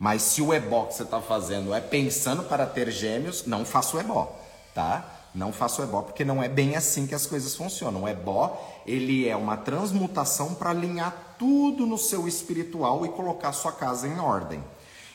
Mas 0.02 0.22
se 0.22 0.42
o 0.42 0.52
ebó 0.52 0.86
que 0.86 0.94
você 0.94 1.04
está 1.04 1.20
fazendo 1.20 1.72
é 1.72 1.80
pensando 1.80 2.42
para 2.42 2.66
ter 2.66 2.90
gêmeos, 2.90 3.46
não 3.46 3.64
faça 3.64 3.96
o 3.96 4.00
ebó, 4.00 4.36
tá? 4.74 5.08
Não 5.32 5.52
faça 5.52 5.80
o 5.80 5.84
ebó 5.84 6.02
porque 6.02 6.24
não 6.24 6.42
é 6.42 6.48
bem 6.48 6.74
assim 6.74 7.06
que 7.06 7.14
as 7.14 7.24
coisas 7.24 7.54
funcionam. 7.54 8.02
O 8.02 8.08
ebó, 8.08 8.82
ele 8.84 9.28
é 9.28 9.36
uma 9.36 9.56
transmutação 9.56 10.54
para 10.54 10.70
alinhar 10.70 11.36
tudo 11.38 11.86
no 11.86 11.96
seu 11.96 12.26
espiritual 12.26 13.06
e 13.06 13.10
colocar 13.10 13.52
sua 13.52 13.70
casa 13.70 14.08
em 14.08 14.18
ordem. 14.18 14.60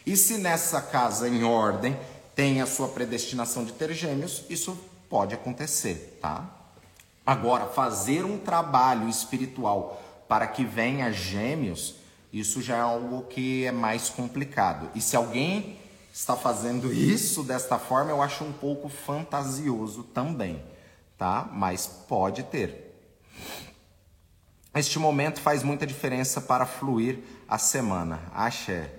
E 0.05 0.15
se 0.15 0.37
nessa 0.37 0.79
casa 0.81 1.27
em 1.27 1.43
ordem 1.43 1.99
tem 2.33 2.61
a 2.61 2.65
sua 2.65 2.87
predestinação 2.87 3.65
de 3.65 3.73
ter 3.73 3.91
gêmeos, 3.91 4.45
isso 4.49 4.79
pode 5.09 5.35
acontecer, 5.35 6.17
tá? 6.21 6.45
Agora, 7.25 7.65
fazer 7.65 8.23
um 8.23 8.37
trabalho 8.37 9.09
espiritual 9.09 10.01
para 10.29 10.47
que 10.47 10.63
venha 10.63 11.11
gêmeos, 11.11 11.95
isso 12.31 12.61
já 12.61 12.77
é 12.77 12.81
algo 12.81 13.23
que 13.23 13.65
é 13.65 13.71
mais 13.71 14.09
complicado. 14.09 14.89
E 14.93 15.01
se 15.01 15.15
alguém 15.15 15.79
está 16.13 16.35
fazendo 16.35 16.91
isso 16.91 17.43
desta 17.43 17.77
forma, 17.77 18.11
eu 18.11 18.21
acho 18.21 18.43
um 18.43 18.51
pouco 18.51 18.89
fantasioso 18.89 20.03
também, 20.03 20.63
tá? 21.17 21.47
Mas 21.53 21.87
pode 21.87 22.43
ter. 22.43 22.87
Este 24.75 24.99
momento 24.99 25.39
faz 25.41 25.63
muita 25.63 25.87
diferença 25.87 26.41
para 26.41 26.65
fluir 26.65 27.19
a 27.47 27.57
semana. 27.57 28.21
Axé. 28.33 28.93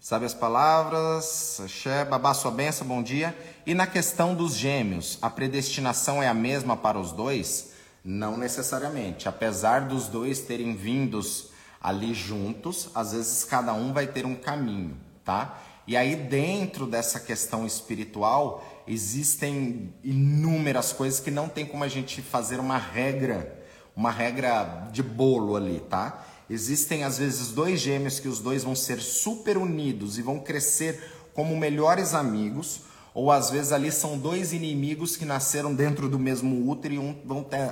Sabe 0.00 0.24
as 0.24 0.34
palavras? 0.34 1.60
Axé, 1.64 2.04
babá 2.04 2.34
sua 2.34 2.50
benção, 2.50 2.86
bom 2.86 3.02
dia. 3.02 3.36
E 3.66 3.74
na 3.74 3.86
questão 3.86 4.34
dos 4.34 4.54
gêmeos, 4.54 5.18
a 5.22 5.30
predestinação 5.30 6.22
é 6.22 6.28
a 6.28 6.34
mesma 6.34 6.76
para 6.76 6.98
os 6.98 7.12
dois? 7.12 7.72
Não 8.04 8.36
necessariamente. 8.36 9.28
Apesar 9.28 9.82
dos 9.82 10.08
dois 10.08 10.40
terem 10.40 10.74
vindos 10.74 11.51
ali 11.82 12.14
juntos, 12.14 12.90
às 12.94 13.12
vezes 13.12 13.42
cada 13.42 13.74
um 13.74 13.92
vai 13.92 14.06
ter 14.06 14.24
um 14.24 14.36
caminho, 14.36 14.96
tá? 15.24 15.60
E 15.84 15.96
aí 15.96 16.14
dentro 16.14 16.86
dessa 16.86 17.18
questão 17.18 17.66
espiritual 17.66 18.64
existem 18.86 19.92
inúmeras 20.04 20.92
coisas 20.92 21.18
que 21.18 21.30
não 21.30 21.48
tem 21.48 21.66
como 21.66 21.82
a 21.82 21.88
gente 21.88 22.22
fazer 22.22 22.60
uma 22.60 22.78
regra, 22.78 23.60
uma 23.96 24.12
regra 24.12 24.88
de 24.92 25.02
bolo 25.02 25.56
ali, 25.56 25.80
tá? 25.80 26.24
Existem 26.48 27.02
às 27.02 27.18
vezes 27.18 27.48
dois 27.48 27.80
gêmeos 27.80 28.20
que 28.20 28.28
os 28.28 28.38
dois 28.38 28.62
vão 28.62 28.76
ser 28.76 29.00
super 29.00 29.58
unidos 29.58 30.18
e 30.18 30.22
vão 30.22 30.38
crescer 30.38 31.02
como 31.34 31.56
melhores 31.56 32.14
amigos, 32.14 32.82
ou 33.12 33.32
às 33.32 33.50
vezes 33.50 33.72
ali 33.72 33.90
são 33.90 34.16
dois 34.18 34.52
inimigos 34.52 35.16
que 35.16 35.24
nasceram 35.24 35.74
dentro 35.74 36.08
do 36.08 36.18
mesmo 36.18 36.70
útero 36.70 36.94
e 36.94 36.98
um 36.98 37.16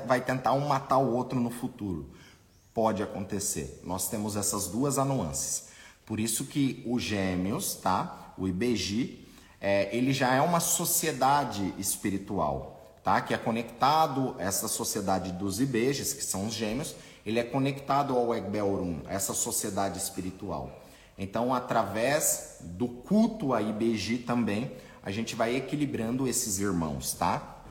vai 0.07 0.21
tentar 0.21 0.53
um 0.53 0.67
matar 0.67 0.99
o 0.99 1.15
outro 1.15 1.39
no 1.39 1.51
futuro 1.51 2.11
pode 2.81 3.03
acontecer. 3.03 3.79
Nós 3.85 4.09
temos 4.09 4.37
essas 4.37 4.67
duas 4.69 4.97
nuances. 4.97 5.69
Por 6.07 6.19
isso 6.19 6.47
que 6.47 6.83
o 6.87 6.99
Gêmeos, 6.99 7.75
tá? 7.75 8.33
O 8.39 8.49
IBG, 8.49 9.23
é, 9.61 9.95
ele 9.95 10.15
já 10.15 10.33
é 10.33 10.41
uma 10.41 10.61
sociedade 10.61 11.75
espiritual, 11.77 12.97
tá? 13.05 13.21
Que 13.21 13.35
é 13.35 13.37
conectado 13.37 14.35
essa 14.39 14.67
sociedade 14.67 15.31
dos 15.33 15.61
IBGs, 15.61 16.17
que 16.17 16.25
são 16.25 16.47
os 16.47 16.55
Gêmeos, 16.55 16.95
ele 17.27 17.39
é 17.39 17.45
conectado 17.45 18.17
ao 18.17 18.35
Egbelrum, 18.35 19.01
essa 19.11 19.35
sociedade 19.35 19.99
espiritual. 19.99 20.81
Então, 21.19 21.53
através 21.53 22.61
do 22.63 22.89
culto 22.89 23.53
a 23.53 23.61
IBG 23.61 24.25
também, 24.27 24.73
a 25.03 25.11
gente 25.11 25.37
vai 25.37 25.55
equilibrando 25.55 26.27
esses 26.27 26.59
irmãos, 26.59 27.13
tá? 27.13 27.63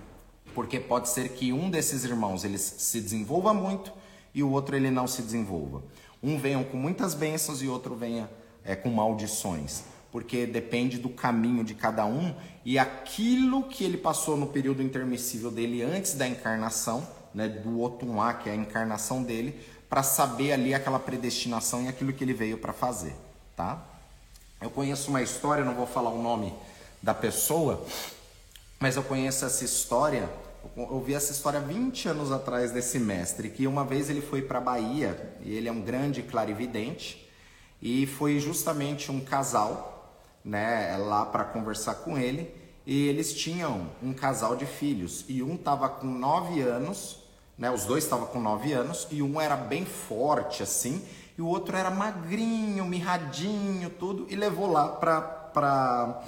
Porque 0.54 0.80
pode 0.80 1.10
ser 1.10 1.30
que 1.30 1.52
um 1.52 1.68
desses 1.68 2.04
irmãos 2.04 2.44
eles 2.44 2.62
se 2.62 3.02
desenvolva 3.02 3.56
muito 3.56 3.98
e 4.34 4.44
o 4.44 4.52
outro 4.52 4.76
ele 4.76 4.92
não 4.92 5.08
se 5.08 5.22
desenvolva. 5.22 5.84
Um 6.22 6.38
venha 6.38 6.64
com 6.64 6.78
muitas 6.78 7.14
bênçãos 7.14 7.62
e 7.62 7.68
outro 7.68 7.96
venha 7.96 8.30
é, 8.64 8.76
com 8.76 8.90
maldições, 8.90 9.84
porque 10.12 10.46
depende 10.46 10.98
do 10.98 11.10
caminho 11.10 11.64
de 11.64 11.74
cada 11.74 12.06
um 12.06 12.34
e 12.66 12.78
aquilo 12.78 13.64
que 13.64 13.84
ele 13.84 13.98
passou 13.98 14.36
no 14.36 14.48
período 14.48 14.84
intermissível 14.84 15.50
dele 15.50 15.82
antes 15.82 16.14
da 16.14 16.28
encarnação, 16.28 17.08
né, 17.34 17.48
do 17.48 17.82
Otumá, 17.82 18.34
que 18.34 18.50
é 18.50 18.52
a 18.52 18.56
encarnação 18.56 19.24
dele, 19.24 19.60
para 19.90 20.04
saber 20.04 20.52
ali 20.52 20.74
aquela 20.74 21.00
predestinação 21.00 21.84
e 21.84 21.88
aquilo 21.88 22.14
que 22.14 22.24
ele 22.24 22.34
veio 22.34 22.58
para 22.58 22.74
fazer, 22.74 23.16
tá? 23.56 23.84
Eu 24.62 24.70
conheço 24.70 25.10
uma 25.10 25.22
história, 25.22 25.64
não 25.64 25.74
vou 25.74 25.88
falar 25.88 26.10
o 26.10 26.22
nome 26.22 26.54
da 27.02 27.14
pessoa, 27.14 27.84
mas 28.80 28.98
eu 28.98 29.04
conheço 29.04 29.46
essa 29.46 29.64
história 29.64 30.30
eu 30.76 30.94
ouvi 30.94 31.14
essa 31.14 31.32
história 31.32 31.60
20 31.60 32.10
anos 32.10 32.32
atrás 32.32 32.72
desse 32.72 33.00
mestre, 33.00 33.50
que 33.50 33.68
uma 33.68 33.84
vez 33.84 34.10
ele 34.10 34.22
foi 34.22 34.42
para 34.42 34.60
Bahia, 34.60 35.36
e 35.42 35.54
ele 35.54 35.68
é 35.68 35.72
um 35.72 35.82
grande 35.82 36.22
clarividente, 36.22 37.30
e 37.82 38.06
foi 38.06 38.40
justamente 38.40 39.12
um 39.12 39.20
casal, 39.20 40.18
né, 40.44 40.98
lá 40.98 41.26
para 41.26 41.44
conversar 41.44 41.96
com 41.96 42.18
ele, 42.18 42.54
e 42.86 43.08
eles 43.08 43.34
tinham 43.34 43.90
um 44.02 44.14
casal 44.14 44.56
de 44.56 44.66
filhos, 44.66 45.26
e 45.28 45.44
um 45.44 45.56
tava 45.56 45.88
com 45.90 46.08
9 46.08 46.62
anos, 46.62 47.24
né, 47.58 47.70
os 47.72 47.86
dois 47.86 48.04
estavam 48.04 48.28
com 48.28 48.40
9 48.40 48.74
anos, 48.74 49.08
e 49.12 49.22
um 49.22 49.40
era 49.40 49.56
bem 49.56 49.86
forte 49.86 50.64
assim, 50.64 51.06
e 51.38 51.42
o 51.42 51.48
outro 51.48 51.78
era 51.78 51.90
magrinho, 51.90 52.84
mirradinho, 52.86 53.90
tudo, 53.90 54.28
e 54.30 54.36
levou 54.36 54.72
lá 54.72 54.88
para 54.90 56.22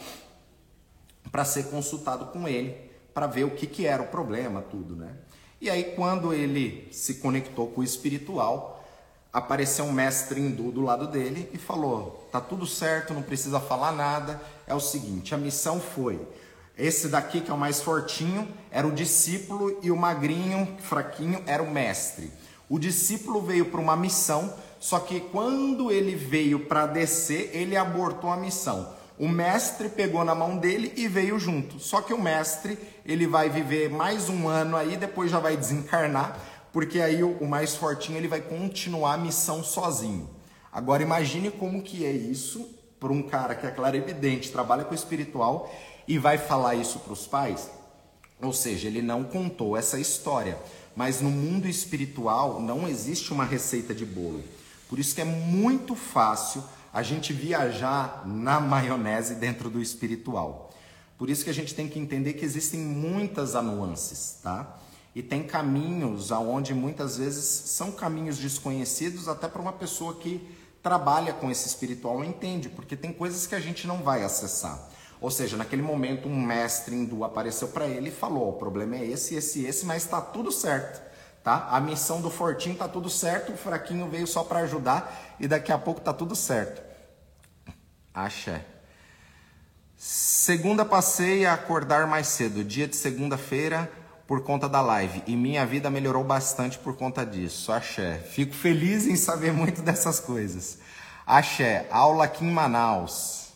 para 1.31 1.45
ser 1.45 1.69
consultado 1.69 2.25
com 2.25 2.47
ele 2.47 2.90
para 3.13 3.27
ver 3.27 3.43
o 3.43 3.51
que, 3.51 3.67
que 3.67 3.85
era 3.85 4.01
o 4.01 4.07
problema, 4.07 4.61
tudo, 4.61 4.95
né? 4.95 5.13
E 5.59 5.69
aí, 5.69 5.93
quando 5.95 6.33
ele 6.33 6.87
se 6.91 7.15
conectou 7.15 7.67
com 7.67 7.81
o 7.81 7.83
espiritual, 7.83 8.83
apareceu 9.31 9.85
um 9.85 9.91
mestre 9.91 10.41
hindu 10.41 10.71
do 10.71 10.81
lado 10.81 11.07
dele 11.07 11.49
e 11.53 11.57
falou: 11.57 12.27
tá 12.31 12.41
tudo 12.41 12.65
certo, 12.65 13.13
não 13.13 13.21
precisa 13.21 13.59
falar 13.59 13.91
nada. 13.91 14.41
É 14.65 14.73
o 14.73 14.79
seguinte: 14.79 15.35
a 15.35 15.37
missão 15.37 15.79
foi. 15.79 16.19
Esse 16.77 17.09
daqui, 17.09 17.41
que 17.41 17.51
é 17.51 17.53
o 17.53 17.57
mais 17.57 17.81
fortinho, 17.81 18.47
era 18.71 18.87
o 18.87 18.91
discípulo, 18.91 19.77
e 19.83 19.91
o 19.91 19.97
magrinho, 19.97 20.77
fraquinho, 20.79 21.43
era 21.45 21.61
o 21.61 21.69
mestre. 21.69 22.31
O 22.67 22.79
discípulo 22.79 23.41
veio 23.41 23.65
para 23.65 23.81
uma 23.81 23.95
missão, 23.95 24.53
só 24.79 24.97
que 24.99 25.19
quando 25.19 25.91
ele 25.91 26.15
veio 26.15 26.65
para 26.65 26.87
descer, 26.87 27.51
ele 27.53 27.75
abortou 27.75 28.31
a 28.31 28.37
missão. 28.37 28.95
O 29.21 29.27
mestre 29.27 29.87
pegou 29.87 30.25
na 30.25 30.33
mão 30.33 30.57
dele 30.57 30.93
e 30.95 31.07
veio 31.07 31.37
junto. 31.37 31.79
Só 31.79 32.01
que 32.01 32.11
o 32.11 32.19
mestre, 32.19 32.75
ele 33.05 33.27
vai 33.27 33.51
viver 33.51 33.87
mais 33.87 34.29
um 34.29 34.47
ano 34.47 34.75
aí, 34.75 34.97
depois 34.97 35.29
já 35.29 35.37
vai 35.37 35.55
desencarnar, 35.55 36.39
porque 36.73 36.99
aí 36.99 37.23
o, 37.23 37.45
mais 37.45 37.75
fortinho 37.75 38.17
ele 38.17 38.27
vai 38.27 38.41
continuar 38.41 39.13
a 39.13 39.17
missão 39.19 39.63
sozinho. 39.63 40.27
Agora 40.71 41.03
imagine 41.03 41.51
como 41.51 41.83
que 41.83 42.03
é 42.03 42.11
isso 42.11 42.67
para 42.99 43.13
um 43.13 43.21
cara 43.21 43.53
que 43.53 43.67
é 43.67 43.69
claro 43.69 43.95
evidente, 43.95 44.51
trabalha 44.51 44.83
com 44.83 44.91
o 44.91 44.95
espiritual 44.95 45.71
e 46.07 46.17
vai 46.17 46.39
falar 46.39 46.73
isso 46.73 46.97
para 46.97 47.13
os 47.13 47.27
pais. 47.27 47.69
Ou 48.41 48.51
seja, 48.51 48.87
ele 48.87 49.03
não 49.03 49.23
contou 49.23 49.77
essa 49.77 49.99
história. 49.99 50.57
Mas 50.95 51.21
no 51.21 51.29
mundo 51.29 51.67
espiritual 51.67 52.59
não 52.59 52.87
existe 52.87 53.31
uma 53.31 53.45
receita 53.45 53.93
de 53.93 54.03
bolo. 54.03 54.43
Por 54.89 54.97
isso 54.97 55.13
que 55.13 55.21
é 55.21 55.25
muito 55.25 55.93
fácil 55.95 56.63
a 56.93 57.01
gente 57.01 57.31
viajar 57.31 58.23
na 58.25 58.59
maionese 58.59 59.35
dentro 59.35 59.69
do 59.69 59.81
espiritual. 59.81 60.69
Por 61.17 61.29
isso 61.29 61.43
que 61.43 61.49
a 61.49 61.53
gente 61.53 61.73
tem 61.73 61.87
que 61.87 61.99
entender 61.99 62.33
que 62.33 62.43
existem 62.43 62.79
muitas 62.79 63.53
nuances, 63.53 64.39
tá? 64.41 64.77
E 65.13 65.21
tem 65.21 65.43
caminhos 65.43 66.31
aonde 66.31 66.73
muitas 66.73 67.17
vezes 67.17 67.43
são 67.45 67.91
caminhos 67.91 68.37
desconhecidos 68.37 69.27
até 69.27 69.47
para 69.47 69.61
uma 69.61 69.73
pessoa 69.73 70.15
que 70.15 70.41
trabalha 70.81 71.33
com 71.33 71.51
esse 71.51 71.67
espiritual 71.67 72.23
entende, 72.23 72.69
porque 72.69 72.95
tem 72.95 73.13
coisas 73.13 73.45
que 73.45 73.53
a 73.53 73.59
gente 73.59 73.85
não 73.85 73.97
vai 73.97 74.23
acessar. 74.23 74.89
Ou 75.19 75.29
seja, 75.29 75.55
naquele 75.55 75.83
momento 75.83 76.27
um 76.27 76.41
mestre 76.41 76.95
hindu 76.95 77.23
apareceu 77.23 77.67
para 77.67 77.85
ele 77.85 78.09
e 78.09 78.11
falou: 78.11 78.49
"O 78.49 78.53
problema 78.53 78.95
é 78.95 79.05
esse, 79.05 79.35
esse, 79.35 79.63
esse, 79.65 79.85
mas 79.85 80.03
está 80.03 80.19
tudo 80.19 80.51
certo. 80.51 81.10
Tá? 81.43 81.67
A 81.71 81.79
missão 81.79 82.21
do 82.21 82.29
fortinho 82.29 82.75
tá 82.75 82.87
tudo 82.87 83.09
certo, 83.09 83.53
o 83.53 83.57
fraquinho 83.57 84.09
veio 84.09 84.27
só 84.27 84.43
para 84.43 84.59
ajudar 84.59 85.35
e 85.39 85.47
daqui 85.47 85.71
a 85.71 85.77
pouco 85.77 86.01
tá 86.01 86.13
tudo 86.13 86.35
certo. 86.35 86.81
Axé. 88.13 88.65
Segunda 89.95 90.83
passei 90.83 91.45
a 91.45 91.53
acordar 91.53 92.07
mais 92.07 92.27
cedo, 92.27 92.63
dia 92.63 92.87
de 92.87 92.95
segunda-feira, 92.95 93.91
por 94.27 94.43
conta 94.43 94.67
da 94.67 94.81
live. 94.81 95.23
E 95.27 95.35
minha 95.35 95.65
vida 95.65 95.89
melhorou 95.89 96.23
bastante 96.23 96.77
por 96.79 96.95
conta 96.95 97.25
disso. 97.25 97.71
Axé. 97.71 98.17
Fico 98.17 98.53
feliz 98.53 99.05
em 99.05 99.15
saber 99.15 99.53
muito 99.53 99.81
dessas 99.81 100.19
coisas. 100.19 100.79
Axé, 101.25 101.87
aula 101.91 102.25
aqui 102.25 102.43
em 102.43 102.51
Manaus. 102.51 103.51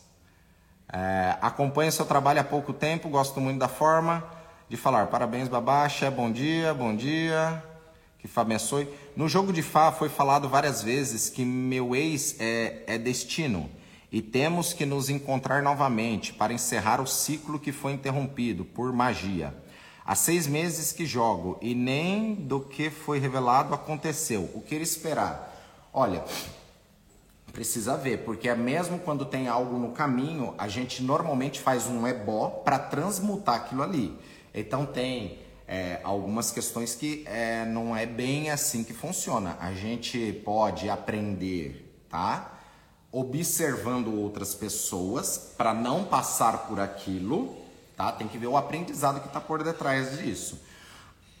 É, 0.92 1.36
acompanho 1.42 1.90
seu 1.90 2.06
trabalho 2.06 2.40
há 2.40 2.44
pouco 2.44 2.72
tempo, 2.72 3.08
gosto 3.08 3.40
muito 3.40 3.58
da 3.58 3.68
forma 3.68 4.24
de 4.68 4.76
falar. 4.76 5.08
Parabéns, 5.08 5.48
babá. 5.48 5.84
Axé, 5.84 6.10
bom 6.10 6.30
dia, 6.30 6.72
bom 6.72 6.94
dia. 6.94 7.75
Que 8.26 8.32
Fá 8.32 8.40
abençoe. 8.40 8.88
No 9.14 9.28
jogo 9.28 9.52
de 9.52 9.62
Fá 9.62 9.92
foi 9.92 10.08
falado 10.08 10.48
várias 10.48 10.82
vezes 10.82 11.30
que 11.30 11.44
meu 11.44 11.94
ex 11.94 12.34
é, 12.40 12.82
é 12.88 12.98
destino 12.98 13.70
e 14.10 14.20
temos 14.20 14.72
que 14.72 14.84
nos 14.84 15.08
encontrar 15.08 15.62
novamente 15.62 16.32
para 16.32 16.52
encerrar 16.52 17.00
o 17.00 17.06
ciclo 17.06 17.56
que 17.56 17.70
foi 17.70 17.92
interrompido 17.92 18.64
por 18.64 18.92
magia. 18.92 19.54
Há 20.04 20.16
seis 20.16 20.48
meses 20.48 20.90
que 20.90 21.06
jogo 21.06 21.56
e 21.62 21.72
nem 21.72 22.34
do 22.34 22.58
que 22.58 22.90
foi 22.90 23.20
revelado 23.20 23.72
aconteceu. 23.72 24.50
O 24.54 24.60
que 24.60 24.74
esperar? 24.74 25.56
Olha, 25.94 26.24
precisa 27.52 27.96
ver, 27.96 28.24
porque 28.24 28.48
é 28.48 28.56
mesmo 28.56 28.98
quando 28.98 29.24
tem 29.24 29.46
algo 29.46 29.78
no 29.78 29.92
caminho, 29.92 30.52
a 30.58 30.66
gente 30.66 31.00
normalmente 31.00 31.60
faz 31.60 31.86
um 31.86 32.04
ebó 32.08 32.48
para 32.64 32.76
transmutar 32.76 33.54
aquilo 33.54 33.84
ali. 33.84 34.18
Então 34.52 34.84
tem 34.84 35.45
é, 35.68 36.00
algumas 36.04 36.50
questões 36.50 36.94
que 36.94 37.24
é, 37.26 37.64
não 37.64 37.96
é 37.96 38.06
bem 38.06 38.50
assim 38.50 38.84
que 38.84 38.92
funciona. 38.92 39.56
A 39.60 39.72
gente 39.72 40.32
pode 40.44 40.88
aprender, 40.88 42.04
tá? 42.08 42.52
Observando 43.10 44.14
outras 44.14 44.54
pessoas 44.54 45.54
para 45.56 45.74
não 45.74 46.04
passar 46.04 46.66
por 46.66 46.78
aquilo, 46.78 47.56
tá? 47.96 48.12
Tem 48.12 48.28
que 48.28 48.38
ver 48.38 48.46
o 48.46 48.56
aprendizado 48.56 49.20
que 49.20 49.26
está 49.26 49.40
por 49.40 49.62
detrás 49.64 50.18
disso. 50.18 50.60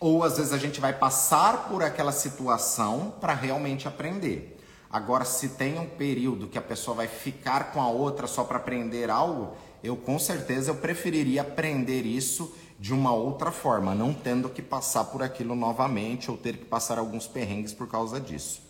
Ou 0.00 0.24
às 0.24 0.36
vezes 0.36 0.52
a 0.52 0.58
gente 0.58 0.80
vai 0.80 0.92
passar 0.92 1.68
por 1.68 1.82
aquela 1.82 2.12
situação 2.12 3.14
para 3.20 3.32
realmente 3.32 3.86
aprender. 3.86 4.54
Agora, 4.90 5.24
se 5.24 5.50
tem 5.50 5.78
um 5.78 5.86
período 5.86 6.48
que 6.48 6.58
a 6.58 6.62
pessoa 6.62 6.96
vai 6.96 7.08
ficar 7.08 7.72
com 7.72 7.80
a 7.80 7.88
outra 7.88 8.26
só 8.26 8.44
para 8.44 8.56
aprender 8.56 9.10
algo, 9.10 9.56
eu 9.82 9.96
com 9.96 10.18
certeza 10.18 10.70
eu 10.70 10.76
preferiria 10.76 11.42
aprender 11.42 12.02
isso 12.02 12.54
de 12.78 12.92
uma 12.92 13.12
outra 13.12 13.50
forma, 13.50 13.94
não 13.94 14.12
tendo 14.12 14.50
que 14.50 14.60
passar 14.60 15.04
por 15.04 15.22
aquilo 15.22 15.54
novamente 15.54 16.30
ou 16.30 16.36
ter 16.36 16.58
que 16.58 16.64
passar 16.64 16.98
alguns 16.98 17.26
perrengues 17.26 17.72
por 17.72 17.88
causa 17.88 18.20
disso. 18.20 18.60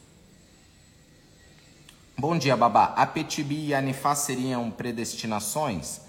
Bom 2.17 2.39
dia, 2.39 2.57
Babá. 2.57 2.95
A 2.97 3.07
Petibi 3.07 3.67
e 3.67 3.75
a 3.75 3.81
Nifá 3.81 4.15
seriam 4.15 4.71
predestinações? 4.71 6.01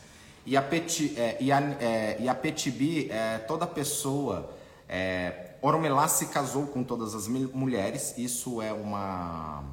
E 0.45 0.55
a, 0.55 0.61
Peti, 0.61 1.13
é, 1.17 1.37
e 1.41 1.51
a, 1.51 1.59
é, 1.59 2.17
e 2.21 2.29
a 2.29 2.35
Petibi, 2.35 3.11
é, 3.11 3.39
toda 3.39 3.67
pessoa. 3.67 4.49
É, 4.87 5.55
Oromilá 5.61 6.07
se 6.07 6.27
casou 6.27 6.67
com 6.67 6.83
todas 6.83 7.13
as 7.13 7.27
mulheres, 7.27 8.13
isso 8.17 8.61
é 8.61 8.71
uma. 8.71 9.63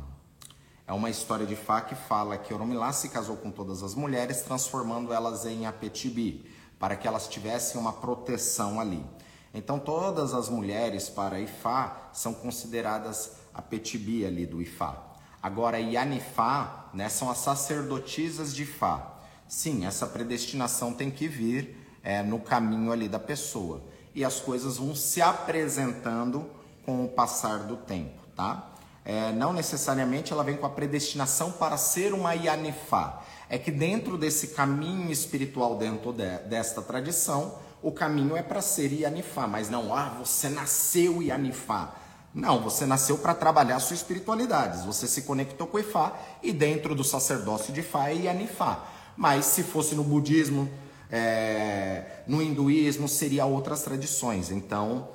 É 0.87 0.93
uma 0.93 1.09
história 1.09 1.47
de 1.47 1.57
Fá 1.57 1.81
que 1.81 1.95
fala 1.95 2.37
que 2.37 2.53
Oromilá 2.53 2.93
se 2.93 3.09
casou 3.09 3.37
com 3.37 3.51
todas 3.51 3.83
as 3.83 3.95
mulheres, 3.95 4.43
transformando 4.43 5.13
elas 5.13 5.47
em 5.47 5.67
Apetibi 5.67 6.54
para 6.85 6.97
que 6.97 7.09
elas 7.09 7.27
tivessem 7.27 7.81
uma 7.81 7.95
proteção 7.95 8.79
ali. 8.79 9.03
Então, 9.55 9.79
todas 9.79 10.35
as 10.35 10.51
mulheres 10.51 11.09
para 11.09 11.41
Ifá 11.41 12.11
são 12.13 12.35
consideradas 12.35 13.37
a 13.55 13.63
petibi 13.63 14.27
ali 14.27 14.45
do 14.45 14.61
Ifá. 14.61 15.03
Agora, 15.43 15.81
Yanifá 15.81 16.91
né, 16.93 17.09
são 17.09 17.31
as 17.31 17.39
sacerdotisas 17.39 18.55
de 18.55 18.65
Ifá. 18.65 19.15
Sim, 19.49 19.87
essa 19.87 20.07
predestinação 20.07 20.93
tem 20.93 21.11
que 21.11 21.27
vir 21.27 21.75
é, 22.03 22.23
no 22.23 22.39
caminho 22.39 22.93
ali 22.93 23.09
da 23.09 23.19
pessoa. 23.19 23.83
E 24.15 24.23
as 24.23 24.39
coisas 24.39 24.77
vão 24.77 24.95
se 24.95 25.23
apresentando 25.23 26.45
com 26.85 27.03
o 27.03 27.09
passar 27.09 27.61
do 27.61 27.79
tempo, 27.79 28.21
tá? 28.37 28.73
É, 29.07 29.33
não 29.33 29.55
necessariamente 29.55 30.35
ela 30.35 30.45
vem 30.45 30.59
com 30.59 30.67
a 30.67 30.71
predestinação 30.71 31.51
para 31.51 31.79
ser 31.79 32.13
uma 32.13 32.35
Yanifá 32.35 33.25
é 33.55 33.59
que 33.59 33.71
dentro 33.71 34.19
desse 34.19 34.49
caminho 34.49 35.13
espiritual, 35.13 35.79
dentro 35.79 36.13
de, 36.13 36.39
desta 36.39 36.83
tradição, 36.83 37.57
o 37.81 37.93
caminho 37.93 38.37
é 38.37 38.43
para 38.43 38.61
ser 38.61 38.93
Yanifá, 38.93 39.47
mas 39.47 39.71
não, 39.71 39.95
ah, 39.95 40.09
você 40.19 40.49
nasceu 40.49 41.23
Yanifá. 41.23 41.95
Não, 42.35 42.61
você 42.61 42.85
nasceu 42.85 43.17
para 43.17 43.33
trabalhar 43.33 43.79
sua 43.79 43.95
espiritualidade. 43.95 44.85
Você 44.85 45.07
se 45.07 45.23
conectou 45.23 45.69
com 45.69 45.79
Ifá 45.79 46.19
e 46.43 46.53
dentro 46.53 46.97
do 46.97 47.05
sacerdócio 47.05 47.73
de 47.73 47.79
Ifá 47.79 48.09
é 48.09 48.25
Yanifá. 48.25 48.89
Mas 49.17 49.45
se 49.45 49.63
fosse 49.63 49.95
no 49.95 50.03
budismo, 50.03 50.69
é, 51.09 52.25
no 52.27 52.43
hinduísmo, 52.43 53.07
seria 53.07 53.47
outras 53.47 53.85
tradições. 53.85 54.51
Então, 54.51 55.11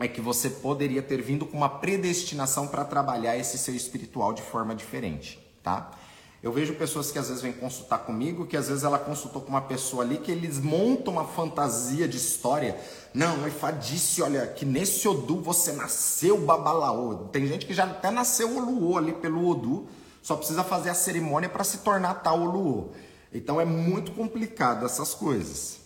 é 0.00 0.08
que 0.08 0.22
você 0.22 0.48
poderia 0.48 1.02
ter 1.02 1.20
vindo 1.20 1.44
com 1.44 1.58
uma 1.58 1.68
predestinação 1.68 2.66
para 2.66 2.82
trabalhar 2.82 3.36
esse 3.36 3.58
seu 3.58 3.74
espiritual 3.74 4.32
de 4.32 4.40
forma 4.40 4.74
diferente, 4.74 5.38
tá? 5.62 5.97
Eu 6.40 6.52
vejo 6.52 6.74
pessoas 6.74 7.10
que 7.10 7.18
às 7.18 7.28
vezes 7.28 7.42
vêm 7.42 7.52
consultar 7.52 7.98
comigo, 7.98 8.46
que 8.46 8.56
às 8.56 8.68
vezes 8.68 8.84
ela 8.84 8.98
consultou 8.98 9.42
com 9.42 9.48
uma 9.48 9.60
pessoa 9.60 10.04
ali, 10.04 10.18
que 10.18 10.30
eles 10.30 10.60
montam 10.60 11.14
uma 11.14 11.24
fantasia 11.24 12.06
de 12.06 12.16
história. 12.16 12.78
Não, 13.12 13.42
o 13.42 13.48
Ifá 13.48 13.72
disse, 13.72 14.22
olha, 14.22 14.46
que 14.46 14.64
nesse 14.64 15.08
Odu 15.08 15.40
você 15.40 15.72
nasceu 15.72 16.38
Babalaô. 16.38 17.28
Tem 17.32 17.44
gente 17.46 17.66
que 17.66 17.74
já 17.74 17.84
até 17.84 18.10
nasceu 18.10 18.56
Oluô 18.56 18.96
ali 18.96 19.12
pelo 19.14 19.48
Odu, 19.48 19.88
só 20.22 20.36
precisa 20.36 20.62
fazer 20.62 20.90
a 20.90 20.94
cerimônia 20.94 21.48
para 21.48 21.64
se 21.64 21.78
tornar 21.78 22.14
tal 22.14 22.40
Oluô. 22.40 22.90
Então 23.32 23.60
é 23.60 23.64
muito 23.64 24.12
complicado 24.12 24.86
essas 24.86 25.14
coisas. 25.14 25.78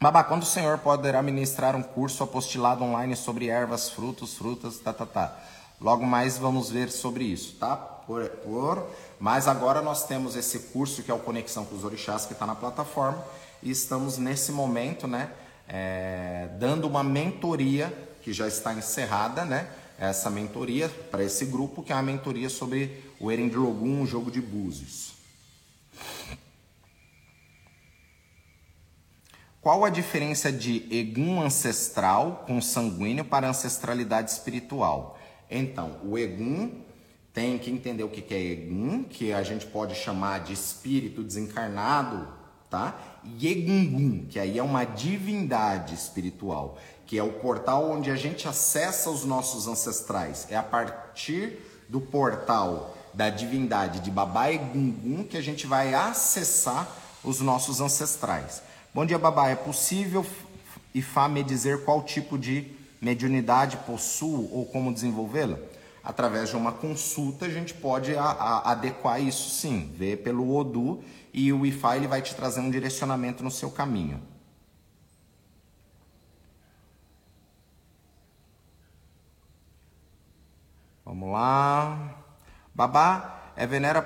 Babá, 0.00 0.22
quando 0.22 0.42
o 0.42 0.46
senhor 0.46 0.78
poderá 0.78 1.20
ministrar 1.20 1.74
um 1.74 1.82
curso 1.82 2.22
apostilado 2.22 2.84
online 2.84 3.16
sobre 3.16 3.48
ervas, 3.48 3.90
frutos, 3.90 4.34
frutas, 4.34 4.78
tá, 4.78 4.92
tá, 4.92 5.06
tá. 5.06 5.36
Logo 5.80 6.06
mais 6.06 6.38
vamos 6.38 6.70
ver 6.70 6.90
sobre 6.90 7.24
isso, 7.24 7.56
tá? 7.56 7.95
Por, 8.06 8.28
por, 8.28 8.88
mas 9.18 9.48
agora 9.48 9.82
nós 9.82 10.06
temos 10.06 10.36
esse 10.36 10.58
curso 10.58 11.02
que 11.02 11.10
é 11.10 11.14
o 11.14 11.18
Conexão 11.18 11.64
com 11.64 11.74
os 11.74 11.84
Orixás 11.84 12.24
que 12.24 12.32
está 12.32 12.46
na 12.46 12.54
plataforma 12.54 13.24
e 13.62 13.70
estamos 13.70 14.16
nesse 14.16 14.52
momento, 14.52 15.06
né, 15.06 15.30
é, 15.68 16.48
dando 16.58 16.86
uma 16.86 17.02
mentoria 17.02 17.92
que 18.22 18.32
já 18.32 18.46
está 18.46 18.72
encerrada, 18.72 19.44
né, 19.44 19.68
essa 19.98 20.30
mentoria 20.30 20.88
para 21.10 21.24
esse 21.24 21.46
grupo 21.46 21.82
que 21.82 21.92
é 21.92 21.96
a 21.96 22.02
mentoria 22.02 22.48
sobre 22.48 23.04
o 23.18 23.32
Erendrogum, 23.32 24.02
o 24.02 24.06
jogo 24.06 24.30
de 24.30 24.40
búzios. 24.40 25.14
Qual 29.60 29.84
a 29.84 29.90
diferença 29.90 30.52
de 30.52 30.86
Egum 30.96 31.42
ancestral 31.42 32.44
com 32.46 32.60
sanguíneo 32.62 33.24
para 33.24 33.48
ancestralidade 33.48 34.30
espiritual? 34.30 35.18
Então, 35.50 35.98
o 36.04 36.16
Egum 36.16 36.85
tem 37.36 37.58
que 37.58 37.70
entender 37.70 38.02
o 38.02 38.08
que 38.08 38.32
é 38.32 38.40
Egum, 38.40 39.02
que 39.02 39.30
a 39.30 39.42
gente 39.42 39.66
pode 39.66 39.94
chamar 39.94 40.40
de 40.40 40.54
espírito 40.54 41.22
desencarnado, 41.22 42.26
tá? 42.70 42.98
E 43.22 43.46
Egungun, 43.46 44.24
que 44.26 44.40
aí 44.40 44.58
é 44.58 44.62
uma 44.62 44.84
divindade 44.84 45.94
espiritual, 45.94 46.78
que 47.04 47.18
é 47.18 47.22
o 47.22 47.34
portal 47.34 47.90
onde 47.90 48.10
a 48.10 48.16
gente 48.16 48.48
acessa 48.48 49.10
os 49.10 49.26
nossos 49.26 49.68
ancestrais. 49.68 50.46
É 50.48 50.56
a 50.56 50.62
partir 50.62 51.58
do 51.90 52.00
portal 52.00 52.96
da 53.12 53.28
divindade 53.28 54.00
de 54.00 54.10
Babá 54.10 54.50
Egungun 54.50 55.22
que 55.22 55.36
a 55.36 55.42
gente 55.42 55.66
vai 55.66 55.92
acessar 55.92 56.90
os 57.22 57.42
nossos 57.42 57.82
ancestrais. 57.82 58.62
Bom 58.94 59.04
dia, 59.04 59.18
Babá. 59.18 59.50
É 59.50 59.54
possível 59.54 60.24
Ifá 60.94 61.28
me 61.28 61.44
dizer 61.44 61.84
qual 61.84 62.02
tipo 62.02 62.38
de 62.38 62.72
mediunidade 62.98 63.76
possuo 63.86 64.50
ou 64.54 64.64
como 64.64 64.90
desenvolvê-la? 64.90 65.58
Através 66.06 66.50
de 66.50 66.56
uma 66.56 66.70
consulta, 66.70 67.46
a 67.46 67.48
gente 67.48 67.74
pode 67.74 68.16
a, 68.16 68.22
a, 68.22 68.70
adequar 68.70 69.20
isso 69.20 69.50
sim, 69.50 69.92
ver 69.92 70.18
pelo 70.18 70.56
Odu 70.56 71.02
e 71.34 71.52
o 71.52 71.62
Wi-Fi 71.62 71.96
ele 71.96 72.06
vai 72.06 72.22
te 72.22 72.32
trazer 72.32 72.60
um 72.60 72.70
direcionamento 72.70 73.42
no 73.42 73.50
seu 73.50 73.72
caminho. 73.72 74.22
Vamos 81.04 81.32
lá. 81.32 82.14
Babá, 82.72 83.52
é 83.56 83.66
Venera, 83.66 84.04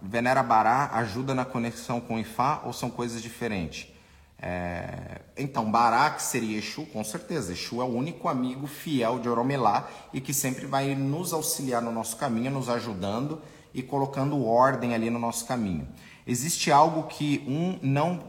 Venera 0.00 0.42
Bará 0.42 0.90
ajuda 0.94 1.34
na 1.34 1.44
conexão 1.44 2.00
com 2.00 2.14
o 2.14 2.18
Ifá 2.18 2.62
ou 2.64 2.72
são 2.72 2.88
coisas 2.88 3.20
diferentes? 3.20 3.92
É, 4.38 5.22
então, 5.36 5.70
Barak 5.70 6.22
seria 6.22 6.58
Exu, 6.58 6.86
com 6.86 7.02
certeza. 7.02 7.52
Exu 7.52 7.80
é 7.80 7.84
o 7.84 7.88
único 7.88 8.28
amigo 8.28 8.66
fiel 8.66 9.18
de 9.18 9.28
Oromelá 9.28 9.88
e 10.12 10.20
que 10.20 10.34
sempre 10.34 10.66
vai 10.66 10.94
nos 10.94 11.32
auxiliar 11.32 11.82
no 11.82 11.90
nosso 11.90 12.16
caminho, 12.16 12.50
nos 12.50 12.68
ajudando 12.68 13.40
e 13.72 13.82
colocando 13.82 14.44
ordem 14.44 14.94
ali 14.94 15.10
no 15.10 15.18
nosso 15.18 15.46
caminho. 15.46 15.86
Existe 16.26 16.70
algo 16.70 17.04
que 17.04 17.44
um 17.46 17.78
não 17.82 18.24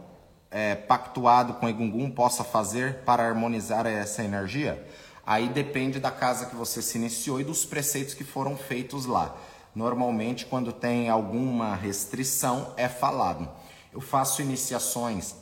é, 0.51 0.75
pactuado 0.75 1.55
com 1.55 1.67
Egungun 1.67 2.11
possa 2.11 2.43
fazer 2.43 2.99
para 3.05 3.27
harmonizar 3.27 3.85
essa 3.85 4.23
energia? 4.23 4.85
Aí 5.25 5.49
depende 5.49 5.99
da 5.99 6.11
casa 6.11 6.45
que 6.45 6.55
você 6.55 6.81
se 6.81 6.97
iniciou 6.97 7.41
e 7.41 7.43
dos 7.43 7.65
preceitos 7.65 8.13
que 8.13 8.23
foram 8.23 8.55
feitos 8.55 9.05
lá. 9.05 9.35
Normalmente, 9.75 10.45
quando 10.45 10.71
tem 10.71 11.09
alguma 11.09 11.75
restrição, 11.75 12.73
é 12.77 12.87
falado. 12.87 13.47
Eu 13.93 13.99
faço 13.99 14.41
iniciações 14.41 15.35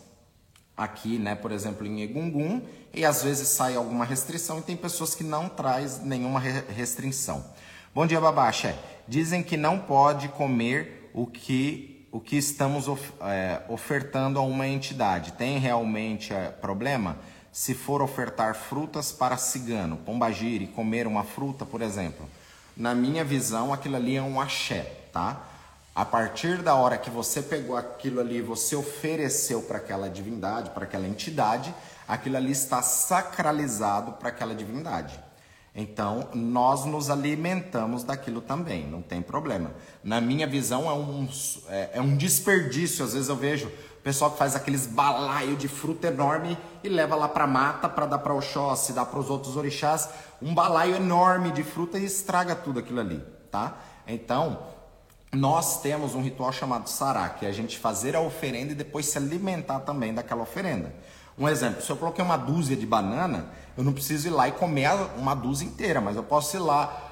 aqui, 0.77 1.17
né, 1.17 1.35
por 1.35 1.51
exemplo, 1.51 1.85
em 1.85 2.01
Egungun, 2.01 2.61
e 2.93 3.05
às 3.05 3.23
vezes 3.23 3.47
sai 3.47 3.75
alguma 3.75 4.05
restrição 4.05 4.59
e 4.59 4.61
tem 4.61 4.75
pessoas 4.75 5.15
que 5.15 5.23
não 5.23 5.47
traz 5.47 6.01
nenhuma 6.03 6.39
restrição. 6.39 7.45
Bom 7.93 8.05
dia, 8.05 8.19
Babaxa. 8.19 8.77
Dizem 9.07 9.41
que 9.43 9.55
não 9.55 9.79
pode 9.79 10.27
comer 10.29 11.09
o 11.13 11.25
que 11.25 11.95
o 12.15 12.19
que 12.21 12.37
estamos 12.37 12.87
of, 12.87 13.11
é, 13.19 13.61
ofertando 13.67 14.39
a 14.39 14.41
uma 14.41 14.65
entidade. 14.65 15.33
Tem 15.33 15.59
realmente 15.59 16.33
é, 16.33 16.47
problema? 16.47 17.17
Se 17.51 17.73
for 17.73 18.01
ofertar 18.01 18.55
frutas 18.55 19.11
para 19.11 19.35
cigano, 19.35 19.97
pombagire, 19.97 20.67
comer 20.67 21.07
uma 21.07 21.25
fruta, 21.25 21.65
por 21.65 21.81
exemplo. 21.81 22.25
Na 22.75 22.95
minha 22.95 23.25
visão, 23.25 23.73
aquilo 23.73 23.97
ali 23.97 24.15
é 24.15 24.21
um 24.21 24.39
axé, 24.39 25.07
tá? 25.11 25.45
A 25.95 26.03
partir 26.03 26.61
da 26.61 26.75
hora 26.75 26.97
que 26.97 27.09
você 27.09 27.41
pegou 27.41 27.77
aquilo 27.77 28.19
ali, 28.19 28.41
você 28.41 28.75
ofereceu 28.75 29.61
para 29.61 29.77
aquela 29.77 30.09
divindade, 30.09 30.71
para 30.71 30.83
aquela 30.83 31.07
entidade, 31.07 31.73
aquilo 32.05 32.35
ali 32.35 32.51
está 32.51 32.81
sacralizado 32.81 34.11
para 34.11 34.27
aquela 34.27 34.53
divindade. 34.53 35.17
Então, 35.73 36.27
nós 36.33 36.83
nos 36.83 37.09
alimentamos 37.09 38.03
daquilo 38.03 38.41
também, 38.41 38.85
não 38.85 39.01
tem 39.01 39.21
problema. 39.21 39.71
Na 40.03 40.19
minha 40.19 40.45
visão, 40.45 40.89
é 40.89 40.93
um, 40.93 41.29
é, 41.69 41.89
é 41.93 42.01
um 42.01 42.17
desperdício. 42.17 43.05
Às 43.05 43.13
vezes 43.13 43.29
eu 43.29 43.35
vejo 43.37 43.67
o 43.67 44.01
pessoal 44.03 44.31
que 44.31 44.37
faz 44.37 44.53
aqueles 44.53 44.85
balaio 44.85 45.55
de 45.55 45.69
fruta 45.69 46.07
enorme 46.07 46.57
e 46.83 46.89
leva 46.89 47.15
lá 47.15 47.29
para 47.29 47.47
mata 47.47 47.87
para 47.87 48.05
dar 48.05 48.19
para 48.19 48.33
o 48.33 48.37
Oxóssi, 48.37 48.91
dar 48.91 49.05
para 49.05 49.19
os 49.19 49.29
outros 49.29 49.55
orixás. 49.55 50.09
Um 50.41 50.53
balaio 50.53 50.95
enorme 50.95 51.51
de 51.51 51.63
fruta 51.63 51.97
e 51.97 52.03
estraga 52.03 52.53
tudo 52.53 52.79
aquilo 52.79 52.99
ali, 52.99 53.23
tá? 53.49 53.77
Então, 54.07 54.74
nós 55.35 55.81
temos 55.81 56.15
um 56.15 56.21
ritual 56.21 56.51
chamado 56.51 56.89
sará, 56.89 57.29
que 57.29 57.45
é 57.45 57.49
a 57.49 57.51
gente 57.51 57.77
fazer 57.77 58.15
a 58.15 58.21
oferenda 58.21 58.71
e 58.71 58.75
depois 58.75 59.05
se 59.05 59.17
alimentar 59.17 59.81
também 59.81 60.13
daquela 60.13 60.41
oferenda. 60.41 60.93
Um 61.37 61.47
exemplo, 61.49 61.81
se 61.81 61.89
eu 61.89 61.97
coloquei 61.97 62.23
uma 62.23 62.37
dúzia 62.37 62.77
de 62.77 62.85
banana, 62.85 63.47
eu 63.77 63.83
não 63.83 63.91
preciso 63.91 64.27
ir 64.27 64.31
lá 64.31 64.47
e 64.47 64.53
comer 64.53 64.89
uma 65.17 65.35
dúzia 65.35 65.65
inteira, 65.65 65.99
mas 65.99 66.15
eu 66.15 66.23
posso 66.23 66.55
ir 66.55 66.59
lá 66.59 67.11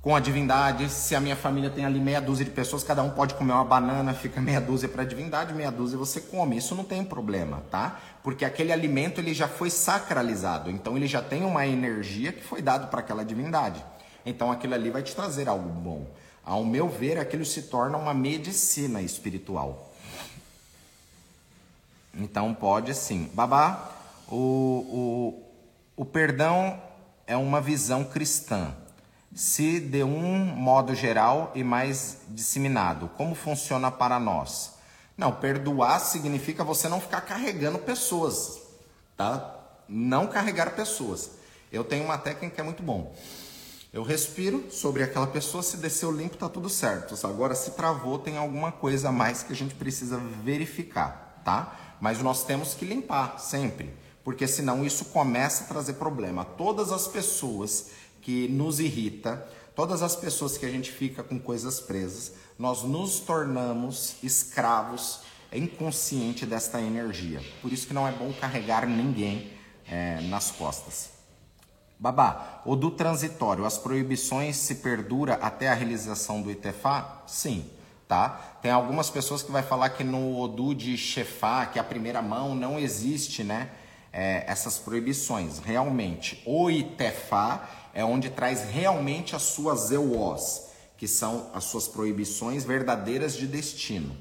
com 0.00 0.16
a 0.16 0.20
divindade, 0.20 0.88
se 0.88 1.14
a 1.14 1.20
minha 1.20 1.36
família 1.36 1.68
tem 1.68 1.84
ali 1.84 2.00
meia 2.00 2.22
dúzia 2.22 2.42
de 2.42 2.50
pessoas, 2.50 2.82
cada 2.82 3.02
um 3.02 3.10
pode 3.10 3.34
comer 3.34 3.52
uma 3.52 3.64
banana, 3.64 4.14
fica 4.14 4.40
meia 4.40 4.58
dúzia 4.58 4.88
para 4.88 5.02
a 5.02 5.04
divindade, 5.04 5.52
meia 5.52 5.70
dúzia 5.70 5.98
você 5.98 6.22
come. 6.22 6.56
Isso 6.56 6.74
não 6.74 6.84
tem 6.84 7.04
problema, 7.04 7.62
tá? 7.70 8.00
Porque 8.22 8.46
aquele 8.46 8.72
alimento 8.72 9.20
ele 9.20 9.34
já 9.34 9.46
foi 9.46 9.68
sacralizado, 9.68 10.70
então 10.70 10.96
ele 10.96 11.06
já 11.06 11.20
tem 11.20 11.44
uma 11.44 11.66
energia 11.66 12.32
que 12.32 12.42
foi 12.42 12.62
dado 12.62 12.88
para 12.88 13.00
aquela 13.00 13.22
divindade. 13.22 13.84
Então 14.24 14.50
aquilo 14.50 14.72
ali 14.72 14.88
vai 14.88 15.02
te 15.02 15.14
trazer 15.14 15.50
algo 15.50 15.68
bom. 15.68 16.06
Ao 16.44 16.64
meu 16.64 16.88
ver, 16.88 17.18
aquilo 17.18 17.44
se 17.44 17.62
torna 17.62 17.96
uma 17.96 18.14
medicina 18.14 19.02
espiritual. 19.02 19.92
Então 22.14 22.54
pode 22.54 22.94
sim. 22.94 23.30
Babá, 23.34 23.90
o, 24.28 24.36
o, 25.96 26.02
o 26.02 26.04
perdão 26.04 26.80
é 27.26 27.36
uma 27.36 27.60
visão 27.60 28.04
cristã. 28.04 28.74
Se 29.34 29.78
de 29.78 30.02
um 30.02 30.44
modo 30.44 30.94
geral 30.94 31.52
e 31.54 31.62
mais 31.62 32.18
disseminado, 32.28 33.08
como 33.16 33.34
funciona 33.34 33.90
para 33.90 34.18
nós? 34.18 34.72
Não, 35.16 35.32
perdoar 35.32 36.00
significa 36.00 36.64
você 36.64 36.88
não 36.88 37.00
ficar 37.00 37.20
carregando 37.20 37.78
pessoas, 37.78 38.60
tá? 39.16 39.54
Não 39.88 40.26
carregar 40.26 40.74
pessoas. 40.74 41.30
Eu 41.70 41.84
tenho 41.84 42.04
uma 42.04 42.18
técnica 42.18 42.54
que 42.56 42.60
é 42.60 42.64
muito 42.64 42.82
bom. 42.82 43.14
Eu 43.92 44.04
respiro 44.04 44.70
sobre 44.70 45.02
aquela 45.02 45.26
pessoa, 45.26 45.64
se 45.64 45.76
desceu 45.76 46.12
limpo, 46.12 46.36
tá 46.36 46.48
tudo 46.48 46.68
certo. 46.68 47.14
Agora, 47.26 47.56
se 47.56 47.72
travou, 47.72 48.20
tem 48.20 48.36
alguma 48.36 48.70
coisa 48.70 49.08
a 49.08 49.12
mais 49.12 49.42
que 49.42 49.52
a 49.52 49.56
gente 49.56 49.74
precisa 49.74 50.16
verificar, 50.16 51.42
tá? 51.44 51.96
Mas 52.00 52.22
nós 52.22 52.44
temos 52.44 52.72
que 52.72 52.84
limpar 52.84 53.40
sempre, 53.40 53.92
porque 54.22 54.46
senão 54.46 54.86
isso 54.86 55.06
começa 55.06 55.64
a 55.64 55.66
trazer 55.66 55.94
problema. 55.94 56.44
Todas 56.44 56.92
as 56.92 57.08
pessoas 57.08 57.90
que 58.22 58.46
nos 58.46 58.78
irrita, 58.78 59.44
todas 59.74 60.02
as 60.02 60.14
pessoas 60.14 60.56
que 60.56 60.64
a 60.64 60.70
gente 60.70 60.92
fica 60.92 61.24
com 61.24 61.40
coisas 61.40 61.80
presas, 61.80 62.34
nós 62.56 62.84
nos 62.84 63.18
tornamos 63.18 64.14
escravos 64.22 65.22
inconsciente 65.52 66.46
desta 66.46 66.80
energia. 66.80 67.42
Por 67.60 67.72
isso 67.72 67.88
que 67.88 67.94
não 67.94 68.06
é 68.06 68.12
bom 68.12 68.32
carregar 68.34 68.86
ninguém 68.86 69.50
é, 69.88 70.20
nas 70.28 70.52
costas. 70.52 71.19
Babá, 72.00 72.62
o 72.64 72.74
do 72.74 72.90
transitório, 72.90 73.66
as 73.66 73.76
proibições 73.76 74.56
se 74.56 74.76
perdura 74.76 75.34
até 75.34 75.68
a 75.68 75.74
realização 75.74 76.40
do 76.40 76.50
Itefá? 76.50 77.20
Sim, 77.26 77.70
tá? 78.08 78.56
Tem 78.62 78.70
algumas 78.70 79.10
pessoas 79.10 79.42
que 79.42 79.52
vai 79.52 79.62
falar 79.62 79.90
que 79.90 80.02
no 80.02 80.40
Odu 80.40 80.74
de 80.74 80.96
Chefá, 80.96 81.66
que 81.66 81.78
é 81.78 81.82
a 81.82 81.84
primeira 81.84 82.22
mão, 82.22 82.54
não 82.54 82.78
existe, 82.78 83.44
né? 83.44 83.68
É, 84.10 84.44
essas 84.46 84.78
proibições. 84.78 85.58
Realmente, 85.58 86.42
o 86.46 86.70
Itefá 86.70 87.68
é 87.92 88.02
onde 88.02 88.30
traz 88.30 88.64
realmente 88.64 89.36
as 89.36 89.42
suas 89.42 89.90
euós, 89.90 90.70
que 90.96 91.06
são 91.06 91.50
as 91.52 91.64
suas 91.64 91.86
proibições 91.86 92.64
verdadeiras 92.64 93.36
de 93.36 93.46
destino. 93.46 94.16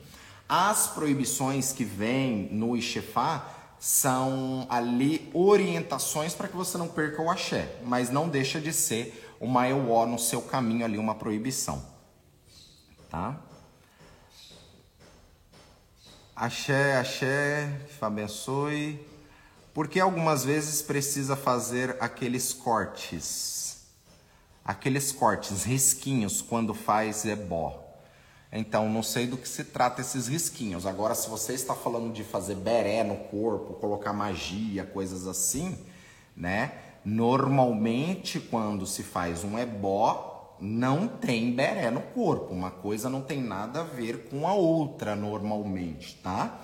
As 0.50 0.88
proibições 0.88 1.72
que 1.72 1.86
vêm 1.86 2.50
no 2.52 2.76
Ixefá 2.76 3.59
são 3.80 4.68
ali 4.70 5.30
orientações 5.34 6.34
para 6.34 6.50
que 6.50 6.56
você 6.56 6.78
não 6.78 6.88
perca 6.88 7.22
o 7.22 7.30
axé, 7.30 7.78
mas 7.86 8.10
não 8.10 8.28
deixa 8.28 8.60
de 8.60 8.74
ser 8.74 9.34
uma 9.40 9.68
EUO 9.70 10.06
no 10.06 10.20
seu 10.20 10.42
caminho 10.42 10.84
ali, 10.84 10.98
uma 10.98 11.16
proibição. 11.16 11.82
Tá? 13.10 13.40
Axé, 16.36 16.98
axé, 16.98 17.82
abençoe. 18.02 19.08
Porque 19.74 20.00
algumas 20.00 20.44
vezes 20.44 20.82
precisa 20.82 21.36
fazer 21.36 21.96
aqueles 22.02 22.52
cortes, 22.52 23.86
aqueles 24.66 25.12
cortes, 25.12 25.64
risquinhos 25.64 26.42
quando 26.42 26.74
faz 26.74 27.24
ebó. 27.24 27.89
Então, 28.52 28.90
não 28.90 29.04
sei 29.04 29.28
do 29.28 29.38
que 29.38 29.48
se 29.48 29.64
trata 29.64 30.02
esses 30.02 30.28
risquinhos. 30.28 30.86
Agora, 30.86 31.14
se 31.14 31.30
você 31.30 31.54
está 31.54 31.76
falando 31.76 32.12
de 32.12 32.24
fazer 32.24 32.56
beré 32.56 33.04
no 33.04 33.16
corpo, 33.16 33.76
colocar 33.76 34.12
magia, 34.12 34.84
coisas 34.84 35.28
assim, 35.28 35.78
né? 36.36 36.72
Normalmente, 37.06 38.40
quando 38.40 38.88
se 38.88 39.04
faz 39.04 39.44
um 39.44 39.58
ebó, 39.58 40.56
não 40.60 41.08
tem 41.08 41.54
beré 41.54 41.92
no 41.92 42.02
corpo. 42.02 42.54
Uma 42.54 42.72
coisa 42.72 43.08
não 43.08 43.22
tem 43.22 43.42
nada 43.42 43.82
a 43.82 43.84
ver 43.84 44.30
com 44.30 44.48
a 44.48 44.54
outra, 44.54 45.16
normalmente, 45.16 46.16
tá? 46.16 46.60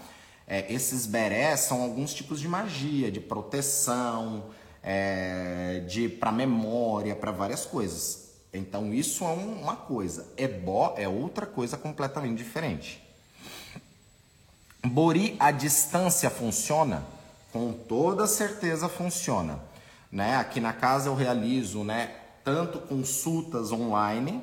É, 0.47 0.71
esses 0.71 1.05
berés 1.05 1.61
são 1.61 1.81
alguns 1.81 2.13
tipos 2.13 2.39
de 2.39 2.47
magia, 2.47 3.11
de 3.11 3.19
proteção, 3.19 4.45
é, 4.83 5.83
de 5.88 6.09
para 6.09 6.31
memória, 6.31 7.15
para 7.15 7.31
várias 7.31 7.65
coisas. 7.65 8.24
Então 8.57 8.93
isso 8.93 9.23
é 9.23 9.27
uma 9.27 9.75
coisa, 9.75 10.25
ebó 10.37 10.95
é 10.97 11.07
outra 11.07 11.45
coisa 11.45 11.77
completamente 11.77 12.37
diferente. 12.37 13.01
Bori 14.83 15.35
a 15.39 15.51
distância 15.51 16.29
funciona? 16.29 17.03
Com 17.51 17.73
toda 17.73 18.27
certeza 18.27 18.87
funciona. 18.87 19.59
Né? 20.11 20.35
Aqui 20.37 20.59
na 20.59 20.73
casa 20.73 21.09
eu 21.09 21.15
realizo 21.15 21.83
né, 21.83 22.15
tanto 22.43 22.79
consultas 22.79 23.71
online 23.71 24.41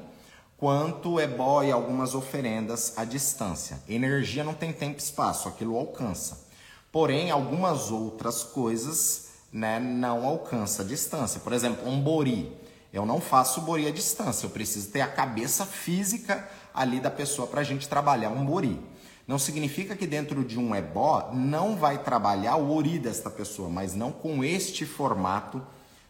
quanto 0.59 1.19
ebó 1.19 1.63
e 1.63 1.73
algumas 1.73 2.15
oferendas 2.15 2.93
à 2.97 3.05
distância. 3.05 3.81
Energia 3.89 4.45
não 4.45 4.55
tem 4.55 4.73
tempo 4.73 4.99
e 4.99 5.03
espaço, 5.03 5.49
aquilo 5.49 5.77
alcança. 5.77 6.47
Porém, 6.93 7.31
algumas 7.31 7.91
outras 7.91 8.45
coisas 8.45 9.31
né, 9.53 9.81
não 9.81 10.27
alcança 10.27 10.83
a 10.83 10.85
distância. 10.85 11.41
Por 11.41 11.53
exemplo, 11.53 11.89
um 11.89 12.01
bori. 12.01 12.62
Eu 12.93 13.07
não 13.07 13.21
faço 13.21 13.63
bori 13.63 13.87
à 13.87 13.91
distância, 13.91 14.45
eu 14.45 14.51
preciso 14.51 14.91
ter 14.91 15.01
a 15.01 15.09
cabeça 15.09 15.65
física 15.65 16.47
ali 16.75 17.01
da 17.01 17.11
pessoa 17.11 17.49
para 17.49 17.63
a 17.63 17.65
gente 17.65 17.89
trabalhar 17.89 18.29
um 18.29 18.45
bori. 18.45 18.79
Não 19.27 19.39
significa 19.39 19.97
que 19.97 20.07
dentro 20.07 20.45
de 20.45 20.59
um 20.59 20.75
ebó 20.75 21.31
não 21.33 21.75
vai 21.75 22.03
trabalhar 22.03 22.57
o 22.57 22.77
ori 22.77 22.99
desta 22.99 23.31
pessoa, 23.31 23.71
mas 23.71 23.95
não 23.95 24.13
com 24.13 24.45
este 24.45 24.85
formato 24.85 25.63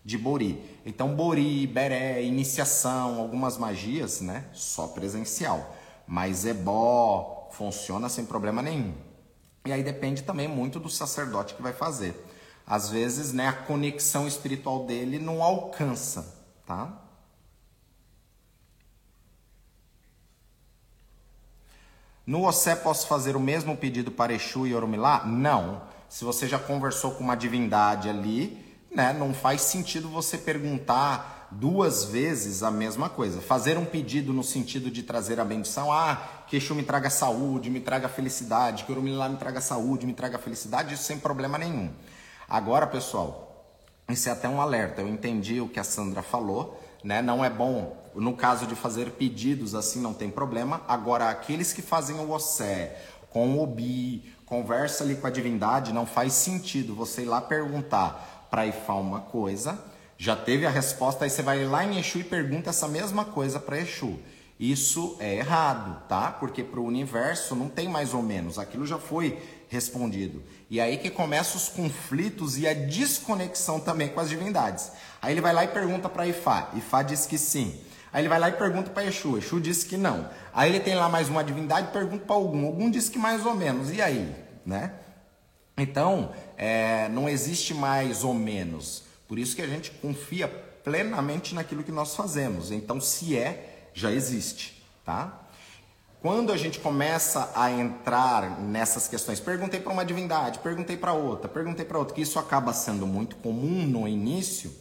de 0.05 0.18
bori. 0.18 0.61
Então, 0.85 1.14
bori, 1.14 1.66
beré, 1.68 2.20
iniciação, 2.22 3.20
algumas 3.20 3.57
magias, 3.57 4.20
né? 4.20 4.47
Só 4.53 4.89
presencial. 4.89 5.76
Mas 6.05 6.45
ebó 6.45 7.49
funciona 7.53 8.09
sem 8.09 8.24
problema 8.24 8.61
nenhum. 8.61 8.93
E 9.64 9.72
aí 9.72 9.85
depende 9.85 10.22
também 10.22 10.49
muito 10.49 10.80
do 10.80 10.89
sacerdote 10.89 11.55
que 11.55 11.62
vai 11.62 11.72
fazer. 11.72 12.26
Às 12.66 12.89
vezes, 12.89 13.33
né, 13.33 13.47
a 13.47 13.53
conexão 13.53 14.26
espiritual 14.26 14.85
dele 14.85 15.20
não 15.20 15.43
alcança 15.43 16.41
tá? 16.73 16.89
No 22.27 22.47
Ossé 22.47 22.75
posso 22.75 23.07
fazer 23.07 23.37
o 23.37 23.41
mesmo 23.41 23.77
pedido 23.77 24.11
para 24.11 24.33
Exu 24.33 24.66
e 24.66 24.75
Oromilá? 24.75 25.25
Não. 25.27 25.83
Se 26.09 26.25
você 26.25 26.49
já 26.49 26.59
conversou 26.59 27.12
com 27.12 27.25
uma 27.25 27.35
divindade 27.35 28.09
ali, 28.09 28.64
né, 28.95 29.12
não 29.12 29.35
faz 29.35 29.62
sentido 29.62 30.09
você 30.09 30.39
perguntar 30.39 31.49
duas 31.51 32.05
vezes 32.05 32.62
a 32.62 32.70
mesma 32.70 33.11
coisa. 33.11 33.41
Fazer 33.41 33.77
um 33.77 33.85
pedido 33.85 34.33
no 34.33 34.43
sentido 34.43 34.91
de 34.91 35.03
trazer 35.03 35.41
a 35.41 35.45
bendição, 35.45 35.93
ah, 35.93 36.45
que 36.47 36.57
Exu 36.57 36.75
me 36.75 36.83
traga 36.83 37.11
saúde, 37.11 37.68
me 37.68 37.81
traga 37.81 38.09
felicidade, 38.09 38.85
que 38.85 38.93
Orumilá 38.93 39.29
me 39.29 39.37
traga 39.37 39.61
saúde, 39.61 40.07
me 40.07 40.14
traga 40.14 40.39
felicidade, 40.39 40.95
isso 40.95 41.05
sem 41.05 41.18
problema 41.18 41.59
nenhum. 41.59 41.91
Agora, 42.49 42.87
pessoal, 42.87 43.41
isso 44.13 44.29
é 44.29 44.33
até 44.33 44.49
um 44.49 44.61
alerta. 44.61 45.01
Eu 45.01 45.09
entendi 45.09 45.61
o 45.61 45.69
que 45.69 45.81
a 45.81 45.85
Sandra 45.85 46.23
falou, 46.23 46.81
né? 47.03 47.21
Não 47.21 47.45
é 47.45 47.51
bom, 47.51 47.97
no 48.15 48.35
caso 48.35 48.67
de 48.67 48.75
fazer 48.75 49.13
pedidos 49.13 49.75
assim, 49.75 50.01
não 50.01 50.15
tem 50.15 50.31
problema. 50.31 50.83
Agora, 50.87 51.31
aqueles 51.31 51.73
que 51.73 51.83
fazem 51.83 52.17
o 52.17 52.31
Ossé 52.31 52.97
com 53.31 53.55
o 53.55 53.63
Obi, 53.63 54.33
conversa 54.45 55.03
ali 55.03 55.17
com 55.17 55.27
a 55.27 55.31
divindade, 55.31 55.93
não 55.93 56.05
faz 56.05 56.35
sentido 56.35 56.95
você 56.95 57.23
ir 57.23 57.27
lá 57.27 57.41
perguntar 57.41 58.47
para 58.51 58.67
Ifá 58.67 58.95
uma 58.95 59.21
coisa, 59.21 59.79
já 60.19 60.37
teve 60.37 60.67
a 60.67 60.71
resposta, 60.71 61.25
aí 61.25 61.31
você 61.31 61.43
vai 61.43 61.65
lá 61.65 61.85
em 61.85 61.99
Exu 61.99 62.19
e 62.19 62.25
pergunta 62.25 62.69
essa 62.71 62.87
mesma 62.87 63.25
coisa 63.25 63.59
para 63.59 63.81
Exu. 63.81 64.19
Isso 64.61 65.17
é 65.19 65.37
errado, 65.37 66.07
tá? 66.07 66.31
Porque 66.31 66.63
para 66.63 66.79
o 66.79 66.85
universo 66.85 67.57
não 67.57 67.69
tem 67.69 67.89
mais 67.89 68.13
ou 68.13 68.23
menos, 68.23 68.59
aquilo 68.59 68.87
já 68.87 68.99
foi 68.99 69.43
respondido. 69.69 70.43
E 70.73 70.81
aí 70.81 70.97
que 70.97 71.11
começam 71.11 71.57
os 71.57 71.68
conflitos 71.68 72.57
e 72.57 72.66
a 72.66 72.73
desconexão 72.73 73.79
também 73.79 74.09
com 74.09 74.18
as 74.18 74.31
divindades. 74.31 74.91
Aí 75.20 75.35
ele 75.35 75.43
vai 75.43 75.53
lá 75.53 75.64
e 75.64 75.68
pergunta 75.68 76.09
para 76.09 76.27
Ifá, 76.27 76.70
Ifá 76.75 77.03
diz 77.03 77.27
que 77.27 77.37
sim. 77.37 77.79
Aí 78.11 78.23
ele 78.23 78.31
vai 78.31 78.39
lá 78.39 78.49
e 78.49 78.53
pergunta 78.53 78.89
para 78.89 79.05
Exu, 79.05 79.37
Exu 79.37 79.61
diz 79.61 79.85
que 79.85 79.99
não. 79.99 80.31
Aí 80.51 80.70
ele 80.70 80.81
tem 80.81 80.95
lá 80.95 81.11
mais 81.11 81.29
uma 81.29 81.45
divindade, 81.45 81.93
pergunta 81.93 82.25
para 82.25 82.35
algum, 82.35 82.64
algum 82.64 82.91
diz 82.91 83.11
que 83.11 83.18
mais 83.18 83.45
ou 83.45 83.55
menos. 83.55 83.91
E 83.91 84.01
aí, 84.01 84.35
né? 84.64 84.95
Então, 85.77 86.33
é, 86.57 87.07
não 87.11 87.29
existe 87.29 87.75
mais 87.75 88.25
ou 88.25 88.33
menos. 88.33 89.03
Por 89.29 89.39
isso 89.39 89.55
que 89.55 89.61
a 89.61 89.68
gente 89.68 89.91
confia 89.91 90.49
plenamente 90.49 91.55
naquilo 91.55 91.83
que 91.83 91.93
nós 91.93 92.16
fazemos. 92.16 92.70
Então, 92.70 92.99
se 92.99 93.37
é, 93.37 93.91
já 93.93 94.11
existe, 94.11 94.83
tá? 95.05 95.39
Quando 96.23 96.53
a 96.53 96.57
gente 96.57 96.79
começa 96.79 97.51
a 97.53 97.68
entrar 97.68 98.61
nessas 98.61 99.09
questões, 99.09 99.41
perguntei 99.41 99.81
para 99.81 99.93
uma 99.93 100.05
divindade, 100.05 100.61
perguntei 100.61 100.97
para 100.97 101.12
outra, 101.12 101.49
perguntei 101.49 101.85
para 101.85 101.99
outra, 101.99 102.14
que 102.14 102.23
isso 102.23 102.39
acaba 102.39 102.73
sendo 102.73 103.09
muito 103.09 103.35
comum 103.35 103.85
no 103.85 104.07
início, 104.07 104.73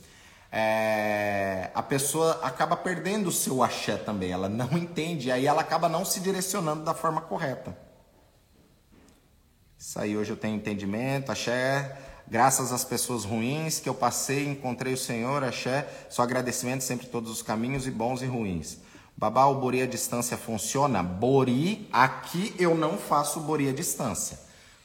é, 0.52 1.72
a 1.74 1.82
pessoa 1.82 2.40
acaba 2.44 2.78
perdendo 2.78 3.30
o 3.30 3.32
seu 3.32 3.64
axé 3.64 3.98
também, 3.98 4.32
ela 4.32 4.48
não 4.48 4.70
entende, 4.78 5.32
aí 5.32 5.48
ela 5.48 5.62
acaba 5.62 5.90
não 5.90 6.06
se 6.06 6.20
direcionando 6.20 6.84
da 6.84 6.94
forma 6.94 7.22
correta. 7.22 7.76
Isso 9.80 10.00
aí, 10.00 10.16
hoje 10.16 10.30
eu 10.30 10.38
tenho 10.38 10.56
entendimento, 10.56 11.32
axé, 11.32 11.98
graças 12.28 12.72
às 12.72 12.86
pessoas 12.86 13.24
ruins 13.24 13.80
que 13.80 13.90
eu 13.90 13.96
passei, 13.96 14.48
encontrei 14.48 14.94
o 14.94 14.98
Senhor, 14.98 15.44
axé, 15.44 15.88
só 16.08 16.22
agradecimento 16.22 16.84
sempre 16.84 17.08
todos 17.08 17.32
os 17.32 17.42
caminhos 17.42 17.88
e 17.88 17.90
bons 17.90 18.22
e 18.22 18.28
ruins. 18.28 18.91
Babá, 19.22 19.46
o 19.46 19.54
bori 19.54 19.84
à 19.84 19.86
distância 19.86 20.36
funciona? 20.36 21.04
Bori, 21.04 21.88
aqui 21.94 22.56
eu 22.58 22.74
não 22.74 22.98
faço 22.98 23.40
bori 23.40 23.70
à 23.70 23.72
distância. 23.72 24.40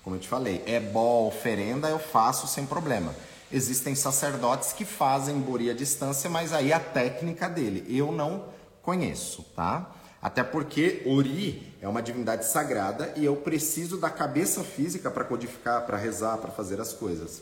Como 0.05 0.15
eu 0.15 0.21
te 0.21 0.29
falei, 0.29 0.63
é 0.67 0.79
bó, 0.79 1.27
oferenda, 1.27 1.89
eu 1.89 1.99
faço 1.99 2.47
sem 2.47 2.67
problema. 2.67 3.15
Existem 3.51 3.95
sacerdotes 3.95 4.75
que 4.75 4.85
fazem 4.85 5.41
bori 5.41 5.71
à 5.71 5.73
distância, 5.73 6.29
mas 6.29 6.53
aí 6.53 6.71
a 6.71 6.79
técnica 6.79 7.49
dele 7.49 7.87
eu 7.89 8.13
não 8.13 8.45
conheço, 8.83 9.43
tá? 9.57 9.91
Até 10.21 10.45
porque 10.45 11.03
Ori 11.07 11.73
é 11.81 11.89
uma 11.89 12.03
divindade 12.03 12.45
sagrada 12.45 13.15
e 13.17 13.25
eu 13.25 13.37
preciso 13.37 13.97
da 13.97 14.11
cabeça 14.11 14.63
física 14.63 15.11
para 15.11 15.25
codificar, 15.25 15.87
para 15.87 15.97
rezar, 15.97 16.37
para 16.37 16.51
fazer 16.51 16.79
as 16.79 16.93
coisas. 16.93 17.41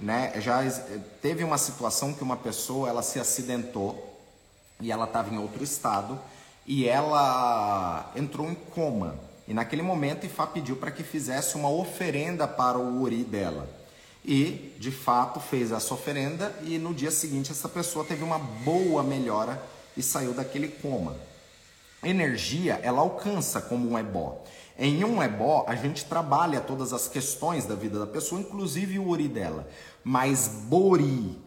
Né? 0.00 0.32
Já 0.40 0.68
teve 1.22 1.44
uma 1.44 1.58
situação 1.58 2.12
que 2.12 2.24
uma 2.24 2.36
pessoa 2.36 2.88
ela 2.88 3.02
se 3.02 3.20
acidentou 3.20 4.13
e 4.80 4.90
ela 4.90 5.04
estava 5.04 5.32
em 5.32 5.38
outro 5.38 5.62
estado 5.62 6.18
e 6.66 6.88
ela 6.88 8.10
entrou 8.16 8.50
em 8.50 8.54
coma. 8.54 9.16
E 9.46 9.52
naquele 9.52 9.82
momento 9.82 10.24
Ifá 10.24 10.46
pediu 10.46 10.76
para 10.76 10.90
que 10.90 11.02
fizesse 11.02 11.56
uma 11.56 11.68
oferenda 11.68 12.48
para 12.48 12.78
o 12.78 13.02
Ori 13.02 13.22
dela. 13.22 13.68
E, 14.24 14.74
de 14.78 14.90
fato, 14.90 15.38
fez 15.38 15.70
essa 15.70 15.92
oferenda 15.92 16.54
e 16.62 16.78
no 16.78 16.94
dia 16.94 17.10
seguinte 17.10 17.52
essa 17.52 17.68
pessoa 17.68 18.04
teve 18.06 18.24
uma 18.24 18.38
boa 18.38 19.02
melhora 19.02 19.62
e 19.94 20.02
saiu 20.02 20.32
daquele 20.32 20.68
coma. 20.68 21.14
Energia, 22.02 22.80
ela 22.82 23.00
alcança 23.00 23.60
como 23.60 23.90
um 23.90 23.98
ebó. 23.98 24.42
Em 24.78 25.04
um 25.04 25.22
ebó, 25.22 25.64
a 25.68 25.76
gente 25.76 26.06
trabalha 26.06 26.60
todas 26.60 26.92
as 26.92 27.06
questões 27.06 27.66
da 27.66 27.74
vida 27.74 27.98
da 27.98 28.06
pessoa, 28.06 28.40
inclusive 28.40 28.98
o 28.98 29.10
ori 29.10 29.28
dela. 29.28 29.68
Mas 30.02 30.48
bori, 30.48 31.38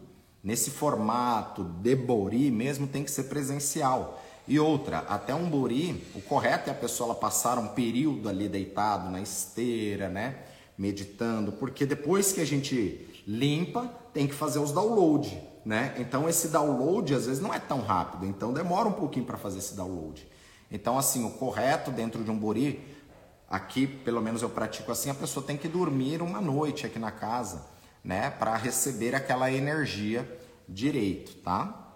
nesse 0.42 0.70
formato 0.70 1.64
de 1.64 1.94
bori 1.94 2.50
mesmo, 2.50 2.86
tem 2.86 3.04
que 3.04 3.10
ser 3.10 3.24
presencial. 3.24 4.22
E 4.46 4.58
outra, 4.58 4.98
até 5.00 5.34
um 5.34 5.48
bori, 5.48 6.04
o 6.14 6.20
correto 6.22 6.70
é 6.70 6.72
a 6.72 6.76
pessoa 6.76 7.14
passar 7.14 7.58
um 7.58 7.68
período 7.68 8.28
ali 8.28 8.48
deitado 8.48 9.10
na 9.10 9.20
esteira, 9.20 10.08
né? 10.08 10.36
meditando, 10.78 11.50
porque 11.50 11.84
depois 11.84 12.32
que 12.32 12.40
a 12.40 12.46
gente 12.46 13.22
limpa, 13.26 13.92
tem 14.14 14.28
que 14.28 14.34
fazer 14.34 14.60
os 14.60 14.70
download, 14.70 15.36
né? 15.64 15.94
Então 15.98 16.28
esse 16.28 16.48
download 16.48 17.12
às 17.12 17.26
vezes 17.26 17.42
não 17.42 17.52
é 17.52 17.58
tão 17.58 17.80
rápido, 17.80 18.24
então 18.24 18.52
demora 18.52 18.88
um 18.88 18.92
pouquinho 18.92 19.26
para 19.26 19.36
fazer 19.36 19.58
esse 19.58 19.74
download. 19.74 20.26
Então 20.70 20.96
assim, 20.96 21.26
o 21.26 21.30
correto 21.30 21.90
dentro 21.90 22.22
de 22.22 22.30
um 22.30 22.38
bori, 22.38 22.80
aqui 23.50 23.88
pelo 23.88 24.22
menos 24.22 24.40
eu 24.40 24.48
pratico 24.48 24.92
assim, 24.92 25.10
a 25.10 25.14
pessoa 25.14 25.44
tem 25.44 25.56
que 25.56 25.66
dormir 25.66 26.22
uma 26.22 26.40
noite 26.40 26.86
aqui 26.86 26.98
na 26.98 27.10
casa, 27.10 27.60
né, 28.08 28.30
para 28.30 28.56
receber 28.56 29.14
aquela 29.14 29.52
energia 29.52 30.26
direito, 30.66 31.34
tá? 31.42 31.92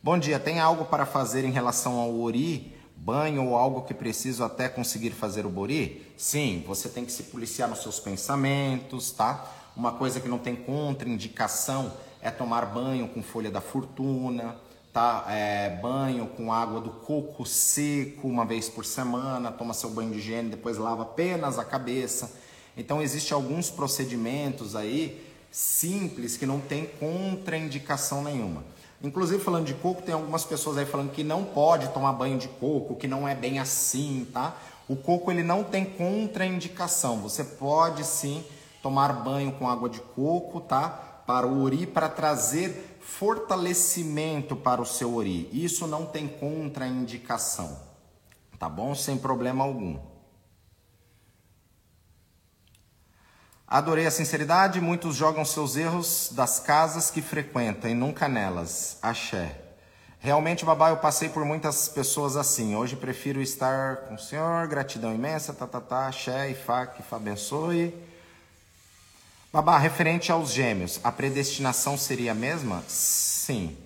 Bom 0.00 0.16
dia, 0.16 0.38
tem 0.38 0.60
algo 0.60 0.84
para 0.84 1.04
fazer 1.04 1.44
em 1.44 1.50
relação 1.50 1.98
ao 1.98 2.16
ori? 2.16 2.76
Banho 2.96 3.44
ou 3.44 3.56
algo 3.56 3.82
que 3.82 3.92
preciso 3.92 4.44
até 4.44 4.68
conseguir 4.68 5.10
fazer 5.10 5.44
o 5.44 5.50
bori? 5.50 6.06
Sim, 6.16 6.62
você 6.64 6.88
tem 6.88 7.04
que 7.04 7.10
se 7.10 7.24
policiar 7.24 7.68
nos 7.68 7.82
seus 7.82 7.98
pensamentos, 7.98 9.10
tá? 9.10 9.50
Uma 9.76 9.90
coisa 9.90 10.20
que 10.20 10.28
não 10.28 10.38
tem 10.38 10.54
contraindicação 10.54 11.92
é 12.22 12.30
tomar 12.30 12.66
banho 12.66 13.08
com 13.08 13.20
folha 13.20 13.50
da 13.50 13.60
fortuna, 13.60 14.54
tá? 14.98 15.26
É, 15.28 15.78
banho 15.80 16.26
com 16.26 16.52
água 16.52 16.80
do 16.80 16.90
coco 16.90 17.46
seco 17.46 18.26
uma 18.26 18.44
vez 18.44 18.68
por 18.68 18.84
semana, 18.84 19.52
toma 19.52 19.72
seu 19.72 19.90
banho 19.90 20.10
de 20.10 20.18
higiene, 20.18 20.50
depois 20.50 20.76
lava 20.76 21.02
apenas 21.02 21.56
a 21.56 21.64
cabeça. 21.64 22.32
Então 22.76 23.00
existe 23.00 23.32
alguns 23.32 23.70
procedimentos 23.70 24.74
aí 24.74 25.24
simples 25.52 26.36
que 26.36 26.44
não 26.44 26.58
tem 26.58 26.84
contraindicação 26.98 28.24
nenhuma. 28.24 28.64
Inclusive, 29.00 29.40
falando 29.40 29.66
de 29.66 29.74
coco, 29.74 30.02
tem 30.02 30.12
algumas 30.12 30.44
pessoas 30.44 30.76
aí 30.76 30.84
falando 30.84 31.12
que 31.12 31.22
não 31.22 31.44
pode 31.44 31.86
tomar 31.90 32.12
banho 32.14 32.36
de 32.36 32.48
coco, 32.48 32.96
que 32.96 33.06
não 33.06 33.28
é 33.28 33.36
bem 33.36 33.60
assim, 33.60 34.26
tá? 34.32 34.56
O 34.88 34.96
coco 34.96 35.30
ele 35.30 35.44
não 35.44 35.62
tem 35.62 35.84
contraindicação. 35.84 37.18
Você 37.18 37.44
pode 37.44 38.04
sim 38.04 38.44
tomar 38.82 39.12
banho 39.12 39.52
com 39.52 39.68
água 39.68 39.88
de 39.88 40.00
coco, 40.00 40.60
tá? 40.60 40.88
Para 41.24 41.46
o 41.46 41.62
ori, 41.62 41.86
para 41.86 42.08
trazer 42.08 42.87
fortalecimento 43.08 44.54
para 44.54 44.82
o 44.82 44.86
seu 44.86 45.14
ori. 45.14 45.48
Isso 45.50 45.86
não 45.86 46.04
tem 46.06 46.28
contraindicação, 46.28 47.80
tá 48.58 48.68
bom? 48.68 48.94
Sem 48.94 49.16
problema 49.16 49.64
algum. 49.64 49.98
Adorei 53.66 54.06
a 54.06 54.10
sinceridade, 54.10 54.80
muitos 54.80 55.16
jogam 55.16 55.44
seus 55.44 55.76
erros 55.76 56.30
das 56.32 56.60
casas 56.60 57.10
que 57.10 57.20
frequentam 57.20 57.90
e 57.90 57.94
nunca 57.94 58.28
nelas. 58.28 58.98
Axé. 59.02 59.58
Realmente, 60.20 60.64
babá, 60.64 60.90
eu 60.90 60.98
passei 60.98 61.28
por 61.28 61.44
muitas 61.44 61.88
pessoas 61.88 62.36
assim. 62.36 62.76
Hoje 62.76 62.94
prefiro 62.94 63.40
estar 63.40 63.96
com 64.08 64.14
o 64.14 64.18
Senhor, 64.18 64.66
gratidão 64.68 65.14
imensa, 65.14 65.52
tá, 65.52 65.66
tá, 65.66 65.80
tá, 65.80 66.08
axé, 66.08 66.50
Ifá, 66.50 66.86
que 66.86 67.00
Ifá 67.00 67.16
abençoe. 67.16 67.94
Babá, 69.52 69.78
referente 69.78 70.30
aos 70.30 70.52
gêmeos, 70.52 71.00
a 71.02 71.10
predestinação 71.10 71.96
seria 71.96 72.32
a 72.32 72.34
mesma? 72.34 72.82
Sim. 72.86 73.76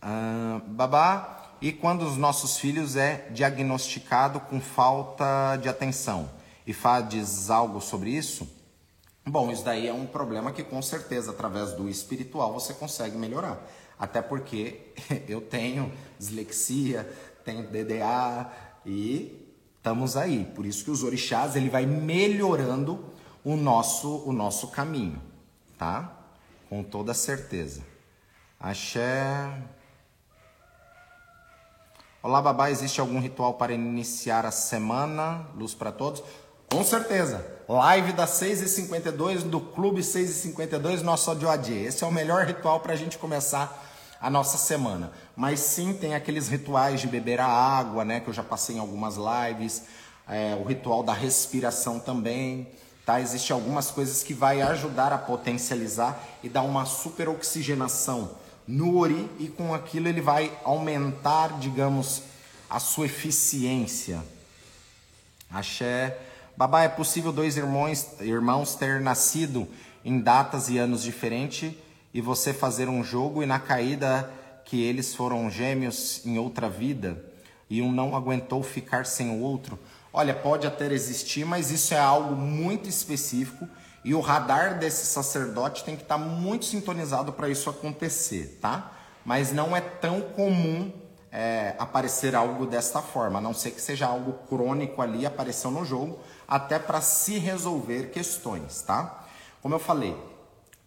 Ah, 0.00 0.60
babá, 0.66 1.56
e 1.60 1.72
quando 1.72 2.02
os 2.02 2.16
nossos 2.16 2.56
filhos 2.56 2.96
é 2.96 3.28
diagnosticado 3.30 4.40
com 4.40 4.60
falta 4.60 5.56
de 5.56 5.68
atenção? 5.68 6.30
e 6.70 6.72
faz 6.72 7.50
algo 7.50 7.80
sobre 7.80 8.10
isso, 8.10 8.48
bom, 9.26 9.50
isso 9.50 9.64
daí 9.64 9.88
é 9.88 9.92
um 9.92 10.06
problema 10.06 10.52
que 10.52 10.62
com 10.62 10.80
certeza 10.80 11.32
através 11.32 11.72
do 11.72 11.88
espiritual 11.88 12.52
você 12.52 12.72
consegue 12.72 13.16
melhorar. 13.16 13.60
Até 13.98 14.22
porque 14.22 14.80
eu 15.28 15.40
tenho 15.40 15.92
dislexia, 16.16 17.10
tenho 17.44 17.66
DDA 17.66 18.50
e 18.86 19.48
estamos 19.76 20.16
aí. 20.16 20.44
Por 20.54 20.64
isso 20.64 20.84
que 20.84 20.92
os 20.92 21.02
orixás 21.02 21.56
ele 21.56 21.68
vai 21.68 21.86
melhorando 21.86 23.04
o 23.44 23.56
nosso 23.56 24.22
o 24.26 24.32
nosso 24.32 24.68
caminho, 24.68 25.20
tá? 25.78 26.12
Com 26.68 26.82
toda 26.82 27.14
certeza. 27.14 27.82
Axé. 28.58 29.50
Olá, 32.22 32.42
babá, 32.42 32.70
existe 32.70 33.00
algum 33.00 33.18
ritual 33.18 33.54
para 33.54 33.72
iniciar 33.72 34.44
a 34.44 34.50
semana? 34.50 35.46
Luz 35.56 35.72
para 35.72 35.90
todos? 35.90 36.22
Com 36.70 36.84
certeza. 36.84 37.44
Live 37.66 38.12
das 38.12 38.30
6h52 38.32 39.42
do 39.42 39.60
Clube 39.60 40.02
6h52, 40.02 41.00
nosso 41.00 41.30
ODOAD. 41.30 41.72
Esse 41.72 42.04
é 42.04 42.06
o 42.06 42.12
melhor 42.12 42.44
ritual 42.44 42.80
para 42.80 42.92
a 42.92 42.96
gente 42.96 43.16
começar 43.16 43.86
a 44.20 44.28
nossa 44.28 44.58
semana. 44.58 45.10
Mas 45.34 45.60
sim, 45.60 45.94
tem 45.94 46.14
aqueles 46.14 46.48
rituais 46.48 47.00
de 47.00 47.06
beber 47.08 47.40
a 47.40 47.46
água, 47.46 48.04
né? 48.04 48.20
Que 48.20 48.28
eu 48.28 48.34
já 48.34 48.42
passei 48.42 48.76
em 48.76 48.78
algumas 48.78 49.16
lives. 49.16 49.84
É, 50.28 50.54
o 50.54 50.64
ritual 50.64 51.02
da 51.02 51.14
respiração 51.14 51.98
também. 51.98 52.68
Tá? 53.10 53.20
Existem 53.20 53.52
algumas 53.52 53.90
coisas 53.90 54.22
que 54.22 54.32
vai 54.32 54.62
ajudar 54.62 55.12
a 55.12 55.18
potencializar 55.18 56.24
e 56.44 56.48
dar 56.48 56.62
uma 56.62 56.84
super 56.84 57.28
oxigenação 57.28 58.36
no 58.68 58.98
ori 58.98 59.28
e 59.36 59.48
com 59.48 59.74
aquilo 59.74 60.06
ele 60.06 60.20
vai 60.20 60.56
aumentar, 60.62 61.58
digamos, 61.58 62.22
a 62.68 62.78
sua 62.78 63.06
eficiência. 63.06 64.22
Axé. 65.50 66.18
Babá, 66.56 66.84
é 66.84 66.88
possível 66.88 67.32
dois 67.32 67.56
irmãos, 67.56 68.06
irmãos 68.20 68.76
ter 68.76 69.00
nascido 69.00 69.66
em 70.04 70.20
datas 70.20 70.68
e 70.68 70.78
anos 70.78 71.02
diferentes 71.02 71.74
e 72.14 72.20
você 72.20 72.52
fazer 72.52 72.88
um 72.88 73.02
jogo 73.02 73.42
e 73.42 73.46
na 73.46 73.58
caída 73.58 74.32
que 74.64 74.84
eles 74.84 75.16
foram 75.16 75.50
gêmeos 75.50 76.24
em 76.24 76.38
outra 76.38 76.70
vida 76.70 77.20
e 77.68 77.82
um 77.82 77.90
não 77.90 78.14
aguentou 78.14 78.62
ficar 78.62 79.04
sem 79.04 79.30
o 79.30 79.40
outro? 79.40 79.76
Olha, 80.12 80.34
pode 80.34 80.66
até 80.66 80.86
existir, 80.92 81.44
mas 81.44 81.70
isso 81.70 81.94
é 81.94 81.98
algo 81.98 82.34
muito 82.34 82.88
específico 82.88 83.68
e 84.04 84.14
o 84.14 84.20
radar 84.20 84.78
desse 84.78 85.06
sacerdote 85.06 85.84
tem 85.84 85.94
que 85.94 86.02
estar 86.02 86.18
muito 86.18 86.64
sintonizado 86.64 87.32
para 87.32 87.48
isso 87.48 87.68
acontecer, 87.68 88.58
tá? 88.60 88.92
Mas 89.24 89.52
não 89.52 89.76
é 89.76 89.80
tão 89.80 90.20
comum 90.22 90.90
é, 91.30 91.74
aparecer 91.78 92.34
algo 92.34 92.66
desta 92.66 93.02
forma, 93.02 93.38
a 93.38 93.42
não 93.42 93.54
ser 93.54 93.70
que 93.70 93.80
seja 93.80 94.06
algo 94.06 94.32
crônico 94.48 95.00
ali, 95.00 95.26
apareceu 95.26 95.70
no 95.70 95.84
jogo, 95.84 96.18
até 96.48 96.78
para 96.78 97.00
se 97.00 97.38
resolver 97.38 98.10
questões, 98.10 98.82
tá? 98.82 99.26
Como 99.62 99.74
eu 99.74 99.78
falei, 99.78 100.16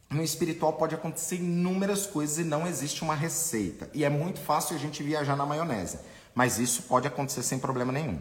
no 0.10 0.22
espiritual 0.22 0.74
pode 0.74 0.96
acontecer 0.96 1.36
inúmeras 1.36 2.06
coisas 2.06 2.40
e 2.40 2.44
não 2.44 2.68
existe 2.68 3.04
uma 3.04 3.16
receita. 3.16 3.90
E 3.94 4.04
é 4.04 4.10
muito 4.10 4.40
fácil 4.40 4.76
a 4.76 4.80
gente 4.80 5.02
viajar 5.04 5.36
na 5.36 5.46
maionese, 5.46 6.00
mas 6.36 6.58
isso 6.58 6.84
pode 6.84 7.08
acontecer 7.08 7.44
sem 7.44 7.60
problema 7.60 7.92
nenhum. 7.92 8.20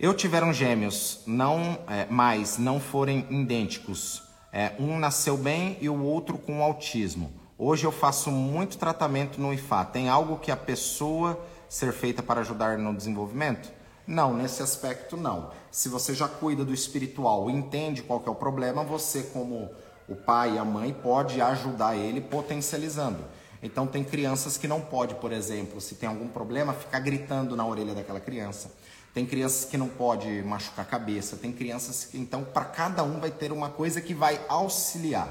Eu 0.00 0.14
tiveram 0.14 0.52
gêmeos, 0.52 1.22
não 1.26 1.76
é, 1.88 2.06
mais 2.08 2.56
não 2.56 2.78
forem 2.78 3.26
idênticos. 3.30 4.22
É, 4.52 4.72
um 4.78 4.96
nasceu 4.96 5.36
bem 5.36 5.76
e 5.80 5.88
o 5.88 6.04
outro 6.04 6.38
com 6.38 6.62
autismo. 6.62 7.32
Hoje 7.58 7.84
eu 7.84 7.90
faço 7.90 8.30
muito 8.30 8.78
tratamento 8.78 9.40
no 9.40 9.52
IFA. 9.52 9.84
Tem 9.86 10.08
algo 10.08 10.38
que 10.38 10.52
a 10.52 10.56
pessoa 10.56 11.44
ser 11.68 11.92
feita 11.92 12.22
para 12.22 12.42
ajudar 12.42 12.78
no 12.78 12.94
desenvolvimento? 12.94 13.72
Não, 14.06 14.32
nesse 14.36 14.62
aspecto 14.62 15.16
não. 15.16 15.50
Se 15.68 15.88
você 15.88 16.14
já 16.14 16.28
cuida 16.28 16.64
do 16.64 16.72
espiritual, 16.72 17.50
entende 17.50 18.00
qual 18.00 18.22
é 18.24 18.30
o 18.30 18.36
problema, 18.36 18.84
você 18.84 19.24
como 19.24 19.68
o 20.08 20.14
pai 20.14 20.54
e 20.54 20.58
a 20.58 20.64
mãe 20.64 20.92
pode 20.92 21.40
ajudar 21.40 21.96
ele 21.96 22.20
potencializando. 22.20 23.24
Então 23.60 23.84
tem 23.84 24.04
crianças 24.04 24.56
que 24.56 24.68
não 24.68 24.80
pode, 24.80 25.16
por 25.16 25.32
exemplo, 25.32 25.80
se 25.80 25.96
tem 25.96 26.08
algum 26.08 26.28
problema, 26.28 26.72
ficar 26.72 27.00
gritando 27.00 27.56
na 27.56 27.66
orelha 27.66 27.96
daquela 27.96 28.20
criança. 28.20 28.70
Tem 29.14 29.26
crianças 29.26 29.64
que 29.64 29.76
não 29.76 29.88
pode 29.88 30.42
machucar 30.42 30.84
a 30.84 30.88
cabeça, 30.88 31.36
tem 31.36 31.52
crianças 31.52 32.04
que 32.04 32.18
então 32.18 32.44
para 32.44 32.64
cada 32.64 33.02
um 33.02 33.18
vai 33.18 33.30
ter 33.30 33.50
uma 33.52 33.70
coisa 33.70 34.00
que 34.00 34.14
vai 34.14 34.40
auxiliar, 34.48 35.28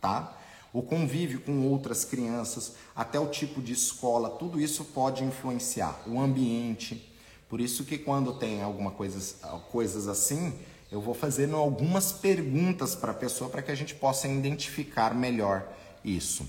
tá? 0.00 0.32
O 0.72 0.82
convívio 0.82 1.40
com 1.40 1.66
outras 1.66 2.04
crianças, 2.04 2.74
até 2.94 3.18
o 3.18 3.28
tipo 3.28 3.60
de 3.60 3.72
escola, 3.72 4.30
tudo 4.30 4.60
isso 4.60 4.84
pode 4.84 5.24
influenciar 5.24 6.02
o 6.06 6.20
ambiente. 6.20 7.12
Por 7.48 7.60
isso 7.60 7.84
que 7.84 7.96
quando 7.96 8.34
tem 8.34 8.62
alguma 8.62 8.90
coisas, 8.90 9.36
coisas 9.70 10.08
assim, 10.08 10.52
eu 10.90 11.00
vou 11.00 11.14
fazendo 11.14 11.56
algumas 11.56 12.12
perguntas 12.12 12.94
para 12.94 13.12
a 13.12 13.14
pessoa 13.14 13.50
para 13.50 13.62
que 13.62 13.70
a 13.70 13.74
gente 13.74 13.94
possa 13.94 14.28
identificar 14.28 15.14
melhor 15.14 15.66
isso. 16.04 16.46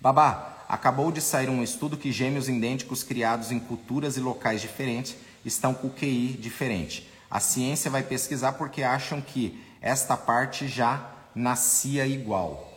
Babá, 0.00 0.64
acabou 0.68 1.10
de 1.10 1.20
sair 1.20 1.48
um 1.48 1.62
estudo 1.62 1.96
que 1.96 2.12
gêmeos 2.12 2.48
idênticos 2.48 3.02
criados 3.02 3.50
em 3.50 3.58
culturas 3.58 4.16
e 4.16 4.20
locais 4.20 4.60
diferentes 4.60 5.16
estão 5.44 5.74
com 5.74 5.90
QI 5.90 6.36
diferente. 6.40 7.08
A 7.30 7.40
ciência 7.40 7.90
vai 7.90 8.02
pesquisar 8.02 8.52
porque 8.52 8.82
acham 8.82 9.20
que 9.20 9.60
esta 9.80 10.16
parte 10.16 10.68
já 10.68 11.10
nascia 11.34 12.06
igual. 12.06 12.72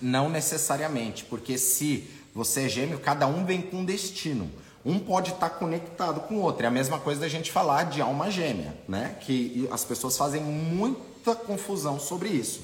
Não 0.00 0.28
necessariamente, 0.28 1.24
porque 1.24 1.58
se 1.58 2.08
você 2.34 2.66
é 2.66 2.68
gêmeo, 2.68 2.98
cada 2.98 3.26
um 3.26 3.44
vem 3.44 3.62
com 3.62 3.78
um 3.78 3.84
destino. 3.84 4.50
Um 4.84 4.98
pode 4.98 5.32
estar 5.32 5.50
conectado 5.50 6.20
com 6.20 6.36
o 6.36 6.40
outro. 6.40 6.64
É 6.64 6.68
a 6.68 6.70
mesma 6.70 6.98
coisa 6.98 7.20
da 7.20 7.28
gente 7.28 7.50
falar 7.50 7.84
de 7.84 8.00
alma 8.00 8.30
gêmea, 8.30 8.76
né? 8.86 9.16
Que 9.20 9.66
as 9.70 9.82
pessoas 9.82 10.16
fazem 10.16 10.42
muita 10.42 11.34
confusão 11.34 11.98
sobre 11.98 12.28
isso. 12.28 12.60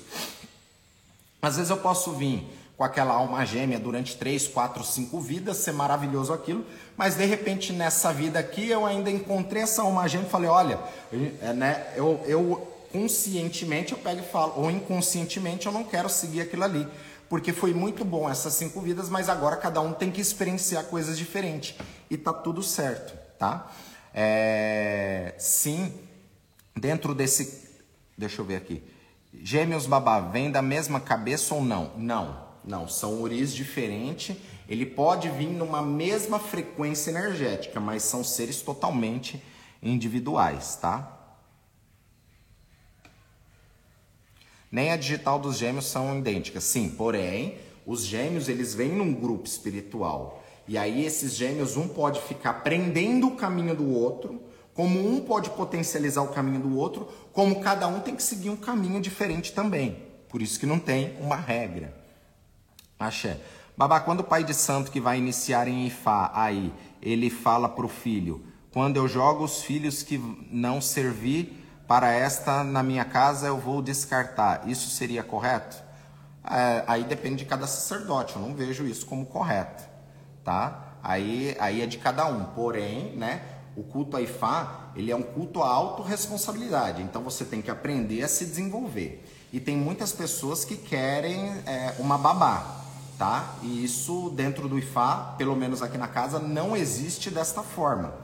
Às 1.40 1.56
vezes 1.56 1.70
eu 1.70 1.78
posso 1.78 2.12
vir 2.12 2.46
com 2.80 2.84
aquela 2.84 3.12
alma 3.12 3.44
gêmea 3.44 3.78
durante 3.78 4.16
três, 4.16 4.48
quatro, 4.48 4.82
cinco 4.82 5.20
vidas, 5.20 5.58
ser 5.58 5.72
maravilhoso 5.72 6.32
aquilo, 6.32 6.64
mas 6.96 7.14
de 7.14 7.26
repente 7.26 7.74
nessa 7.74 8.10
vida 8.10 8.38
aqui 8.38 8.70
eu 8.70 8.86
ainda 8.86 9.10
encontrei 9.10 9.64
essa 9.64 9.82
alma 9.82 10.08
gêmea 10.08 10.26
e 10.26 10.30
falei, 10.30 10.48
olha, 10.48 10.80
é, 11.42 11.52
né, 11.52 11.92
eu, 11.94 12.18
eu 12.24 12.74
conscientemente 12.90 13.92
eu 13.92 13.98
pego 13.98 14.20
e 14.20 14.22
falo, 14.22 14.54
ou 14.56 14.70
inconscientemente 14.70 15.66
eu 15.66 15.72
não 15.72 15.84
quero 15.84 16.08
seguir 16.08 16.40
aquilo 16.40 16.64
ali, 16.64 16.88
porque 17.28 17.52
foi 17.52 17.74
muito 17.74 18.02
bom 18.02 18.30
essas 18.30 18.54
cinco 18.54 18.80
vidas, 18.80 19.10
mas 19.10 19.28
agora 19.28 19.56
cada 19.56 19.82
um 19.82 19.92
tem 19.92 20.10
que 20.10 20.22
experienciar 20.22 20.84
coisas 20.84 21.18
diferentes 21.18 21.74
e 22.08 22.16
tá 22.16 22.32
tudo 22.32 22.62
certo, 22.62 23.12
tá? 23.38 23.70
É, 24.14 25.34
sim, 25.36 25.92
dentro 26.74 27.14
desse, 27.14 27.78
deixa 28.16 28.40
eu 28.40 28.46
ver 28.46 28.56
aqui, 28.56 28.82
Gêmeos 29.34 29.84
babá, 29.84 30.18
vem 30.18 30.50
da 30.50 30.62
mesma 30.62 30.98
cabeça 30.98 31.54
ou 31.54 31.62
não? 31.62 31.92
Não. 31.98 32.49
Não, 32.64 32.86
são 32.88 33.22
uris 33.22 33.54
diferentes. 33.54 34.36
Ele 34.68 34.86
pode 34.86 35.28
vir 35.30 35.48
numa 35.48 35.82
mesma 35.82 36.38
frequência 36.38 37.11
energética, 37.11 37.80
mas 37.80 38.02
são 38.02 38.22
seres 38.22 38.62
totalmente 38.62 39.42
individuais, 39.82 40.76
tá? 40.76 41.16
Nem 44.70 44.92
a 44.92 44.96
digital 44.96 45.38
dos 45.38 45.58
gêmeos 45.58 45.86
são 45.86 46.18
idênticas. 46.18 46.62
Sim, 46.64 46.90
porém, 46.90 47.58
os 47.84 48.04
gêmeos 48.04 48.48
eles 48.48 48.72
vêm 48.72 48.92
num 48.92 49.12
grupo 49.12 49.46
espiritual. 49.46 50.44
E 50.68 50.78
aí 50.78 51.04
esses 51.04 51.34
gêmeos 51.34 51.76
um 51.76 51.88
pode 51.88 52.20
ficar 52.20 52.62
prendendo 52.62 53.26
o 53.26 53.36
caminho 53.36 53.74
do 53.74 53.90
outro, 53.92 54.40
como 54.72 55.04
um 55.04 55.20
pode 55.20 55.50
potencializar 55.50 56.22
o 56.22 56.28
caminho 56.28 56.61
do 56.61 56.76
outro, 56.76 57.08
como 57.32 57.61
cada 57.61 57.88
um 57.88 57.98
tem 57.98 58.14
que 58.14 58.22
seguir 58.22 58.50
um 58.50 58.56
caminho 58.56 59.00
diferente 59.00 59.52
também. 59.52 60.04
Por 60.28 60.40
isso 60.40 60.61
que 60.61 60.66
não 60.66 60.78
tem 60.78 61.16
uma 61.18 61.34
regra. 61.34 61.99
Axé. 63.01 63.40
Babá, 63.74 63.98
quando 63.98 64.20
o 64.20 64.24
pai 64.24 64.44
de 64.44 64.53
santo 64.53 64.90
que 64.90 65.01
vai 65.01 65.16
iniciar 65.16 65.66
em 65.66 65.86
Ifá, 65.86 66.30
aí, 66.34 66.70
ele 67.01 67.30
fala 67.30 67.66
para 67.66 67.86
o 67.86 67.88
filho, 67.88 68.44
quando 68.70 68.98
eu 68.98 69.09
jogo 69.09 69.42
os 69.42 69.62
filhos 69.62 70.03
que 70.03 70.18
não 70.53 70.82
servir 70.82 71.66
para 71.88 72.12
esta 72.12 72.62
na 72.62 72.82
minha 72.82 73.07
casa, 73.07 73.46
eu 73.46 73.57
vou 73.57 73.80
descartar. 73.80 74.68
Isso 74.68 74.90
seria 74.90 75.22
correto? 75.22 75.82
É, 76.44 76.84
aí 76.86 77.05
depende 77.05 77.36
de 77.36 77.44
cada 77.46 77.66
sacerdote, 77.66 78.36
eu 78.36 78.42
não 78.42 78.55
vejo 78.55 78.86
isso 78.86 79.07
como 79.07 79.24
correto, 79.24 79.82
tá? 80.44 80.96
Aí, 81.03 81.57
aí 81.59 81.80
é 81.80 81.86
de 81.86 81.96
cada 81.96 82.26
um. 82.26 82.44
Porém, 82.44 83.16
né, 83.16 83.42
o 83.74 83.82
culto 83.82 84.16
a 84.16 84.20
Ifá, 84.20 84.90
ele 84.94 85.11
é 85.11 85.16
um 85.16 85.22
culto 85.22 85.62
a 85.62 85.68
autorresponsabilidade. 85.68 87.03
Então 87.03 87.22
você 87.22 87.46
tem 87.46 87.62
que 87.62 87.70
aprender 87.70 88.22
a 88.22 88.28
se 88.28 88.44
desenvolver. 88.44 89.26
E 89.53 89.59
tem 89.59 89.74
muitas 89.74 90.12
pessoas 90.12 90.66
que 90.66 90.76
querem 90.76 91.51
é, 91.66 91.94
uma 91.98 92.18
babá 92.18 92.79
tá? 93.20 93.56
E 93.60 93.84
isso 93.84 94.30
dentro 94.30 94.66
do 94.66 94.78
IFA, 94.78 95.34
pelo 95.36 95.54
menos 95.54 95.82
aqui 95.82 95.98
na 95.98 96.08
casa, 96.08 96.38
não 96.38 96.74
existe 96.74 97.30
desta 97.30 97.62
forma. 97.62 98.14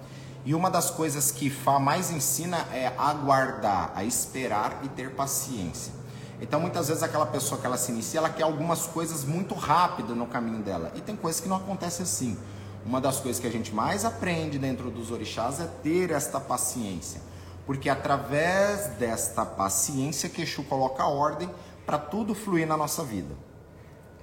E 0.43 0.55
uma 0.55 0.71
das 0.71 0.91
coisas 0.91 1.31
que 1.31 1.49
IFA 1.49 1.79
mais 1.79 2.11
ensina 2.11 2.67
é 2.73 2.91
aguardar, 2.97 3.93
a 3.95 4.05
esperar 4.05 4.81
e 4.83 4.89
ter 4.89 5.11
paciência. 5.11 5.93
Então 6.41 6.59
muitas 6.59 6.89
vezes 6.89 7.03
aquela 7.03 7.27
pessoa 7.27 7.61
que 7.61 7.67
ela 7.67 7.77
se 7.77 7.93
inicia, 7.93 8.21
ela 8.21 8.31
quer 8.31 8.45
algumas 8.45 8.87
coisas 8.87 9.23
muito 9.23 9.55
rápido 9.55 10.17
no 10.17 10.27
caminho 10.27 10.63
dela. 10.63 10.91
E 10.95 11.03
tem 11.03 11.15
coisas 11.15 11.43
que 11.43 11.49
não 11.49 11.57
acontecem 11.57 12.03
assim. 12.03 12.39
Uma 12.87 12.99
das 12.99 13.21
coisas 13.21 13.39
que 13.39 13.47
a 13.47 13.53
gente 13.53 13.75
mais 13.75 14.03
aprende 14.03 14.59
dentro 14.59 14.91
dos 14.91 15.11
orixás 15.11 15.61
é 15.61 15.67
ter 15.83 16.11
esta 16.11 16.41
paciência. 16.41 17.21
Porque 17.67 17.91
através 17.91 18.87
desta 18.99 19.45
paciência 19.45 20.31
que 20.31 20.41
Exu 20.41 20.63
coloca 20.63 21.05
ordem 21.05 21.51
para 21.85 21.99
tudo 21.99 22.35
fluir 22.35 22.67
na 22.67 22.79
nossa 22.79 23.05
vida. 23.05 23.35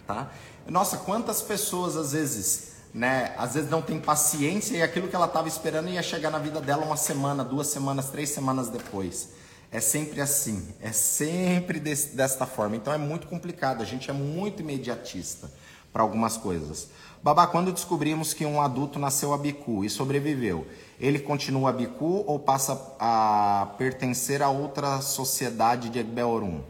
Tá? 0.07 0.29
Nossa, 0.67 0.97
quantas 0.97 1.41
pessoas 1.41 1.95
às 1.95 2.13
vezes, 2.13 2.73
né, 2.93 3.33
às 3.37 3.53
vezes 3.53 3.69
não 3.69 3.81
tem 3.81 3.99
paciência 3.99 4.77
e 4.77 4.81
aquilo 4.81 5.07
que 5.07 5.15
ela 5.15 5.25
estava 5.25 5.47
esperando 5.47 5.89
ia 5.89 6.01
chegar 6.01 6.29
na 6.29 6.39
vida 6.39 6.61
dela 6.61 6.85
uma 6.85 6.97
semana, 6.97 7.43
duas 7.43 7.67
semanas, 7.67 8.09
três 8.09 8.29
semanas 8.29 8.69
depois. 8.69 9.29
É 9.71 9.79
sempre 9.79 10.21
assim, 10.21 10.67
é 10.79 10.91
sempre 10.91 11.79
desse, 11.79 12.15
desta 12.15 12.45
forma. 12.45 12.75
Então 12.75 12.93
é 12.93 12.97
muito 12.97 13.27
complicado, 13.27 13.81
a 13.81 13.85
gente 13.85 14.09
é 14.09 14.13
muito 14.13 14.61
imediatista. 14.61 15.49
para 15.93 16.01
algumas 16.01 16.35
coisas. 16.35 16.87
Babá, 17.21 17.45
quando 17.47 17.71
descobrimos 17.71 18.33
que 18.33 18.45
um 18.45 18.59
adulto 18.59 18.97
nasceu 18.99 19.31
a 19.31 19.37
bicu 19.37 19.85
e 19.85 19.89
sobreviveu, 19.89 20.67
ele 20.99 21.19
continua 21.19 21.69
a 21.69 21.73
bicu 21.73 22.23
ou 22.27 22.39
passa 22.39 22.95
a 22.99 23.75
pertencer 23.77 24.41
a 24.41 24.49
outra 24.49 24.99
sociedade 25.01 25.89
de 25.89 25.99
Egbeorum? 25.99 26.61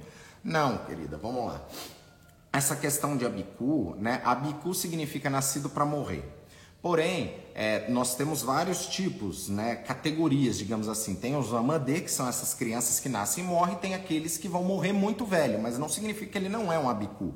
Não, 0.43 0.77
querida, 0.79 1.17
vamos 1.17 1.45
lá. 1.45 1.61
Essa 2.53 2.75
questão 2.75 3.17
de 3.17 3.25
abicu, 3.25 3.95
né? 3.97 4.21
Abicu 4.23 4.75
significa 4.75 5.27
nascido 5.27 5.67
para 5.67 5.83
morrer. 5.85 6.23
Porém, 6.83 7.33
é, 7.55 7.89
nós 7.89 8.13
temos 8.13 8.43
vários 8.43 8.85
tipos, 8.85 9.49
né, 9.49 9.77
categorias, 9.77 10.57
digamos 10.57 10.87
assim. 10.87 11.15
Tem 11.15 11.35
os 11.35 11.51
amadê, 11.51 12.01
que 12.01 12.11
são 12.11 12.27
essas 12.27 12.53
crianças 12.53 12.99
que 12.99 13.09
nascem 13.09 13.43
e 13.43 13.47
morrem, 13.47 13.77
tem 13.77 13.95
aqueles 13.95 14.37
que 14.37 14.47
vão 14.47 14.63
morrer 14.63 14.91
muito 14.91 15.25
velho, 15.25 15.59
mas 15.59 15.79
não 15.79 15.89
significa 15.89 16.33
que 16.33 16.37
ele 16.37 16.49
não 16.49 16.71
é 16.71 16.77
um 16.77 16.87
abicu. 16.87 17.33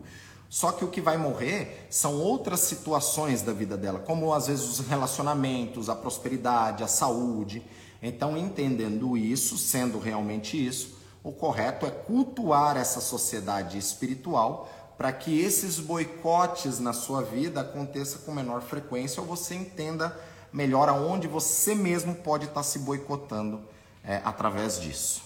Só 0.49 0.71
que 0.71 0.85
o 0.85 0.89
que 0.89 1.01
vai 1.01 1.17
morrer 1.17 1.87
são 1.89 2.15
outras 2.19 2.59
situações 2.59 3.41
da 3.41 3.53
vida 3.53 3.75
dela, 3.75 3.99
como 3.99 4.33
às 4.33 4.47
vezes 4.47 4.65
os 4.65 4.85
relacionamentos, 4.87 5.89
a 5.89 5.95
prosperidade, 5.95 6.83
a 6.83 6.87
saúde. 6.87 7.63
Então, 8.03 8.37
entendendo 8.37 9.17
isso, 9.17 9.57
sendo 9.57 9.97
realmente 9.97 10.63
isso, 10.63 10.97
o 11.23 11.31
correto 11.31 11.85
é 11.85 11.89
cultuar 11.89 12.77
essa 12.77 13.01
sociedade 13.01 13.77
espiritual 13.77 14.69
para 14.97 15.11
que 15.13 15.39
esses 15.39 15.79
boicotes 15.79 16.79
na 16.79 16.91
sua 16.91 17.21
vida 17.21 17.61
aconteçam 17.61 18.21
com 18.21 18.31
menor 18.31 18.61
frequência 18.61 19.21
ou 19.21 19.27
você 19.27 19.53
entenda 19.53 20.17
melhor 20.51 20.89
aonde 20.89 21.27
você 21.27 21.75
mesmo 21.75 22.15
pode 22.15 22.45
estar 22.45 22.55
tá 22.55 22.63
se 22.63 22.79
boicotando 22.79 23.61
é, 24.03 24.21
através 24.25 24.79
disso. 24.79 25.23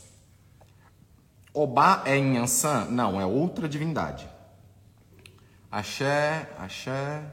Obá 1.54 2.04
é 2.06 2.18
em 2.18 2.36
Yansan? 2.36 2.86
Não, 2.90 3.20
é 3.20 3.26
outra 3.26 3.68
divindade. 3.68 4.30
Axé, 5.72 6.50
axé. 6.58 7.24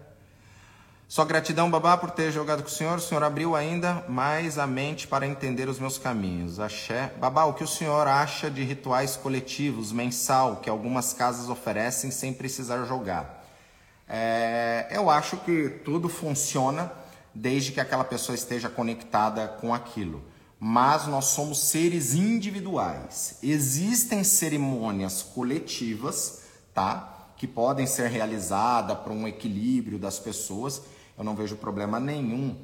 Só 1.09 1.24
gratidão, 1.24 1.70
babá, 1.70 1.96
por 1.96 2.11
ter 2.11 2.30
jogado 2.30 2.62
com 2.62 2.68
o 2.68 2.70
senhor. 2.70 2.98
O 2.98 3.00
senhor 3.00 3.22
abriu 3.22 3.56
ainda 3.56 4.04
mais 4.11 4.59
a 4.59 4.66
mente 4.66 5.09
para 5.09 5.26
entender 5.26 5.66
os 5.66 5.78
meus 5.78 5.96
caminhos. 5.96 6.61
Axé. 6.61 7.14
Babá, 7.18 7.46
o 7.46 7.54
que 7.54 7.64
o 7.64 7.66
senhor 7.66 8.06
acha 8.06 8.50
de 8.50 8.62
rituais 8.62 9.16
coletivos, 9.16 9.90
mensal, 9.90 10.56
que 10.56 10.68
algumas 10.68 11.14
casas 11.14 11.48
oferecem 11.48 12.11
sem 12.11 12.34
precisar 12.34 12.84
jogar? 12.84 13.42
É, 14.06 14.86
eu 14.90 15.09
acho 15.09 15.38
que 15.38 15.80
tudo 15.82 16.11
funciona 16.11 16.92
desde 17.34 17.72
que 17.72 17.80
aquela 17.80 18.04
pessoa 18.04 18.36
esteja 18.36 18.68
conectada 18.68 19.48
com 19.48 19.72
aquilo. 19.72 20.22
Mas 20.61 21.06
nós 21.06 21.24
somos 21.24 21.59
seres 21.70 22.12
individuais. 22.12 23.38
Existem 23.42 24.22
cerimônias 24.22 25.22
coletivas, 25.22 26.42
tá? 26.74 27.30
Que 27.34 27.46
podem 27.46 27.86
ser 27.86 28.11
realizadas 28.11 28.98
para 28.98 29.12
um 29.14 29.26
equilíbrio 29.26 29.98
das 29.98 30.18
pessoas 30.18 30.82
eu 31.18 31.24
não 31.24 31.34
vejo 31.34 31.56
problema 31.56 31.98
nenhum 31.98 32.56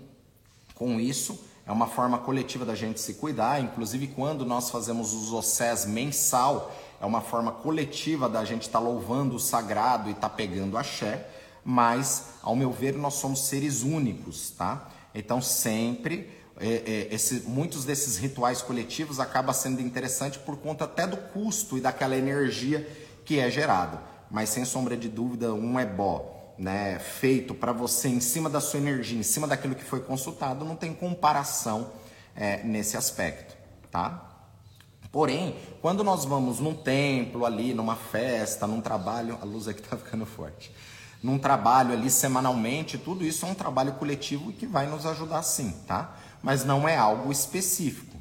com 0.75 1.01
isso. 1.01 1.39
É 1.67 1.73
uma 1.73 1.87
forma 1.87 2.19
coletiva 2.19 2.65
da 2.65 2.75
gente 2.75 3.01
se 3.01 3.15
cuidar, 3.15 3.61
inclusive 3.61 4.09
quando 4.09 4.45
nós 4.45 4.71
fazemos 4.71 5.13
os 5.13 5.33
ossés 5.33 5.87
mensal, 5.87 6.75
é 7.01 7.07
uma 7.07 7.21
forma 7.21 7.51
coletiva 7.51 8.29
da 8.29 8.45
gente 8.45 8.63
estar 8.63 8.79
tá 8.79 8.85
louvando 8.85 9.35
o 9.37 9.41
sagrado 9.41 10.09
e 10.09 10.13
estar 10.13 10.29
tá 10.29 10.35
pegando 10.35 10.77
axé, 10.79 11.27
mas, 11.65 12.27
ao 12.43 12.55
meu 12.55 12.71
ver, 12.71 12.95
nós 12.95 13.15
somos 13.15 13.47
seres 13.47 13.83
únicos, 13.83 14.51
tá? 14.51 14.91
Então, 15.15 15.41
sempre, 15.41 16.31
é, 16.61 17.09
é, 17.11 17.15
esse, 17.15 17.41
muitos 17.47 17.87
desses 17.87 18.19
rituais 18.19 18.61
coletivos 18.61 19.19
acaba 19.19 19.55
sendo 19.55 19.81
interessante 19.81 20.39
por 20.39 20.59
conta 20.59 20.85
até 20.85 21.07
do 21.07 21.17
custo 21.17 21.79
e 21.79 21.81
daquela 21.81 22.17
energia 22.17 22.87
que 23.25 23.39
é 23.39 23.51
gerado. 23.51 23.99
Mas, 24.31 24.51
sem 24.51 24.67
sombra 24.67 24.97
de 24.97 25.09
dúvida, 25.09 25.55
um 25.55 25.79
é 25.79 25.87
bom 25.87 26.34
né, 26.59 26.99
feito 26.99 27.55
para 27.55 27.73
você 27.73 28.09
em 28.09 28.21
cima 28.21 28.49
da 28.49 28.61
sua 28.61 28.79
energia, 28.79 29.19
em 29.19 29.23
cima 29.23 29.47
daquilo 29.47 29.75
que 29.75 29.85
foi 29.85 30.01
consultado, 30.01 30.65
não 30.65 30.77
tem 30.77 30.95
comparação 30.95 31.93
é, 32.35 32.63
nesse 32.63 32.97
aspecto, 32.97 33.57
tá? 33.91 34.31
Porém, 35.11 35.57
quando 35.81 36.03
nós 36.03 36.25
vamos 36.25 36.59
num 36.59 36.75
templo 36.75 37.45
ali, 37.47 37.73
numa 37.73 37.95
festa, 37.95 38.67
num 38.67 38.81
trabalho, 38.81 39.39
a 39.41 39.45
luz 39.45 39.69
aqui 39.69 39.81
está 39.81 39.97
ficando 39.99 40.27
forte, 40.27 40.73
num 41.23 41.39
trabalho 41.39 41.93
ali 41.93 42.11
semanalmente, 42.11 42.99
tudo 42.99 43.25
isso 43.25 43.47
é 43.47 43.49
um 43.49 43.55
trabalho 43.55 43.95
coletivo 43.95 44.53
que 44.53 44.67
vai 44.67 44.87
nos 44.87 45.07
ajudar 45.07 45.43
sim, 45.43 45.71
tá? 45.87 46.17
Mas 46.43 46.65
não 46.65 46.89
é 46.89 46.97
algo 46.97 47.33
específico. 47.33 48.15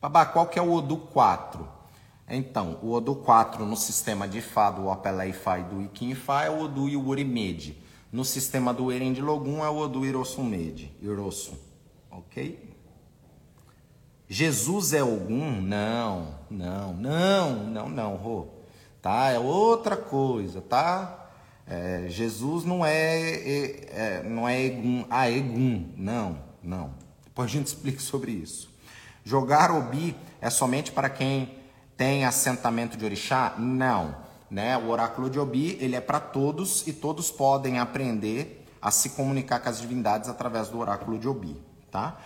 Babá, 0.00 0.24
qual 0.24 0.46
que 0.46 0.58
é 0.58 0.62
o 0.62 0.72
Odu 0.72 0.96
4? 0.96 1.75
Então, 2.28 2.78
o 2.82 2.92
Odu 2.92 3.14
4 3.14 3.64
no 3.64 3.76
sistema 3.76 4.26
de 4.26 4.40
Fá 4.40 4.70
do 4.70 4.88
Opelé 4.88 5.32
Fá 5.32 5.58
e 5.60 5.64
do 5.64 5.80
Ikin 5.82 6.14
Fá 6.14 6.44
é 6.44 6.50
o 6.50 6.62
Odu 6.62 6.88
Yurimede. 6.88 7.76
No 8.10 8.24
sistema 8.24 8.74
do 8.74 8.90
Eren 8.90 9.14
Logum 9.20 9.64
é 9.64 9.68
o 9.68 9.76
Odu 9.76 10.04
Irosumede. 10.04 10.92
Irosu. 11.00 11.54
Ok? 12.10 12.74
Jesus 14.28 14.92
é 14.92 15.04
Ogum? 15.04 15.60
Não, 15.60 16.34
não, 16.50 16.92
não, 16.94 17.54
não, 17.64 17.88
não, 17.88 18.16
Rô. 18.16 18.48
Tá? 19.00 19.30
É 19.30 19.38
outra 19.38 19.96
coisa, 19.96 20.60
tá? 20.60 21.28
É, 21.64 22.06
Jesus 22.08 22.64
não 22.64 22.84
é, 22.84 23.20
é, 23.20 23.88
é, 23.90 24.22
não 24.24 24.48
é 24.48 24.64
Egum, 24.64 25.04
ah, 25.10 25.30
Egum, 25.30 25.92
não, 25.96 26.38
não. 26.62 26.94
Depois 27.24 27.50
a 27.50 27.52
gente 27.52 27.66
explica 27.66 28.00
sobre 28.00 28.32
isso. 28.32 28.68
Jogar 29.24 29.70
Obi 29.70 30.16
é 30.40 30.48
somente 30.50 30.90
para 30.90 31.08
quem 31.10 31.50
tem 31.96 32.24
assentamento 32.24 32.96
de 32.96 33.04
orixá? 33.04 33.54
Não. 33.58 34.14
Né? 34.50 34.76
O 34.76 34.88
oráculo 34.88 35.28
de 35.28 35.38
Obi 35.38 35.76
ele 35.80 35.96
é 35.96 36.00
para 36.00 36.20
todos 36.20 36.86
e 36.86 36.92
todos 36.92 37.30
podem 37.30 37.78
aprender 37.78 38.64
a 38.80 38.90
se 38.90 39.10
comunicar 39.10 39.60
com 39.60 39.68
as 39.68 39.80
divindades 39.80 40.28
através 40.28 40.68
do 40.68 40.78
oráculo 40.78 41.18
de 41.18 41.26
Obi. 41.26 41.60
Tá? 41.90 42.16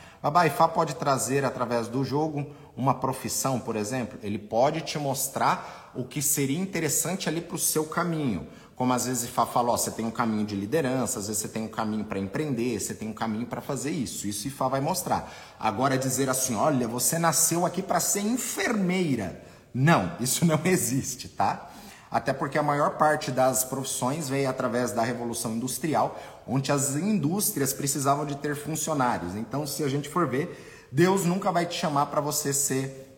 Ifá 0.47 0.69
pode 0.69 0.95
trazer 0.97 1.45
através 1.45 1.89
do 1.89 2.05
jogo 2.05 2.47
uma 2.77 2.95
profissão, 2.95 3.59
por 3.59 3.77
exemplo. 3.77 4.19
Ele 4.23 4.39
pode 4.39 4.81
te 4.83 4.99
mostrar 4.99 5.93
o 5.95 6.05
que 6.05 6.21
seria 6.21 6.59
interessante 6.59 7.29
ali 7.29 7.41
para 7.41 7.57
o 7.57 7.59
seu 7.59 7.85
caminho. 7.85 8.47
Como 8.75 8.93
às 8.93 9.07
vezes 9.07 9.25
Ifá 9.25 9.47
fala, 9.47 9.73
ó, 9.73 9.77
você 9.77 9.91
tem 9.91 10.07
um 10.07 10.11
caminho 10.11 10.45
de 10.45 10.57
liderança, 10.57 11.19
às 11.19 11.29
vezes 11.29 11.43
você 11.43 11.49
tem 11.49 11.63
um 11.63 11.69
caminho 11.69 12.05
para 12.05 12.19
empreender, 12.19 12.81
você 12.81 12.95
tem 12.95 13.09
um 13.09 13.13
caminho 13.13 13.47
para 13.47 13.61
fazer 13.61 13.91
isso. 13.91 14.27
Isso 14.27 14.49
Ifá 14.49 14.69
vai 14.69 14.81
mostrar. 14.81 15.31
Agora 15.59 15.97
dizer 15.97 16.29
assim, 16.29 16.57
olha, 16.57 16.89
você 16.89 17.19
nasceu 17.19 17.65
aqui 17.65 17.83
para 17.83 18.01
ser 18.01 18.21
enfermeira. 18.21 19.50
Não, 19.73 20.17
isso 20.21 20.45
não 20.45 20.61
existe, 20.65 21.29
tá? 21.29 21.71
Até 22.11 22.33
porque 22.33 22.59
a 22.59 22.63
maior 22.63 22.97
parte 22.97 23.31
das 23.31 23.63
profissões 23.63 24.29
veio 24.29 24.51
através 24.51 24.91
da 24.91 25.03
Revolução 25.03 25.53
Industrial, 25.53 26.19
onde 26.47 26.73
as 26.73 26.97
indústrias 26.97 27.73
precisavam 27.73 28.27
de 28.27 28.37
ter 28.37 28.57
funcionários. 28.57 29.37
Então, 29.37 29.65
se 29.65 29.85
a 29.85 29.89
gente 29.89 30.09
for 30.09 30.27
ver, 30.27 30.89
Deus 30.91 31.25
nunca 31.25 31.53
vai 31.53 31.67
te 31.67 31.79
chamar 31.79 32.07
para 32.07 32.21
você 32.21 32.53
ser 32.53 33.17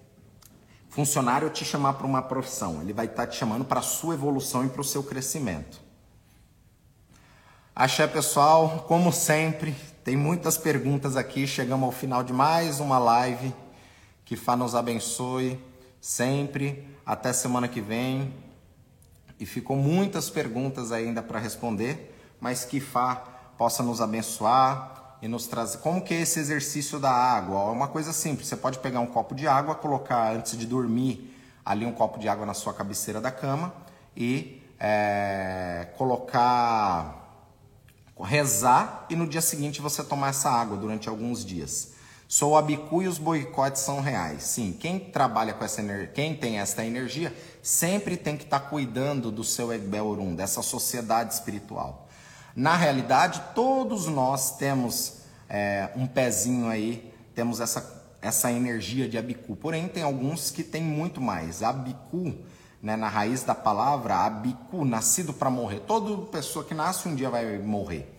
funcionário 0.91 1.49
ou 1.49 1.53
te 1.53 1.65
chamar 1.65 1.95
para 1.95 2.07
uma 2.07 2.21
profissão. 2.21 2.83
Ele 2.83 2.93
vai 2.93 3.07
estar 3.07 3.25
tá 3.25 3.27
te 3.27 3.39
chamando 3.39 3.65
para 3.65 3.81
a 3.81 3.83
sua 3.83 4.13
evolução 4.13 4.67
e 4.67 4.69
para 4.69 4.83
o 4.83 4.85
seu 4.85 5.03
crescimento. 5.03 5.81
Axé, 7.75 8.07
pessoal, 8.07 8.85
como 8.87 9.11
sempre, 9.11 9.75
tem 10.05 10.19
muitas 10.19 10.59
perguntas 10.59 11.17
aqui. 11.17 11.47
Chegamos 11.47 11.87
ao 11.87 11.93
final 11.93 12.23
de 12.23 12.35
mais 12.35 12.79
uma 12.79 12.99
live. 12.99 13.55
Que 14.27 14.37
Fá 14.37 14.55
nos 14.55 14.75
abençoe 14.75 15.59
sempre. 16.03 16.87
Até 17.07 17.33
semana 17.33 17.67
que 17.69 17.81
vem. 17.81 18.35
E 19.41 19.47
ficou 19.47 19.77
muitas 19.77 20.29
perguntas 20.29 20.93
ainda 20.93 21.23
para 21.23 21.39
responder, 21.39 22.15
mas 22.39 22.65
que 22.65 22.79
Fá 22.81 23.17
possa 23.57 23.83
nos 23.83 24.01
abençoar 24.01 25.17
e 25.23 25.29
nos 25.29 25.47
trazer. 25.47 25.79
Como 25.79 26.03
que 26.03 26.13
é 26.13 26.21
esse 26.21 26.39
exercício 26.39 26.99
da 26.99 27.11
água? 27.11 27.61
É 27.61 27.73
uma 27.73 27.89
coisa 27.89 28.13
simples. 28.13 28.49
Você 28.49 28.57
pode 28.57 28.79
pegar 28.81 29.01
um 29.01 29.07
copo 29.07 29.35
de 29.35 29.49
água, 29.49 29.75
colocar 29.75 30.35
antes 30.35 30.59
de 30.59 30.67
dormir 30.67 31.35
ali 31.65 31.87
um 31.87 31.93
copo 31.93 32.19
de 32.19 32.29
água 32.29 32.45
na 32.45 32.55
sua 32.55 32.75
cabeceira 32.75 33.21
da 33.21 33.31
cama 33.31 33.73
e 34.17 34.63
é, 34.79 35.89
colocar 35.97 37.21
rezar 38.25 39.07
e 39.11 39.17
no 39.17 39.27
dia 39.27 39.41
seguinte 39.41 39.81
você 39.81 40.05
tomar 40.05 40.29
essa 40.29 40.49
água 40.51 40.77
durante 40.77 41.09
alguns 41.09 41.45
dias. 41.45 41.92
Sou 42.35 42.57
abicu 42.57 43.03
e 43.03 43.07
os 43.07 43.19
boicotes 43.19 43.83
são 43.83 44.01
reais. 44.01 44.45
Sim, 44.45 44.73
quem 44.73 44.99
trabalha 44.99 45.53
com 45.53 45.63
essa 45.63 45.83
energia, 45.83 46.07
quem 46.07 46.35
tem 46.35 46.61
essa 46.61 46.83
energia, 46.83 47.31
sempre 47.63 48.17
tem 48.17 48.39
que 48.39 48.45
estar 48.45 48.59
tá 48.59 48.67
cuidando 48.71 49.31
do 49.31 49.45
seu 49.45 49.71
Egbel 49.71 50.17
dessa 50.35 50.63
sociedade 50.63 51.35
espiritual. 51.35 52.09
Na 52.57 52.75
realidade, 52.75 53.43
todos 53.55 54.07
nós 54.07 54.57
temos 54.57 55.19
é, 55.47 55.91
um 55.95 56.07
pezinho 56.07 56.71
aí, 56.71 57.13
temos 57.35 57.61
essa, 57.61 58.03
essa 58.23 58.51
energia 58.51 59.07
de 59.07 59.19
abicu. 59.19 59.55
Porém, 59.55 59.87
tem 59.87 60.03
alguns 60.03 60.51
que 60.51 60.65
têm 60.65 60.83
muito 60.83 61.21
mais. 61.21 61.63
Abicu, 61.63 62.35
né, 62.83 62.97
na 62.97 63.11
raiz 63.11 63.43
da 63.43 63.55
palavra, 63.55 64.15
abicu, 64.25 64.87
nascido 64.87 65.35
para 65.35 65.51
morrer. 65.51 65.81
Toda 65.81 66.25
pessoa 66.29 66.65
que 66.65 66.73
nasce 66.73 67.07
um 67.07 67.15
dia 67.15 67.29
vai 67.29 67.59
morrer. 67.59 68.11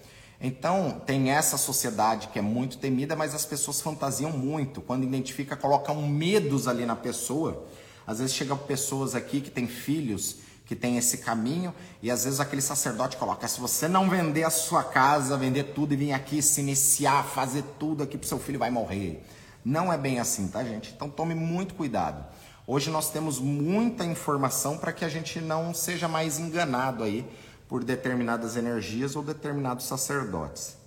Então, 0.46 1.02
tem 1.06 1.32
essa 1.32 1.58
sociedade 1.58 2.28
que 2.28 2.38
é 2.38 2.42
muito 2.42 2.78
temida, 2.78 3.16
mas 3.16 3.34
as 3.34 3.46
pessoas 3.46 3.80
fantasiam 3.80 4.30
muito. 4.30 4.82
Quando 4.82 5.06
identifica, 5.06 5.56
colocam 5.56 6.02
medos 6.06 6.68
ali 6.68 6.86
na 6.86 6.98
pessoa. 6.98 7.66
Às 8.06 8.20
vezes 8.20 8.36
chegam 8.36 8.58
pessoas 8.58 9.16
aqui 9.16 9.40
que 9.40 9.50
têm 9.50 9.68
filhos 9.68 10.44
que 10.66 10.76
tem 10.76 10.98
esse 10.98 11.20
caminho 11.20 11.74
e 12.02 12.10
às 12.10 12.24
vezes 12.24 12.40
aquele 12.40 12.62
sacerdote 12.62 13.16
coloca: 13.16 13.48
se 13.48 13.60
você 13.60 13.88
não 13.88 14.10
vender 14.10 14.44
a 14.44 14.50
sua 14.50 14.84
casa, 14.84 15.38
vender 15.38 15.74
tudo 15.74 15.94
e 15.94 15.98
vir 15.98 16.12
aqui 16.12 16.42
se 16.42 16.60
iniciar, 16.60 17.24
fazer 17.24 17.64
tudo 17.80 18.04
aqui 18.04 18.18
para 18.18 18.28
seu 18.28 18.40
filho 18.40 18.60
vai 18.60 18.70
morrer. 18.70 19.26
Não 19.64 19.94
é 19.94 19.98
bem 19.98 20.20
assim, 20.20 20.48
tá, 20.48 20.62
gente? 20.64 20.92
Então 20.94 21.10
tome 21.10 21.34
muito 21.34 21.74
cuidado. 21.74 22.26
Hoje 22.68 22.90
nós 22.90 23.10
temos 23.10 23.40
muita 23.40 24.06
informação 24.06 24.78
para 24.78 24.92
que 24.92 25.06
a 25.06 25.10
gente 25.10 25.40
não 25.40 25.74
seja 25.74 26.08
mais 26.08 26.40
enganado 26.40 27.04
aí 27.04 27.26
por 27.68 27.84
determinadas 27.84 28.56
energias 28.56 29.16
ou 29.16 29.24
determinados 29.24 29.86
sacerdotes. 29.86 30.78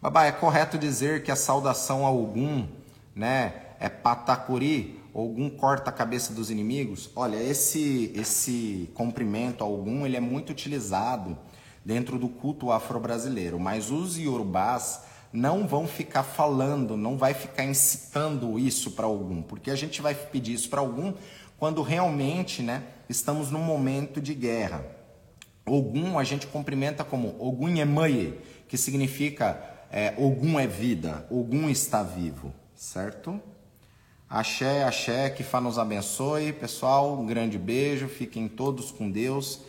Babá, 0.00 0.26
é 0.26 0.32
correto 0.32 0.78
dizer 0.78 1.22
que 1.22 1.32
a 1.32 1.36
saudação 1.36 2.04
a 2.04 2.08
algum, 2.08 2.66
né, 3.14 3.62
é 3.80 3.88
patacuri, 3.88 5.00
algum 5.14 5.48
corta 5.48 5.90
a 5.90 5.92
cabeça 5.92 6.32
dos 6.32 6.50
inimigos? 6.50 7.10
Olha, 7.16 7.36
esse 7.36 8.12
esse 8.14 8.90
cumprimento 8.94 9.64
algum, 9.64 10.06
ele 10.06 10.16
é 10.16 10.20
muito 10.20 10.50
utilizado 10.50 11.36
dentro 11.84 12.18
do 12.18 12.28
culto 12.28 12.70
afro-brasileiro, 12.70 13.58
mas 13.58 13.90
os 13.90 14.18
iorubás 14.18 15.00
não 15.32 15.66
vão 15.66 15.86
ficar 15.86 16.22
falando, 16.22 16.96
não 16.96 17.16
vai 17.16 17.34
ficar 17.34 17.64
incitando 17.64 18.58
isso 18.58 18.92
para 18.92 19.06
algum, 19.06 19.42
porque 19.42 19.70
a 19.70 19.76
gente 19.76 20.00
vai 20.00 20.14
pedir 20.14 20.54
isso 20.54 20.68
para 20.68 20.80
algum 20.80 21.12
quando 21.58 21.82
realmente, 21.82 22.62
né, 22.62 22.82
estamos 23.08 23.50
num 23.50 23.62
momento 23.62 24.20
de 24.20 24.34
guerra. 24.34 24.84
Ogum 25.64 26.18
a 26.18 26.24
gente 26.24 26.46
cumprimenta 26.46 27.02
como 27.04 27.34
Ogum 27.38 27.68
Yemaye, 27.68 28.38
que 28.68 28.76
significa 28.76 29.60
é, 29.90 30.14
Ogum 30.16 30.58
é 30.58 30.66
vida, 30.66 31.26
Ogum 31.30 31.68
está 31.68 32.02
vivo, 32.02 32.52
certo? 32.74 33.40
Axé, 34.28 34.82
axé, 34.82 35.30
que 35.30 35.44
Fá 35.44 35.60
nos 35.60 35.78
abençoe. 35.78 36.52
Pessoal, 36.52 37.18
um 37.18 37.26
grande 37.26 37.58
beijo, 37.58 38.08
fiquem 38.08 38.48
todos 38.48 38.90
com 38.90 39.10
Deus, 39.10 39.60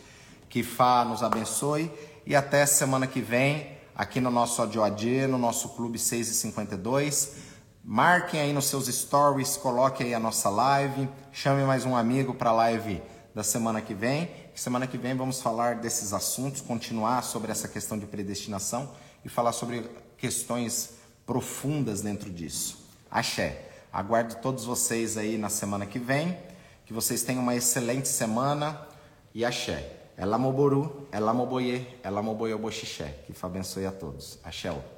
que 0.48 0.62
Fá 0.62 1.04
nos 1.04 1.22
abençoe 1.22 1.90
e 2.26 2.34
até 2.34 2.66
semana 2.66 3.06
que 3.06 3.20
vem 3.20 3.78
aqui 3.94 4.20
no 4.20 4.30
nosso 4.30 4.60
ADOAD, 4.60 5.26
no 5.28 5.38
nosso 5.38 5.70
Clube 5.70 5.98
652. 5.98 7.47
Marquem 7.82 8.40
aí 8.40 8.52
nos 8.52 8.66
seus 8.66 8.86
stories, 8.86 9.56
coloque 9.56 10.02
aí 10.02 10.12
a 10.12 10.20
nossa 10.20 10.50
live, 10.50 11.08
chame 11.32 11.64
mais 11.64 11.84
um 11.84 11.96
amigo 11.96 12.34
para 12.34 12.50
a 12.50 12.52
live 12.52 13.00
da 13.34 13.42
semana 13.42 13.80
que 13.80 13.94
vem. 13.94 14.30
Semana 14.54 14.86
que 14.86 14.98
vem 14.98 15.16
vamos 15.16 15.40
falar 15.40 15.76
desses 15.76 16.12
assuntos, 16.12 16.60
continuar 16.60 17.22
sobre 17.22 17.52
essa 17.52 17.68
questão 17.68 17.96
de 17.96 18.06
predestinação 18.06 18.90
e 19.24 19.28
falar 19.28 19.52
sobre 19.52 19.88
questões 20.16 20.94
profundas 21.24 22.00
dentro 22.00 22.30
disso. 22.30 22.84
Axé. 23.10 23.66
Aguardo 23.92 24.34
todos 24.36 24.64
vocês 24.64 25.16
aí 25.16 25.38
na 25.38 25.48
semana 25.48 25.86
que 25.86 25.98
vem. 25.98 26.36
Que 26.84 26.92
vocês 26.92 27.22
tenham 27.22 27.42
uma 27.42 27.54
excelente 27.54 28.08
semana 28.08 28.86
e 29.34 29.44
axé. 29.44 29.92
Ela 30.16 30.36
moboru, 30.36 31.06
ela 31.12 31.32
moboye, 31.32 31.86
ela 32.02 32.20
moboye 32.20 32.56
boxixé. 32.56 33.14
Que 33.26 33.34
abençoe 33.40 33.86
a 33.86 33.92
todos. 33.92 34.38
Axé. 34.42 34.97